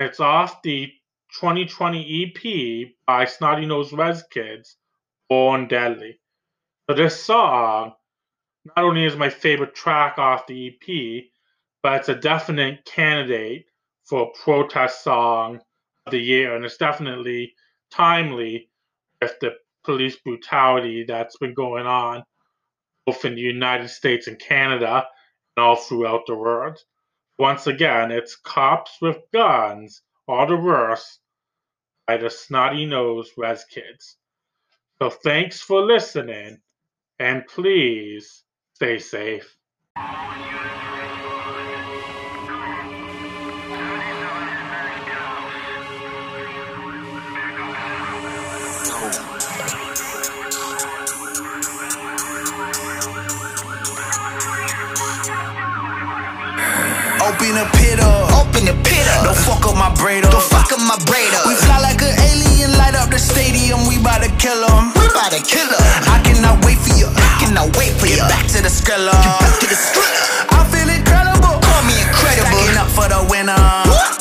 It's 0.00 0.20
off 0.20 0.62
the 0.62 0.90
2020 1.34 2.34
EP 2.36 2.88
by 3.06 3.24
Snotty 3.24 3.66
Nose 3.66 3.92
Rez 3.92 4.24
Kids, 4.30 4.76
Born 5.28 5.68
Deadly. 5.68 6.20
So 6.88 6.96
this 6.96 7.22
song 7.22 7.92
not 8.64 8.84
only 8.84 9.04
is 9.04 9.16
my 9.16 9.30
favorite 9.30 9.74
track 9.74 10.18
off 10.18 10.46
the 10.46 10.68
EP, 10.68 11.24
but 11.82 11.94
it's 12.00 12.08
a 12.08 12.14
definite 12.14 12.84
candidate 12.84 13.66
for 14.04 14.32
protest 14.32 15.04
song 15.04 15.60
of 16.06 16.10
the 16.12 16.18
year, 16.18 16.56
and 16.56 16.64
it's 16.64 16.76
definitely 16.76 17.54
timely 17.90 18.68
with 19.20 19.38
the 19.40 19.54
police 19.84 20.16
brutality 20.16 21.04
that's 21.04 21.36
been 21.38 21.54
going 21.54 21.86
on 21.86 22.24
both 23.08 23.24
in 23.24 23.34
the 23.34 23.40
United 23.40 23.88
States 23.88 24.26
and 24.26 24.38
Canada 24.38 25.06
and 25.56 25.64
all 25.64 25.76
throughout 25.76 26.26
the 26.26 26.34
world. 26.34 26.78
Once 27.38 27.66
again, 27.66 28.10
it's 28.10 28.36
cops 28.36 28.98
with 29.00 29.16
guns, 29.32 30.02
all 30.28 30.46
the 30.46 30.56
worst, 30.56 31.20
by 32.06 32.18
the 32.18 32.28
snotty 32.28 32.84
nosed 32.84 33.32
rez 33.38 33.64
kids. 33.64 34.16
So 35.00 35.10
thanks 35.10 35.60
for 35.60 35.80
listening, 35.82 36.58
and 37.18 37.46
please 37.46 38.44
stay 38.74 38.98
safe. 38.98 39.56
Open 57.20 57.54
the 57.54 57.68
pit 57.74 58.00
up. 58.00 58.17
Open 58.58 58.74
the 58.74 58.82
pit 58.82 59.06
up. 59.14 59.22
Don't 59.22 59.38
fuck 59.38 59.62
up 59.70 59.76
my 59.78 59.94
braid 59.94 60.24
up. 60.24 60.32
Don't 60.32 60.42
fuck 60.42 60.72
up 60.72 60.80
my 60.82 60.98
braid 61.06 61.30
up. 61.38 61.46
We 61.46 61.54
fly 61.54 61.78
like 61.78 62.02
an 62.02 62.10
alien, 62.18 62.76
light 62.76 62.96
up 62.96 63.08
the 63.08 63.18
stadium. 63.18 63.86
We 63.86 64.02
bout 64.02 64.18
to 64.24 64.30
kill 64.34 64.66
'em. 64.66 64.90
We 64.98 65.06
about 65.06 65.30
to 65.30 65.38
kill 65.38 65.68
her. 65.70 65.78
I 66.10 66.18
cannot 66.26 66.64
wait 66.66 66.78
for 66.82 66.90
you. 66.98 67.06
I 67.06 67.38
cannot 67.38 67.76
wait 67.76 67.94
for 68.00 68.06
Get 68.06 68.18
you. 68.18 68.26
back 68.26 68.48
to 68.48 68.60
the 68.60 68.68
skrilla. 68.68 69.14
Get 69.14 69.38
back 69.38 69.60
to 69.62 69.66
the 69.70 69.78
skrilla. 69.78 70.58
I 70.58 70.64
feel 70.74 70.88
incredible. 70.90 71.54
Call 71.62 71.82
me 71.86 72.02
incredible. 72.02 72.58
Stacking 72.58 72.78
up 72.82 72.88
for 72.90 73.06
the 73.06 73.22
winner. 73.30 73.54
Fuck. 73.86 74.17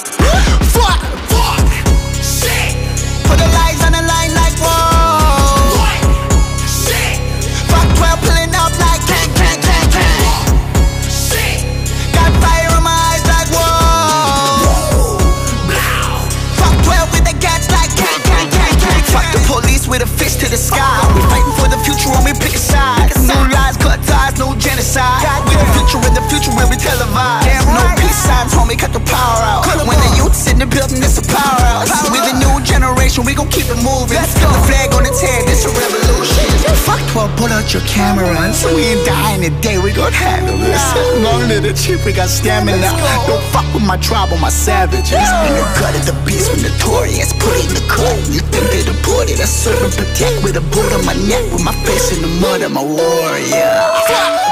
In 30.57 30.65
the 30.65 30.69
building, 30.73 30.97
it's 31.05 31.21
a 31.21 31.25
power 31.29 31.61
out. 31.69 31.85
With 32.09 32.25
the 32.25 32.33
new 32.41 32.57
generation, 32.65 33.21
we 33.21 33.37
gon' 33.37 33.49
keep 33.53 33.69
it 33.69 33.77
moving. 33.85 34.17
Got 34.17 34.25
the 34.33 34.49
flag 34.65 34.89
on 34.97 35.05
its 35.05 35.21
head, 35.21 35.45
it's 35.45 35.69
a 35.69 35.71
revolution. 35.71 36.49
Fuck 36.81 36.97
12, 37.13 37.37
pull 37.37 37.51
out 37.53 37.69
your 37.69 37.85
cameras. 37.85 38.57
So 38.57 38.73
we 38.73 38.89
ain't 38.89 39.05
dying 39.05 39.45
today, 39.45 39.77
we 39.77 39.93
gon' 39.93 40.11
handle 40.11 40.57
this. 40.57 40.81
Long 41.21 41.45
to 41.53 41.61
the 41.61 41.77
chip, 41.77 42.01
we 42.05 42.11
got 42.11 42.29
stamina. 42.29 42.89
Don't 43.29 43.43
fuck 43.53 43.69
with 43.73 43.85
my 43.85 44.01
tribe 44.01 44.33
or 44.33 44.41
my 44.41 44.49
savages. 44.49 45.13
In 45.13 45.53
the 45.53 45.65
gut 45.77 45.93
of 45.93 46.09
the 46.09 46.17
beast, 46.25 46.49
we 46.49 46.65
notorious. 46.65 47.37
Put 47.37 47.53
it 47.53 47.69
in 47.69 47.73
the 47.77 47.85
cut. 47.85 48.17
You 48.33 48.41
think 48.49 48.65
they 48.73 48.81
deported? 48.81 49.37
I 49.37 49.45
serve 49.45 49.77
and 49.77 49.93
protect 49.93 50.41
with 50.41 50.57
a 50.57 50.65
boot 50.73 50.89
on 50.97 51.05
my 51.05 51.13
neck. 51.29 51.45
With 51.53 51.61
my 51.61 51.75
face 51.85 52.17
in 52.17 52.25
the 52.25 52.31
mud, 52.41 52.65
I'm 52.65 52.73
a 52.73 52.81
warrior. 52.81 53.77
Fuck, 54.09 54.46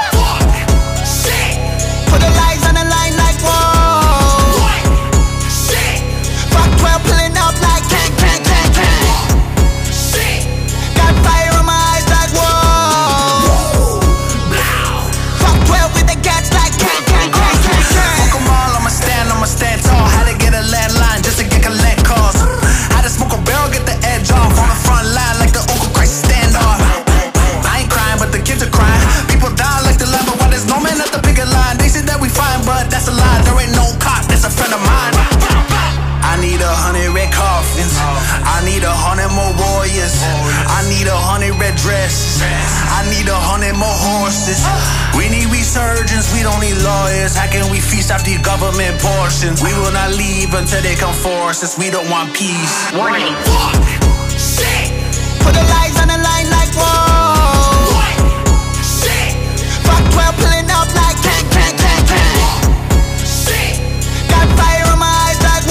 government 48.58 48.98
portions. 49.00 49.62
We 49.62 49.72
will 49.76 49.92
not 49.92 50.16
leave 50.16 50.54
until 50.54 50.80
they 50.80 50.94
come 50.94 51.14
for 51.14 51.52
us, 51.52 51.60
since 51.60 51.76
we 51.76 51.90
don't 51.90 52.08
want 52.08 52.32
peace. 52.32 52.72
Warning. 52.96 53.36
Fuck. 53.44 53.76
Shit. 54.32 54.88
Put 55.44 55.52
the 55.52 55.64
lives 55.76 55.96
on 56.00 56.08
the 56.08 56.16
line 56.16 56.48
like 56.48 56.72
war. 56.72 57.84
Fuck 59.84 60.04
12 60.08 60.40
pulling 60.40 60.68
up 60.72 60.88
like 60.96 61.18
Got 64.32 64.46
fire 64.56 64.88
in 64.88 64.98
my 64.98 65.12
eyes 65.28 65.40
like 65.44 65.64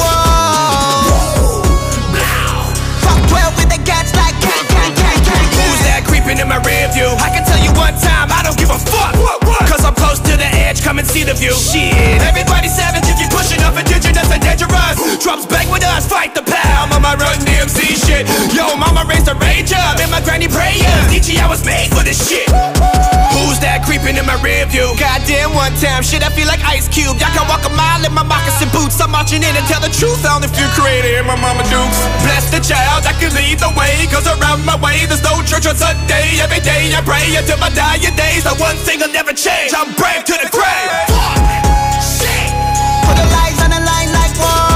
Fuck 3.01 3.19
12 3.33 3.57
with 3.57 3.69
the 3.73 3.81
cats 3.81 4.13
like. 4.13 4.37
Who's 5.57 5.81
that 5.89 6.05
creeping 6.05 6.37
in 6.37 6.47
my 6.47 6.61
rear 6.61 6.87
view? 6.93 7.09
I 7.17 7.33
can 7.33 7.43
tell 7.49 7.59
you 7.59 7.73
one 7.73 7.97
time, 7.97 8.29
I 8.29 8.43
don't 8.45 8.57
give 8.57 8.69
a 8.69 8.77
fuck. 8.77 9.17
What, 9.17 9.43
what? 9.43 9.65
Cause 9.65 9.83
I'm 9.83 9.95
close 9.95 10.19
to 10.19 10.37
the 10.37 10.45
edge 10.45 10.74
shit. 11.75 12.21
Everybody 12.21 12.69
savage 12.69 13.07
if 13.09 13.17
you 13.19 13.27
pushing 13.33 13.61
up 13.63 13.75
indigenous 13.75 14.29
and 14.31 14.41
dangerous. 14.41 14.97
Drops 15.19 15.45
back 15.45 15.67
with 15.71 15.83
us, 15.83 16.07
fight 16.07 16.35
the 16.35 16.43
pound. 16.43 16.91
Mama 16.91 17.17
run 17.17 17.37
DMC 17.43 17.97
shit. 17.99 18.23
Yo, 18.53 18.75
mama 18.77 19.03
raised 19.09 19.27
a 19.27 19.35
rage 19.35 19.73
up 19.73 19.99
in 19.99 20.09
my 20.09 20.21
granny 20.21 20.47
prayers. 20.47 21.05
DG, 21.11 21.37
I 21.41 21.47
was 21.47 21.65
made 21.65 21.89
for 21.91 22.03
this 22.03 22.21
shit. 22.21 22.47
Who's 23.35 23.59
that 23.59 23.83
creeping 23.83 24.15
in 24.15 24.25
my 24.25 24.39
rear 24.39 24.63
view? 24.71 24.95
Goddamn 24.95 25.51
one 25.51 25.75
time, 25.81 26.03
shit, 26.03 26.23
I 26.23 26.31
feel 26.31 26.47
like 26.47 26.63
Ice 26.63 26.87
Cube. 26.87 27.19
Y'all 27.19 27.33
can 27.35 27.43
walk 27.51 27.67
a 27.67 27.73
mile 27.73 27.99
in 28.05 28.13
my 28.13 28.23
moccasin 28.23 28.71
boots. 28.71 28.99
I'm 29.01 29.11
marching 29.11 29.43
in 29.43 29.51
and 29.51 29.65
tell 29.67 29.83
the 29.83 29.91
truth 29.91 30.23
on 30.23 30.43
if 30.43 30.55
you 30.55 30.65
created 30.77 31.19
in 31.19 31.25
my 31.27 31.35
mama 31.35 31.67
dukes. 31.67 31.99
Bless 32.23 32.47
the 32.47 32.63
child 32.63 33.03
I 33.03 33.13
can 33.19 33.35
lead 33.35 33.59
the 33.59 33.71
way, 33.75 34.07
cause 34.07 34.27
around 34.27 34.63
my 34.63 34.79
way 34.79 35.03
there's 35.09 35.23
no 35.23 35.43
church 35.43 35.67
on 35.67 35.75
Sunday. 35.75 36.39
Every 36.39 36.63
day 36.63 36.95
I 36.95 37.03
pray 37.03 37.35
until 37.35 37.59
my 37.59 37.71
dying 37.75 38.15
days. 38.15 38.47
The 38.47 38.55
one 38.55 38.77
thing 38.87 39.03
will 39.03 39.11
never 39.11 39.33
change. 39.35 39.75
I'm 39.75 39.91
brave 39.99 40.23
to 40.31 40.35
the 40.39 40.47
grave. 40.53 40.74
Fuck, 41.13 42.01
shit. 42.01 42.51
Put 43.05 43.15
the 43.17 43.27
lives 43.37 43.59
on 43.63 43.69
the 43.71 43.81
line 43.81 44.11
like 44.11 44.35
war. 44.39 44.74